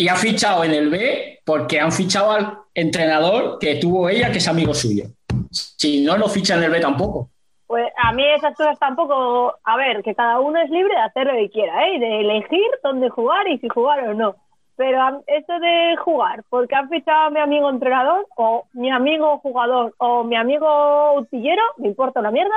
[0.00, 4.38] Y ha fichado en el B porque han fichado al entrenador que tuvo ella, que
[4.38, 5.04] es amigo suyo.
[5.50, 7.28] Si no, no ficha en el B tampoco.
[7.66, 11.26] Pues a mí esas cosas tampoco, a ver, que cada uno es libre de hacer
[11.26, 11.98] lo que quiera, ¿eh?
[11.98, 14.36] De elegir dónde jugar y si jugar o no.
[14.76, 19.94] Pero esto de jugar, porque han fichado a mi amigo entrenador, o mi amigo jugador,
[19.98, 22.54] o mi amigo utillero, me importa una mierda,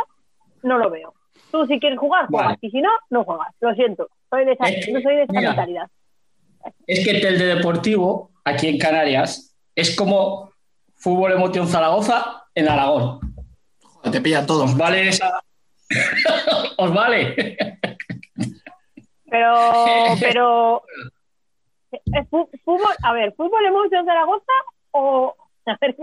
[0.61, 1.13] no lo veo.
[1.51, 2.59] Tú si quieres jugar, juegas, Vale.
[2.61, 3.53] y si no, no juegas.
[3.59, 4.63] Lo siento, soy de esa,
[4.93, 5.89] no soy de esa mentalidad.
[6.87, 10.51] Es que el de Deportivo, aquí en Canarias, es como
[10.95, 13.19] Fútbol Emoción Zaragoza en Aragón.
[13.81, 14.71] Joder, te pillan todos.
[14.71, 15.41] ¿Os vale esa?
[16.77, 17.57] ¿Os vale?
[19.29, 19.55] Pero,
[20.19, 20.83] pero,
[21.91, 24.53] ¿es fu- fútbol, a ver, ¿fútbol Emotion Zaragoza
[24.91, 25.35] o,
[25.65, 25.95] a ver,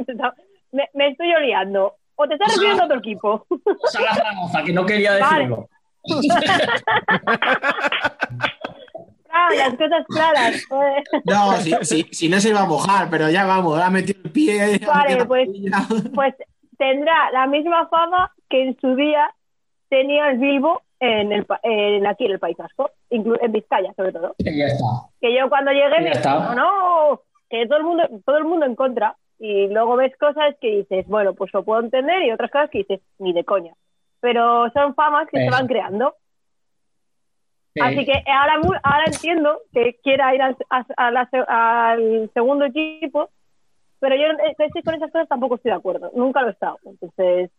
[0.73, 1.95] me, me estoy oliando?
[2.17, 3.47] ¿O te estás refiriendo a otro equipo?
[3.85, 5.49] Sala Zaragoza, que no quería Vale.
[9.31, 9.63] Decirlo.
[9.63, 10.67] Ah, las cosas claras.
[10.69, 11.03] joder.
[11.25, 14.31] No, si, si- si no se iba a mojar, pero ya vamos, ha metido el
[14.31, 14.81] pie.
[14.87, 15.49] Vale, pues,
[16.15, 16.35] pues
[16.79, 19.31] tendrá la misma fama que en su día
[19.89, 24.35] tenía el Bilbo en el, en, aquí en el País Vasco, en Vizcaya sobre todo.
[24.39, 24.85] Y ya está.
[25.21, 26.37] que yo cuando llegué Ya me está.
[26.41, 29.17] dijo, no, que todo el mundo, todo el mundo en contra.
[29.39, 32.79] Y luego ves cosas que dices, bueno, pues lo puedo entender, y otras cosas que
[32.79, 33.73] dices, ni de coña.
[34.21, 36.15] Pero son famas que se van creando.
[37.75, 37.81] Sí.
[37.81, 43.31] Así que ahora, ahora entiendo que quiera ir al, a- a la al segundo equipo,
[44.01, 46.11] pero yo eh, con esas cosas tampoco estoy de acuerdo.
[46.15, 46.79] Nunca lo he estado.
[46.85, 47.51] Entonces,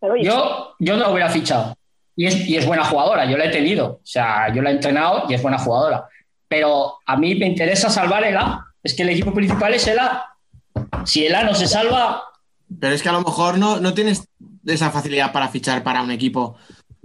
[0.00, 1.74] pero oye, Yo, yo no lo hubiera fichado.
[2.16, 3.86] Y es, y es buena jugadora, yo la he tenido.
[3.94, 6.06] O sea, yo la he entrenado y es buena jugadora.
[6.48, 8.66] Pero a mí me interesa salvar el A.
[8.82, 10.26] Es que el equipo principal es el A.
[11.04, 12.24] Si el A no se salva,
[12.80, 14.28] Pero es que a lo mejor no, no tienes
[14.66, 16.56] esa facilidad para fichar para un equipo.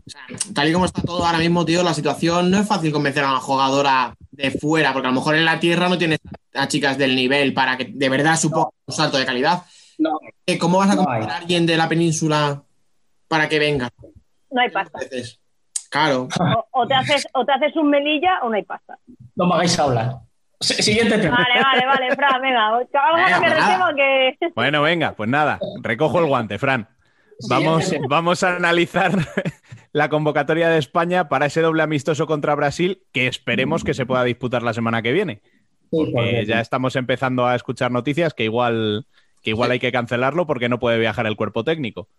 [0.07, 0.22] O sea,
[0.53, 3.32] tal y como está todo ahora mismo, tío, la situación no es fácil convencer a
[3.32, 6.19] una jugadora de fuera, porque a lo mejor en la tierra no tienes
[6.53, 9.64] a chicas del nivel para que de verdad suponga un salto de calidad.
[9.98, 10.19] no.
[10.45, 12.61] Eh, ¿Cómo vas a convencer a alguien de la península
[13.27, 13.90] para que venga?
[14.52, 14.99] no hay pasta.
[15.02, 15.40] Entonces,
[15.90, 16.27] claro.
[16.72, 18.98] O, o te haces, o te haces un melilla o no hay pasta.
[19.36, 20.18] no me hagáis hablar.
[20.60, 21.38] S- Siguiente tema.
[21.38, 22.69] Vale, vale, vale, Fran, venga.
[22.69, 23.68] Vamos Venga, a que pues nada.
[23.68, 24.38] retema que.
[24.56, 26.88] Bueno, venga, pues nada, recojo el guante, Fran.
[27.49, 29.11] Vamos, vamos a analizar
[29.95, 34.26] la convocatoria de España para ese doble amistoso contra Brasil que esperemos que se pueda
[34.26, 35.41] disputar la semana que viene.
[35.89, 39.05] Sí, porque- Eh, ya estamos empezando a escuchar noticias que igual,
[39.41, 42.09] que igual hay que cancelarlo porque no puede viajar el cuerpo técnico.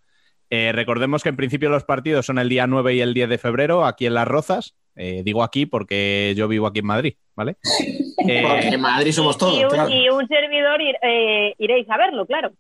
[0.49, 3.37] Eh, recordemos que en principio los partidos son el día 9 y el 10 de
[3.37, 4.75] febrero aquí en Las Rozas.
[4.95, 7.57] Eh, digo aquí porque yo vivo aquí en Madrid, ¿vale?
[8.29, 9.57] Eh, Porque en Madrid somos todos.
[9.57, 9.89] y, un, claro.
[9.91, 12.51] y un servidor ir- eh, iréis a verlo, claro.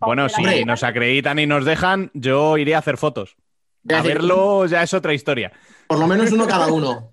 [0.00, 3.36] Bueno, si nos acreditan y nos dejan, yo iré a hacer fotos.
[3.88, 5.52] A verlo ya es otra historia.
[5.86, 7.12] Por lo menos uno cada uno.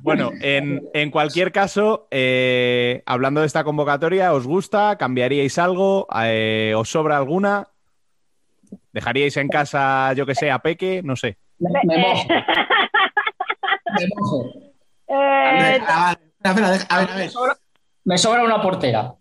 [0.00, 4.96] Bueno, en, en cualquier caso, eh, hablando de esta convocatoria, ¿os gusta?
[4.96, 6.06] ¿Cambiaríais algo?
[6.22, 7.68] Eh, ¿Os sobra alguna?
[8.92, 11.02] ¿Dejaríais en casa, yo que sé, a Peque?
[11.04, 11.36] No sé.
[11.58, 12.28] Me, me mojo.
[13.98, 14.44] Me mojo.
[15.08, 17.30] Eh, espera, deja- a ver, a ver.
[18.04, 19.14] Me sobra una portera.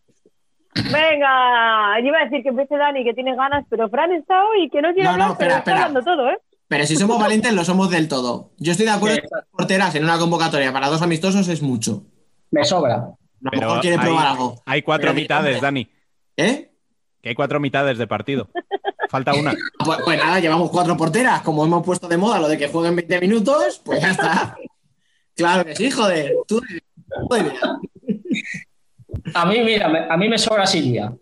[0.76, 4.70] Venga, yo iba a decir que empiece Dani, que tiene ganas, pero Fran está hoy,
[4.70, 5.86] que no quiere No, no, hablar, pero espera, está espera.
[5.86, 6.38] hablando todo, ¿eh?
[6.68, 8.52] Pero si somos valientes, lo somos del todo.
[8.58, 9.22] Yo estoy de acuerdo Sí.
[9.24, 12.04] que porteras en una convocatoria para dos amistosos es mucho.
[12.52, 12.96] Me sobra.
[12.96, 13.00] A
[13.42, 14.62] lo Pero mejor quiere hay- probar algo.
[14.66, 15.62] Hay cuatro Pero, mitades, hombre.
[15.62, 15.90] Dani.
[16.38, 16.72] ¿Eh?
[17.22, 18.50] Que hay cuatro mitades de partido.
[19.10, 19.54] Falta una.
[19.84, 21.42] Pues, pues nada, llevamos cuatro porteras.
[21.42, 24.56] Como hemos puesto de moda lo de que jueguen 20 minutos, pues ya está.
[25.36, 26.34] Claro que sí, joder.
[26.48, 26.62] Tú,
[27.30, 27.54] joder.
[29.34, 31.14] A mí, mira, me- a mí me sobra Silvia.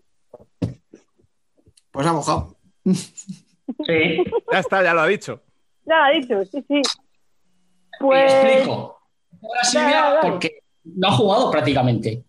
[1.90, 2.56] Pues ha mojado.
[2.84, 4.24] Sí.
[4.52, 5.42] Ya está, ya lo ha dicho.
[5.84, 6.82] Ya lo ha dicho, sí, sí.
[8.00, 8.32] Pues.
[8.32, 8.98] explico.
[9.40, 10.18] Sobra Dale, Silvia dale.
[10.30, 12.24] porque no ha jugado prácticamente.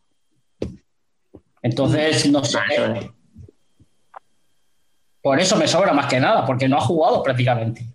[1.61, 2.59] Entonces, no sé.
[5.21, 7.85] Por eso me sobra más que nada, porque no ha jugado prácticamente.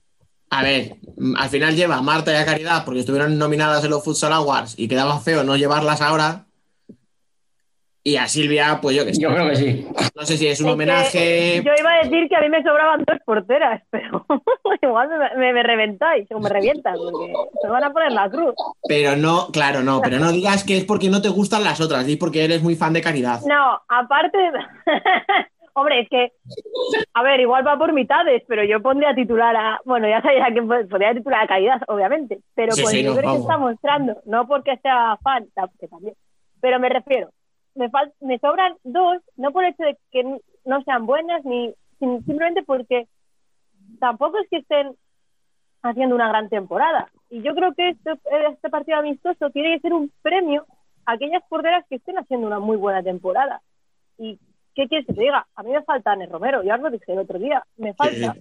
[0.51, 0.97] A ver,
[1.37, 4.75] al final lleva a Marta y a Caridad porque estuvieron nominadas en los Futsal Awards
[4.79, 6.44] y quedaba feo no llevarlas ahora.
[8.07, 9.23] Y a Silvia, pues yo que sé.
[9.23, 9.87] Yo creo que sí.
[10.15, 11.63] No sé si es un Es homenaje.
[11.65, 14.27] Yo iba a decir que a mí me sobraban dos porteras, pero
[14.83, 17.33] igual me, me- me reventáis o me revientan, porque
[17.63, 18.55] me van a poner la cruz.
[18.87, 22.05] Pero no, claro, no, pero no digas que es porque no te gustan las otras,
[22.07, 23.41] di porque eres muy fan de Caridad.
[23.47, 24.39] No, aparte.
[25.77, 26.33] Hombre, es que.
[27.15, 29.81] A ver, igual va por mitades, pero yo pondría titular a.
[29.87, 32.39] Bueno, ya sabía que pondría titular a calidad, obviamente.
[32.55, 35.47] Pero Sí, por sí, el no, nivel que está mostrando, no porque sea fan,
[35.81, 36.15] que también.
[36.61, 37.31] Pero me refiero,
[37.75, 40.25] me, fal- me sobran dos, no por el hecho de que
[40.65, 43.07] no sean buenas, ni simplemente porque
[44.01, 44.97] tampoco es que estén
[45.83, 47.11] haciendo una gran temporada.
[47.31, 48.13] Y yo creo que este,
[48.51, 50.67] este partido amistoso tiene que ser un premio
[51.07, 53.61] a aquellas porteras que estén haciendo una muy buena temporada.
[54.19, 54.39] ¿Y
[54.75, 55.47] qué quieres que te diga?
[55.55, 58.37] A mí me falta Ane Romero, ya os lo dije el otro día, me falta.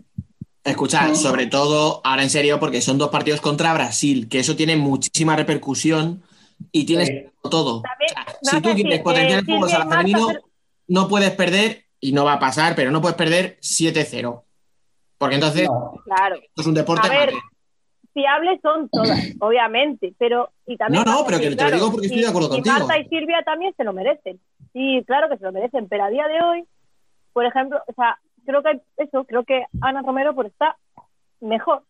[0.63, 4.77] Escucha, sobre todo, ahora en serio, porque son dos partidos contra Brasil, que eso tiene
[4.77, 6.23] muchísima repercusión
[6.71, 7.25] y tienes Sí.
[7.49, 7.81] todo.
[7.81, 10.27] También, O sea, me si tú a quieres decir, potenciar el fútbol y sala femenino,
[10.87, 14.43] no puedes perder, y no va a pasar, pero no puedes perder 7-0.
[15.17, 15.93] Porque entonces No.
[16.03, 17.31] Claro, esto es un deporte A ver,
[18.13, 21.91] fiables son todas, obviamente, pero y también No, no, pero que decir, te lo digo
[21.91, 22.75] porque estoy y- de acuerdo y contigo.
[22.77, 24.39] Marta y Silvia también se lo merecen.
[24.73, 26.63] Sí, claro que se lo merecen, pero a día de hoy,
[27.31, 30.77] por ejemplo, o sea, creo que eso, creo que Ana Romero pues está
[31.39, 31.83] mejor.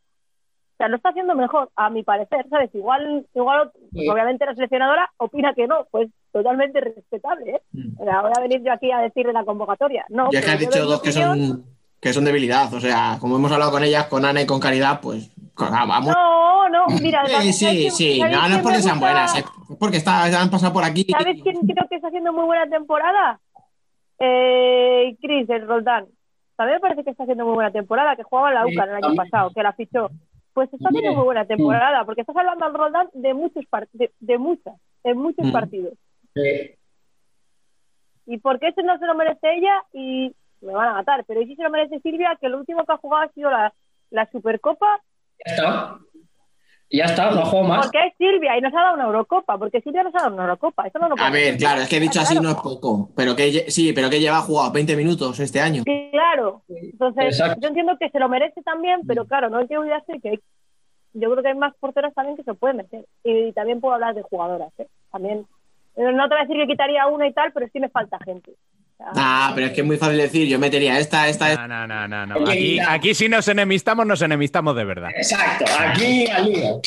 [0.83, 2.69] Sea, lo está haciendo mejor, a mi parecer, ¿sabes?
[2.75, 3.71] Igual, igual
[4.09, 7.61] obviamente la seleccionadora opina que no, pues totalmente respetable, ¿eh?
[7.99, 10.03] O sea, voy a venir yo aquí a decirle la convocatoria.
[10.09, 11.63] No, Ya que has dicho dos que son,
[12.01, 12.73] que son debilidad.
[12.73, 16.13] O sea, como hemos hablado con ellas, con Ana y con Caridad, pues con- vamos.
[16.13, 18.21] No, no, mira, Sí, ¿sabes sí, sí.
[18.21, 19.45] No, no es porque sean buenas, es
[19.79, 21.05] porque está, han pasado por aquí.
[21.09, 23.39] ¿Sabes quién creo que está haciendo muy buena temporada?
[24.19, 26.05] Eh, Chris, el Roldán.
[26.55, 28.83] También me parece que está haciendo muy buena temporada, que jugaba en la Sí, UCA
[28.83, 29.29] el año también.
[29.29, 30.09] pasado, que la fichó.
[30.53, 31.13] Pues está Bien.
[31.15, 35.45] muy buena temporada, porque estás hablando al Roldán de muchos de, de muchas, de muchos
[35.45, 35.51] Mm.
[35.51, 35.93] partidos.
[36.35, 36.77] Eh,
[38.25, 41.55] Y porque eso no se lo merece ella y me van a matar, pero sí
[41.55, 43.73] se lo merece Silvia, que lo último que ha jugado ha sido la,
[44.11, 45.01] la Supercopa,
[45.45, 45.97] ya está.
[46.95, 47.87] Ya está, no juego más.
[47.87, 50.43] porque es Silvia y nos ha dado una Eurocopa, porque Silvia nos ha dado una
[50.43, 50.85] Eurocopa.
[50.85, 52.49] Eso no lo A ver, claro, es que he dicho así Claro.
[52.49, 53.09] no es poco.
[53.15, 55.83] Pero que sí, pero que lleva jugado 20 minutos este año.
[56.11, 57.59] Claro, entonces Exacto.
[57.61, 60.39] yo entiendo que se lo merece también, pero claro, no hay que olvidarse que hay-
[61.13, 63.05] yo creo que hay más porteras también que se pueden meter.
[63.23, 64.87] Y, también puedo hablar de jugadoras, ¿eh?
[65.11, 65.45] También,
[65.95, 68.17] eh, no te voy a decir que quitaría una y tal, pero sí me falta
[68.23, 68.53] gente.
[68.99, 71.67] Ah, pero es que es muy fácil decir, yo metería esta, esta, esta.
[71.67, 72.49] No, no, no, no.
[72.49, 75.09] Aquí, aquí si nos enemistamos, nos enemistamos de verdad.
[75.15, 76.81] Exacto, aquí al lío.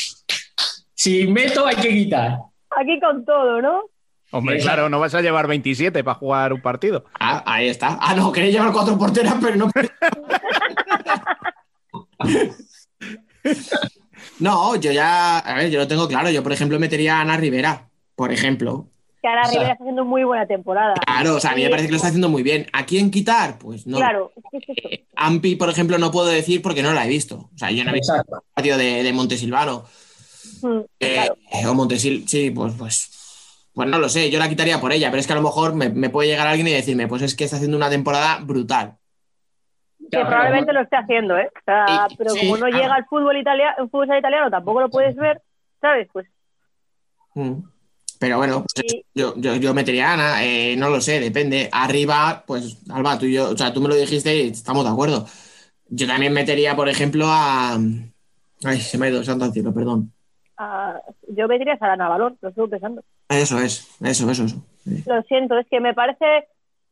[0.95, 2.39] Si meto, hay que quitar.
[2.71, 3.83] Aquí con todo, ¿no?
[4.33, 4.75] Hombre, Exacto.
[4.75, 7.05] claro, no vas a llevar 27 para jugar un partido.
[7.21, 7.99] Ah, ahí está.
[8.01, 9.71] Ah, no, queréis llevar cuatro porteras, pero no.
[14.41, 16.31] no, yo ya, a ver, yo lo tengo claro.
[16.31, 18.89] Yo, por ejemplo, metería a Ana Rivera, por ejemplo.
[19.27, 19.59] Que ahora Exacto.
[19.59, 20.95] Rivera está haciendo muy buena temporada.
[21.05, 22.69] Claro, o sea, a mí me parece que lo está haciendo muy bien.
[22.73, 23.59] ¿A quién quitar?
[23.59, 23.97] Pues no.
[23.97, 24.89] Claro, es que es eso.
[24.89, 27.51] Eh, Ampi, por ejemplo, no puedo decir porque no la he visto.
[27.53, 28.37] O sea, yo no he visto Exacto.
[28.37, 29.85] el partido de, de Montesilvano.
[30.63, 31.15] Mm, Eh,
[31.51, 31.71] claro.
[31.71, 35.19] o Montesil, sí, pues, pues, pues no lo sé, yo la quitaría por ella, pero
[35.21, 37.43] es que a lo mejor me, me puede llegar alguien y decirme, pues es que
[37.43, 38.95] está haciendo una temporada brutal.
[40.09, 41.51] Que probablemente lo esté haciendo, ¿eh?
[41.53, 42.81] O sea, Sí, pero sí, como no claro.
[42.81, 45.43] llega al fútbol italiano, el fútbol italiano tampoco lo puedes ver,
[45.81, 46.07] ¿sabes?
[46.13, 46.29] Pues
[47.35, 47.59] Mm.
[48.19, 49.05] Pero bueno, pues, Sí.
[49.15, 51.69] yo, yo, yo metería a Ana, eh, no lo sé, depende.
[51.73, 54.91] Arriba, pues, Alba, tú y yo, o sea, tú me lo dijiste y estamos de
[54.91, 55.27] acuerdo.
[55.89, 57.79] Yo también metería, por ejemplo, a.
[58.65, 60.13] Ay, se me ha ido, santo al cielo, perdón.
[60.57, 60.99] ah,
[61.29, 63.03] yo me diría a Sara Navalón, lo estuve pensando.
[63.29, 64.57] Eso es, eso, eso, eso.
[64.85, 65.03] Sí.
[65.07, 66.25] Lo siento, es que me parece.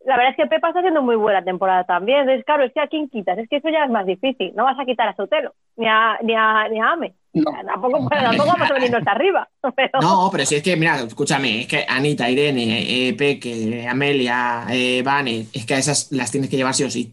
[0.04, 2.28] La verdad es que Pepa está haciendo muy buena temporada también.
[2.28, 4.52] Es claro, es que a quién quitas, es que eso ya es más difícil.
[4.54, 7.14] No vas a quitar a Sotelo, ni a, ni a, ni a Ame.
[7.34, 7.50] No.
[7.66, 9.48] Tampoco, tampoco vamos a venirnos arriba.
[9.76, 14.66] Pero, No, pero si es que, mira, escúchame, es que Anita, Irene, eh, Peque, Amelia,
[14.70, 17.12] eh, Vane, es que a esas las tienes que llevar sí o sí.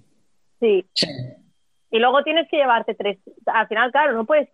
[0.60, 0.86] sí.
[0.94, 1.08] Sí.
[1.94, 3.18] Y luego tienes que llevarte tres.
[3.48, 4.48] Al final, claro, no puedes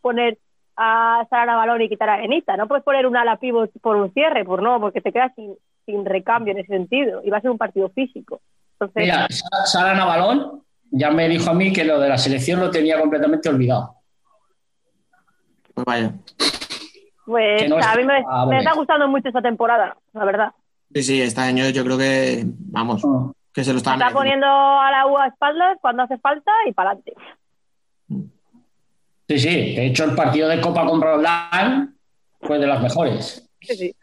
[0.00, 0.38] poner
[0.76, 2.56] a Sara Navalón y quitar a Benita.
[2.56, 5.54] No puedes poner una ala pivot por un cierre, por no, porque te quedas sin,
[5.86, 7.20] sin recambio en ese sentido.
[7.22, 8.40] Y va a ser un partido físico.
[8.72, 12.58] Entonces, Mira, Sa- Sara Navalón ya me dijo a mí que lo de la selección
[12.58, 13.96] lo tenía completamente olvidado.
[15.84, 16.14] Pues vaya.
[17.26, 20.52] pues no a mí me, está- me está gustando mucho esta temporada, la verdad.
[20.94, 23.30] Sí, sí, este año yo creo que, vamos, Ah.
[23.52, 26.72] que se lo está Está poniendo a la U a espaldas cuando hace falta y
[26.72, 27.14] para adelante.
[29.28, 29.74] Sí, sí.
[29.76, 31.96] De hecho, el partido de Copa con Roldán
[32.40, 33.48] fue de las mejores.
[33.60, 33.94] Sí, sí.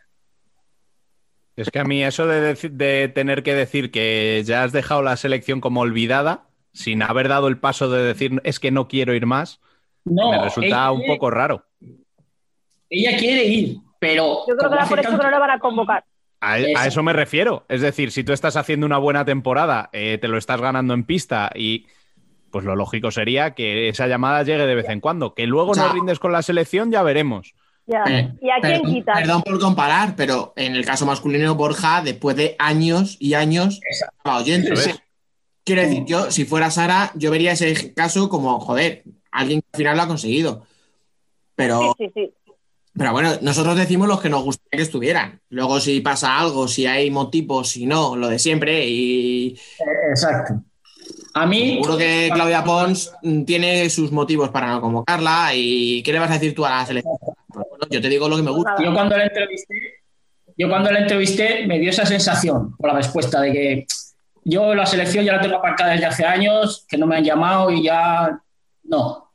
[1.58, 5.18] Es que a mí eso de, de tener que decir que ya has dejado la
[5.18, 9.26] selección como olvidada, sin haber dado el paso de decir es que no quiero ir
[9.26, 9.60] más,
[10.06, 11.66] No, me resulta un poco raro.
[12.90, 14.40] Ella quiere ir, pero.
[14.48, 16.04] Yo creo que era por eso que no lo van a convocar.
[16.40, 17.02] A, a Eso.
[17.04, 17.66] me refiero.
[17.68, 21.04] Es decir, si tú estás haciendo una buena temporada, eh, te lo estás ganando en
[21.04, 21.88] pista y
[22.52, 25.34] pues lo lógico sería que esa llamada llegue de vez en cuando.
[25.34, 27.54] Que luego O sea- no rindes con la selección, ya veremos.
[27.88, 28.04] Ya.
[28.08, 29.18] Eh, ¿Y a quién Perdón, quitas?
[29.20, 34.40] perdón por comparar, pero en el caso masculino, Borja, después de años y años, estaba
[34.40, 34.74] oyendo.
[34.74, 35.02] Eso es.
[35.64, 39.78] Quiero decir, yo, si fuera Sara, yo vería ese caso como, joder, alguien que al
[39.78, 40.66] final lo ha conseguido.
[41.56, 42.47] Pero, Sí, sí, sí.
[42.98, 45.40] Pero bueno, nosotros decimos los que nos gustaría que estuvieran.
[45.50, 48.86] Luego, si pasa algo, si hay motivos, si no, lo de siempre.
[48.88, 49.60] Y
[50.10, 50.62] Exacto.
[51.34, 53.14] A mí, seguro que Claudia Pons
[53.46, 55.52] tiene sus motivos para no convocarla.
[55.54, 57.16] ¿Y qué le vas a decir tú a la selección?
[57.48, 58.76] Bueno, yo te digo lo que me gusta.
[58.84, 59.76] yo cuando la entrevisté,
[60.58, 63.88] yo cuando la entrevisté me dio esa sensación por la respuesta de que
[64.44, 67.70] yo la selección ya la tengo aparcada desde hace años, que no me han llamado
[67.70, 68.40] y ya
[68.86, 69.27] no.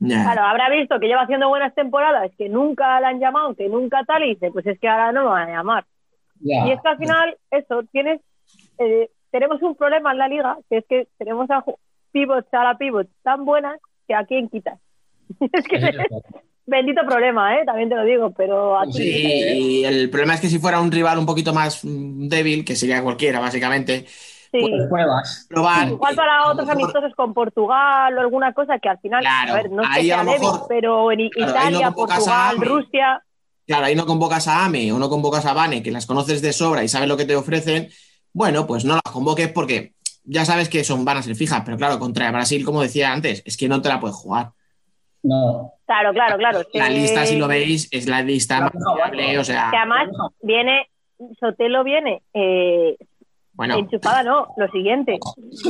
[0.00, 0.22] Ya.
[0.22, 4.04] Claro, habrá visto que lleva haciendo buenas temporadas, que nunca la han llamado, que nunca
[4.04, 5.84] tal, y dice, pues es que ahora no me van a llamar.
[6.40, 6.66] Ya.
[6.66, 8.20] Y es que al final, eso, tienes,
[8.78, 11.64] eh, tenemos un problema en la liga, que es que tenemos a
[12.12, 14.78] pivots, a la pivots tan buenas que a quién quitas.
[15.52, 15.80] es que
[16.66, 17.64] bendito problema, ¿eh?
[17.64, 19.56] también te lo digo, pero a Sí, quitas.
[19.56, 22.76] y el problema es que si fuera un rival un poquito más mm, débil, que
[22.76, 24.04] sería cualquiera, básicamente,
[24.50, 24.60] Sí.
[24.60, 25.46] pues, Pruebas.
[25.48, 25.88] probar.
[25.88, 29.56] Igual para otros mejor- amistosos con Portugal o alguna cosa que al final, Claro, a
[29.56, 32.56] ver, no ahí a lo débil, mejor- pero en claro, no Italia, convocas a Portugal,
[32.56, 32.66] Ame.
[32.66, 33.22] Rusia,
[33.66, 36.54] Claro, ahí no convocas a Ame o no convocas a Vane, que las conoces de
[36.54, 37.90] sobra y sabes lo que te ofrecen.
[38.32, 39.92] Bueno, pues no las convoques porque
[40.24, 43.42] ya sabes que son, van a ser fijas, pero claro, contra Brasil, como decía antes,
[43.44, 44.52] es que no te la puedes jugar.
[45.22, 45.72] No.
[45.84, 46.62] claro, claro, claro.
[46.72, 50.08] La lista, si lo veis, es la lista más Claro, fiable, o sea, Que además
[50.40, 50.88] viene,
[51.38, 52.96] Sotelo viene eh,
[53.58, 53.74] bueno.
[53.76, 55.18] enchufada, no, lo siguiente.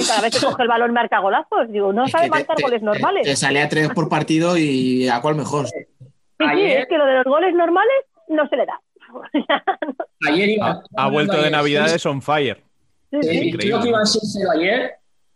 [0.06, 1.68] cada vez que coge el balón marca golazos.
[1.70, 3.24] Digo, no es sabe marcar te- goles normales.
[3.24, 5.66] Te sale a tres por partido y a cuál mejor.
[5.66, 7.96] Sí, sí, Ayer- es que lo de los goles normales
[8.28, 8.80] no se le da.
[10.30, 10.82] Ayer iba.
[10.96, 12.62] Ha, ha vuelto de ayer, Navidades on fire.
[13.10, 14.92] Sí, sí, Creo que iban 6-0 ayer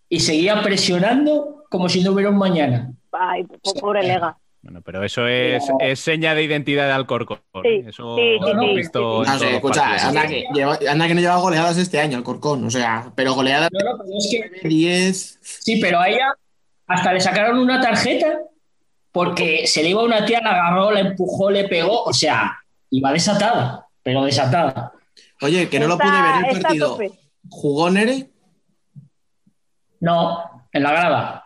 [0.08, 2.92] y seguía presionando como si no hubiera un mañana.
[3.12, 4.36] Ay, po- pobre Lega.
[4.62, 7.40] Bueno, pero eso es, es seña de identidad de Alcorcón.
[7.62, 7.84] Sí, ¿eh?
[7.88, 11.20] Eso sí, lo sí, sí, visto No sé, escucha, anda que, lleva- anda que no
[11.20, 14.28] lleva goleadas este año, el Corcón, o sea, pero goleadas No, no, pero es
[14.62, 15.38] que 10.
[15.42, 16.32] Sí, pero a ella
[16.86, 18.38] hasta le sacaron una tarjeta
[19.10, 22.56] porque se le iba una tía, la agarró, la empujó, le pegó, o sea,
[22.90, 24.92] iba desatada, pero desatada.
[25.40, 26.98] Oye, que no lo pude ver el partido.
[27.50, 28.30] ¿Jugó Nere?
[30.00, 31.41] No, en la grada.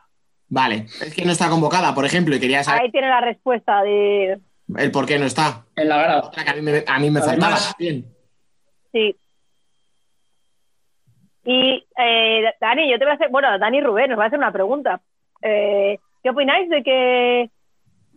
[0.49, 3.83] Vale, es que no está convocada, por ejemplo, y quería saber Ahí tiene la respuesta
[3.83, 4.39] de.
[4.77, 5.65] el por qué no está.
[5.75, 6.21] En la grada.
[6.25, 7.75] Otra que a mí me, a mí me Además- faltaba.
[7.79, 8.05] Bien.
[8.93, 9.17] Sí.
[11.45, 13.29] Y eh, Dani, yo te voy a hacer.
[13.31, 15.01] Bueno, Dani Rubén, nos va a hacer una pregunta.
[15.43, 17.51] Eh, ¿Qué opináis de que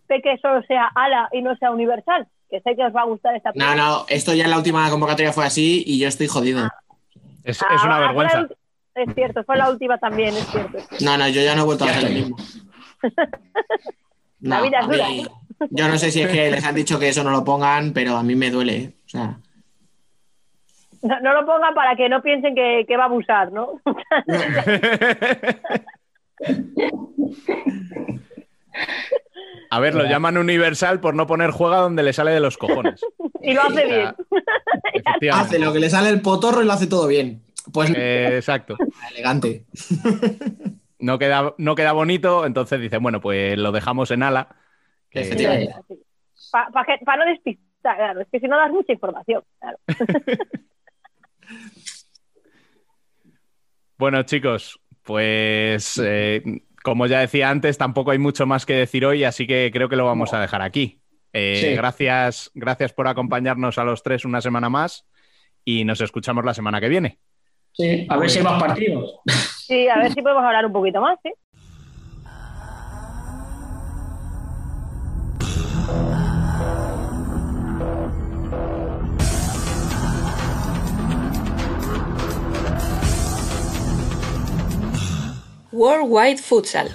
[0.08, 2.26] Peque solo sea ala y no sea universal?
[2.48, 3.76] Que sé que os va a gustar esta No, pregunta.
[3.84, 6.66] no, esto ya en la última convocatoria fue así y yo estoy jodido.
[7.44, 8.48] Es, es Ah, una la vergüenza.
[8.94, 10.78] Es cierto, fue la última también, es cierto.
[10.78, 11.04] es cierto.
[11.04, 12.36] No, no, yo ya no he vuelto a hacer lo mismo.
[14.40, 15.68] La vida es mí- dura.
[15.70, 18.16] yo no sé si es que les han dicho que eso no lo pongan, pero
[18.16, 18.76] a mí me duele.
[18.76, 18.92] ¿eh?
[19.06, 19.38] O sea,
[21.02, 23.80] No, no lo pongan para que no piensen que, que va a abusar, ¿no?
[29.72, 33.00] A ver, lo llaman universal por no poner juega donde le sale de los cojones.
[33.42, 34.14] y lo hace O sea,
[35.20, 35.34] bien.
[35.34, 37.42] hace lo que le sale el potorro y lo hace todo bien.
[37.72, 38.76] Pues Eh, exacto.
[39.10, 39.64] elegante.
[41.02, 44.54] No queda, no queda bonito, entonces dicen, bueno, pues lo dejamos en ala.
[45.08, 45.72] que-.
[46.52, 48.20] Para no despistar, claro.
[48.20, 49.42] Es que si no das mucha información.
[49.60, 49.78] Claro.
[53.98, 56.42] Bueno, chicos, pues eh,
[56.82, 59.96] como ya decía antes, tampoco hay mucho más que decir hoy, así que creo que
[59.96, 61.02] lo vamos a dejar aquí.
[61.32, 61.74] Eh, Sí.
[61.76, 65.06] gracias, gracias por acompañarnos a los tres una semana más
[65.64, 67.18] y nos escuchamos la semana que viene.
[67.72, 69.16] Sí, a ver si hay más partidos.
[69.66, 71.32] Sí, a ver si podemos hablar un poquito más, ¿sí?
[85.72, 86.90] Worldwide Futsal.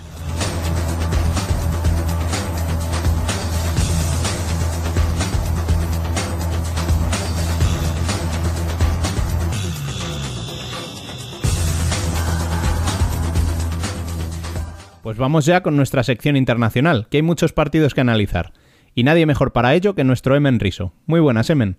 [15.06, 18.54] Pues vamos ya con nuestra sección internacional, que hay muchos partidos que analizar.
[18.96, 20.94] Y nadie mejor para ello que nuestro Emen Riso.
[21.06, 21.78] Muy buenas, Emen.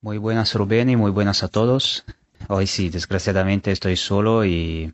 [0.00, 2.04] Muy buenas Rubén y muy buenas a todos.
[2.48, 4.92] Hoy sí, desgraciadamente estoy solo y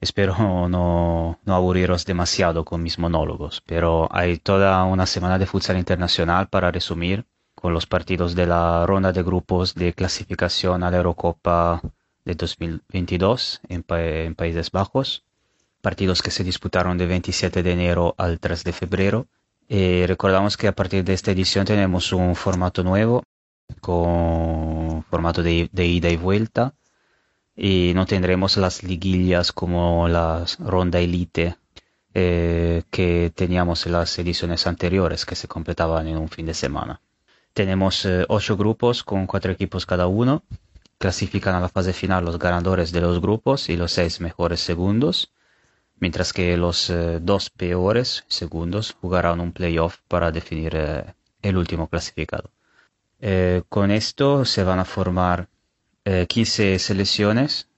[0.00, 0.34] Espero
[0.68, 6.48] no, no aburriros demasiado con mis monólogos, pero hay toda una semana de futsal internacional
[6.48, 11.80] para resumir con los partidos de la ronda de grupos de clasificación a la Eurocopa
[12.24, 15.22] de 2022 en, pa- en Países Bajos,
[15.86, 19.28] partidos que se disputaron de 27 de enero al 3 de febrero.
[19.68, 23.22] Eh, recordamos que a partir de esta edición tenemos un formato nuevo,
[23.80, 26.74] con formato de, de ida y vuelta,
[27.54, 31.54] y no tendremos las liguillas como la ronda elite
[32.14, 37.00] eh, que teníamos en las ediciones anteriores que se completaban en un fin de semana.
[37.52, 40.42] Tenemos eh, ocho grupos con cuatro equipos cada uno.
[40.98, 45.30] Clasifican a la fase final los ganadores de los grupos y los seis mejores segundos,
[45.98, 51.88] mientras que los eh, dos peores segundos jugarán un playoff para definir eh, el último
[51.88, 52.50] clasificado.
[53.20, 55.48] Eh, con esto se van a formar
[56.04, 57.68] eh, 15 selecciones,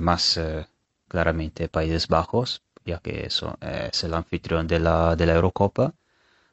[0.00, 0.40] más
[1.06, 5.92] claramente Países Bajos, ya que eso es el anfitrión de la, de la Eurocopa,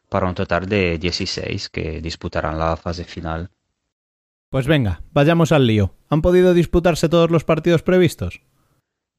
[0.10, 3.49] para un total de 16 que disputarán la fase final.
[4.49, 5.94] Pues venga, vayamos al lío.
[6.10, 8.41] ¿Han podido disputarse todos los partidos previstos?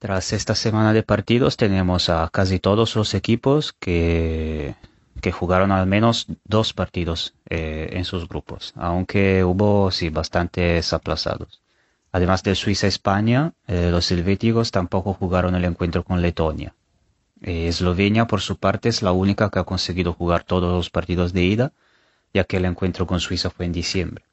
[0.02, 4.74] Tras esta semana de partidos tenemos a casi todos los equipos que,
[5.20, 11.62] que jugaron al menos dos partidos eh, en sus grupos, aunque hubo sí bastantes aplazados.
[12.10, 16.74] Además de Suiza-España, eh, los helvéticos tampoco jugaron el encuentro con Letonia.
[17.40, 21.32] Eh, Eslovenia, por su parte, es la única que ha conseguido jugar todos los partidos
[21.32, 21.72] de ida,
[22.34, 24.24] ya que el encuentro con Suiza fue en diciembre.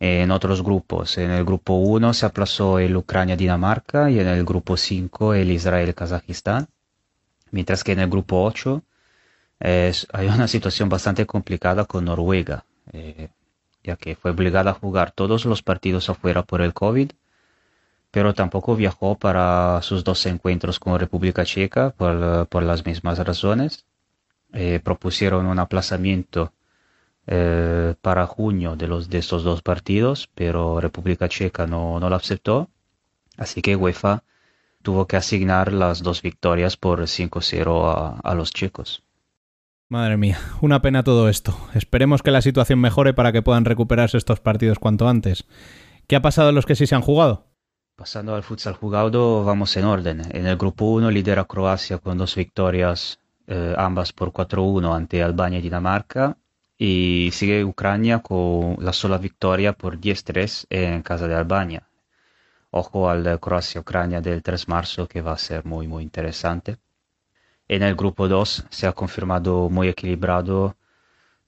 [0.00, 4.76] En otros grupos, en el grupo 1 se aplazó el Ucrania-Dinamarca y en el grupo
[4.76, 6.68] 5 el Israel-Kazajistán,
[7.52, 8.84] mientras que en el grupo 8
[9.60, 13.30] es- hay una situación bastante complicada con Noruega, eh,
[13.84, 17.12] ya que fue obligada a jugar todos los partidos afuera por el COVID,
[18.10, 23.84] pero tampoco viajó para sus dos encuentros con República Checa por, por las mismas razones.
[24.52, 26.52] Eh, propusieron un aplazamiento
[27.32, 32.16] eh, para junio de los de estos dos partidos, pero República Checa no, no lo
[32.16, 32.68] aceptó,
[33.36, 34.24] así que UEFA
[34.82, 39.04] tuvo que asignar las dos victorias por 5-0 a, a los checos.
[39.88, 41.56] Madre mía, una pena todo esto.
[41.72, 45.44] Esperemos que la situación mejore para que puedan recuperarse estos partidos cuanto antes.
[46.08, 47.46] ¿Qué ha pasado en los que sí se han jugado?
[47.94, 50.22] Pasando al futsal jugado, vamos en orden.
[50.30, 55.60] En el grupo 1 lidera Croacia con dos victorias, eh, ambas por 4-1 ante Albania
[55.60, 56.36] y Dinamarca.
[56.82, 61.82] Y sigue Ucrania con la sola victoria por 10-3 en casa de Albania.
[62.70, 66.78] Ojo al Croacia-Ucrania del 3 de marzo que va a ser muy muy interesante.
[67.68, 70.74] En el grupo 2 se ha confirmado muy equilibrado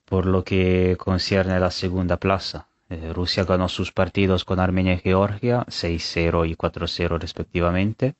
[0.05, 2.67] por lo que concierne la segunda plaza.
[2.91, 8.13] Eh, Rusia ganó sus partidos con Armenia y Georgia, 6-0 y 4-0 respectivamente.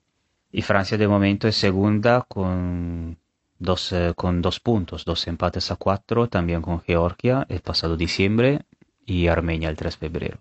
[0.52, 3.18] Y Francia de momento es segunda con
[3.64, 8.66] dos, eh, con dos puntos, dos empates a cuatro, también con Georgia el pasado diciembre
[9.06, 10.38] y Armenia el 3 de febrero.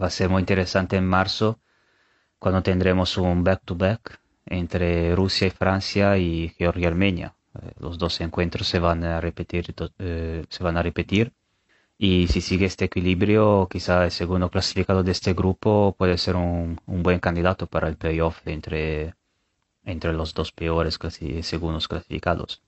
[0.00, 1.58] Va a ser muy interesante en marzo
[2.38, 7.34] cuando tendremos un back-to-back entre Rusia y Francia y Georgia y Armenia.
[7.54, 11.32] Eh, los dos encuentros se van a repetir, eh, se van a repetir.
[11.98, 16.80] Y si sigue este equilibrio, quizá el segundo clasificado de este grupo puede ser un,
[16.86, 19.14] un buen candidato para el playoff entre,
[19.84, 22.62] entre los dos peores clasi- segundos clasificados.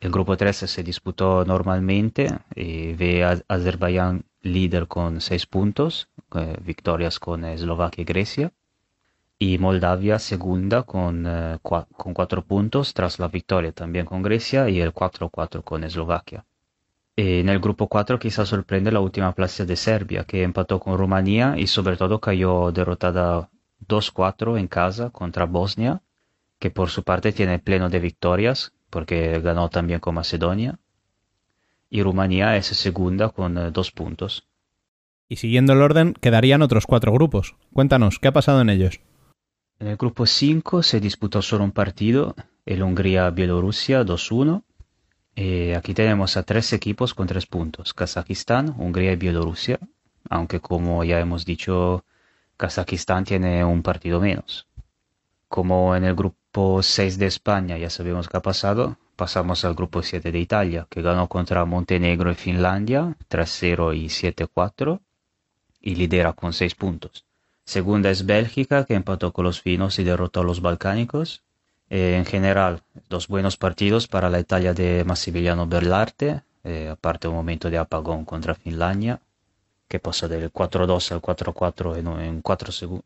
[0.00, 6.56] El grupo 13 se disputó normalmente y ve a Azerbaiyán líder con 6 puntos, eh,
[6.64, 8.52] victorias con Eslovaquia y Grecia,
[9.40, 14.68] y Moldavia segunda con, eh, cua- con 4 puntos tras la victoria también con Grecia
[14.68, 16.44] y el 4-4 con Eslovaquia.
[17.16, 21.54] En el grupo 4 quizás sorprende la última plaza de Serbia, que empató con Rumanía
[21.58, 23.50] y sobre todo cayó derrotada
[23.80, 26.00] 2-4 en casa contra Bosnia,
[26.58, 30.78] que por su parte tiene pleno de victorias, porque ganó también con Macedonia.
[31.90, 34.46] Y Rumanía es segunda con eh, dos puntos.
[35.28, 37.54] Y siguiendo el orden, quedarían otros cuatro grupos.
[37.72, 39.00] Cuéntanos, ¿qué ha pasado en ellos?
[39.78, 42.34] En el grupo 5 se disputó solo un partido,
[42.66, 44.64] el Hungría-Bielorrusia 2-1.
[45.36, 49.78] Eh, aquí tenemos a tres equipos con tres puntos, Kazajistán, Hungría y Bielorrusia,
[50.28, 52.04] aunque como ya hemos dicho,
[52.56, 54.66] Kazajistán tiene un partido menos.
[55.46, 56.36] Como en el grupo
[56.82, 61.02] 6 de España ya sabemos qué ha pasado, pasamos al grupo 7 de Italia, que
[61.02, 65.00] ganó contra Montenegro y Finlandia 3-0 y 7-4
[65.80, 67.24] y lidera con 6 puntos.
[67.64, 71.42] Segunda es Bélgica, que empató con los finos y derrotó a los balcánicos.
[71.90, 77.34] Eh, en general, dos buenos partidos para la Italia de Massimiliano Berlarte, eh, aparte un
[77.34, 79.20] momento de apagón contra Finlandia,
[79.86, 82.42] que pasó del 4-2 al 4-4 en, en,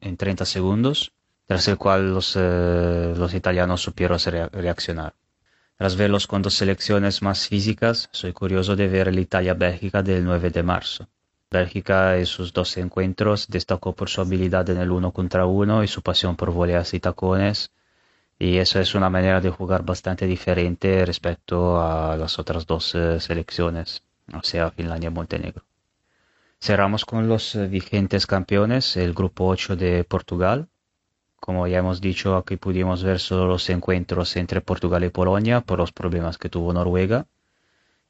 [0.01, 1.13] en 30 segundos.
[1.53, 5.13] Tras el cual los, eh, los italianos supieron rea- reaccionar.
[5.77, 10.49] Tras verlos con dos selecciones más físicas, soy curioso de ver el Italia-Bélgica del 9
[10.51, 11.09] de marzo.
[11.51, 15.89] Bélgica en sus dos encuentros destacó por su habilidad en el uno contra uno y
[15.89, 17.71] su pasión por voleas y tacones,
[18.39, 24.03] y eso es una manera de jugar bastante diferente respecto a las otras dos selecciones,
[24.33, 25.65] o sea, Finlandia y Montenegro.
[26.61, 30.69] Cerramos con los eh, vigentes campeones, el grupo 8 de Portugal.
[31.45, 35.77] Como ya hemos dicho, aquí pudimos ver solo los encuentros entre Portugal y Polonia por
[35.81, 37.27] los problemas que tuvo Noruega.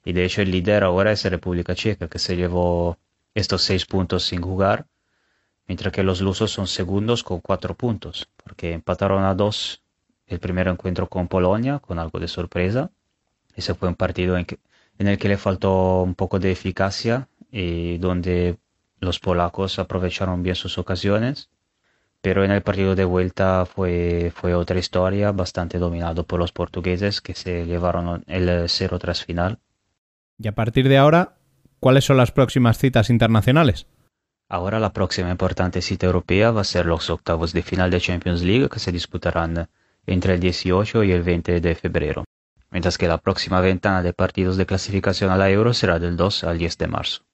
[0.05, 2.99] Y de hecho el líder ahora es República Checa, que se llevó
[3.33, 4.85] estos seis puntos sin jugar,
[5.67, 9.81] mientras que los lusos son segundos con cuatro puntos, porque empataron a dos
[10.27, 12.91] el primer encuentro con Polonia, con algo de sorpresa.
[13.55, 14.45] Ese fue un partido en,
[14.99, 18.59] el que le faltó un poco de eficacia y donde
[18.99, 21.49] los polacos aprovecharon bien sus ocasiones.
[22.23, 27.19] Pero en el partido de vuelta fue, fue otra historia, bastante dominado por los portugueses
[27.19, 29.59] que se llevaron el 0-3 final.
[30.39, 31.35] Y a partir de ahora,
[31.81, 33.87] ¿cuáles son las próximas citas internacionales?
[34.47, 38.41] Ahora la próxima importante cita europea va a ser los octavos de final de Champions
[38.41, 39.67] League que se disputarán
[40.05, 42.23] entre el 18 y el 20 de febrero,
[42.71, 46.45] mientras que la próxima ventana de partidos de clasificación a la Euro será del 2
[46.45, 47.25] al 10 de marzo.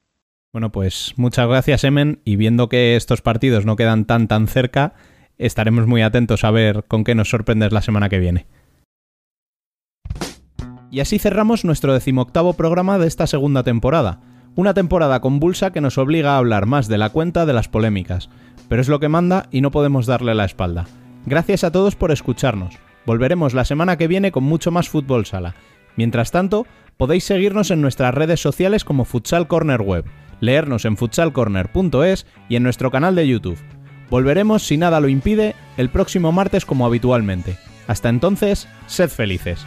[0.52, 4.94] Bueno, pues muchas gracias, Emen, y viendo que estos partidos no quedan tan tan cerca,
[5.38, 8.48] estaremos muy atentos a ver con qué nos sorprendes la semana que viene.
[10.92, 14.22] Y así cerramos nuestro decimoctavo programa de esta segunda temporada.
[14.56, 18.30] Una temporada convulsa que nos obliga a hablar más de la cuenta de las polémicas,
[18.68, 20.88] pero es lo que manda y no podemos darle la espalda.
[21.28, 22.80] Gracias a todos por escucharnos.
[23.06, 25.54] Volveremos la semana que viene con mucho más fútbol sala.
[25.96, 26.66] Mientras tanto,
[26.98, 30.06] podéis seguirnos en nuestras redes sociales como Futsal Corner Web,
[30.40, 33.58] leernos en futsalcorner.es y en nuestro canal de YouTube.
[34.10, 37.58] Volveremos, si nada lo impide, el próximo martes como habitualmente.
[37.88, 39.66] Hasta entonces, sed felices.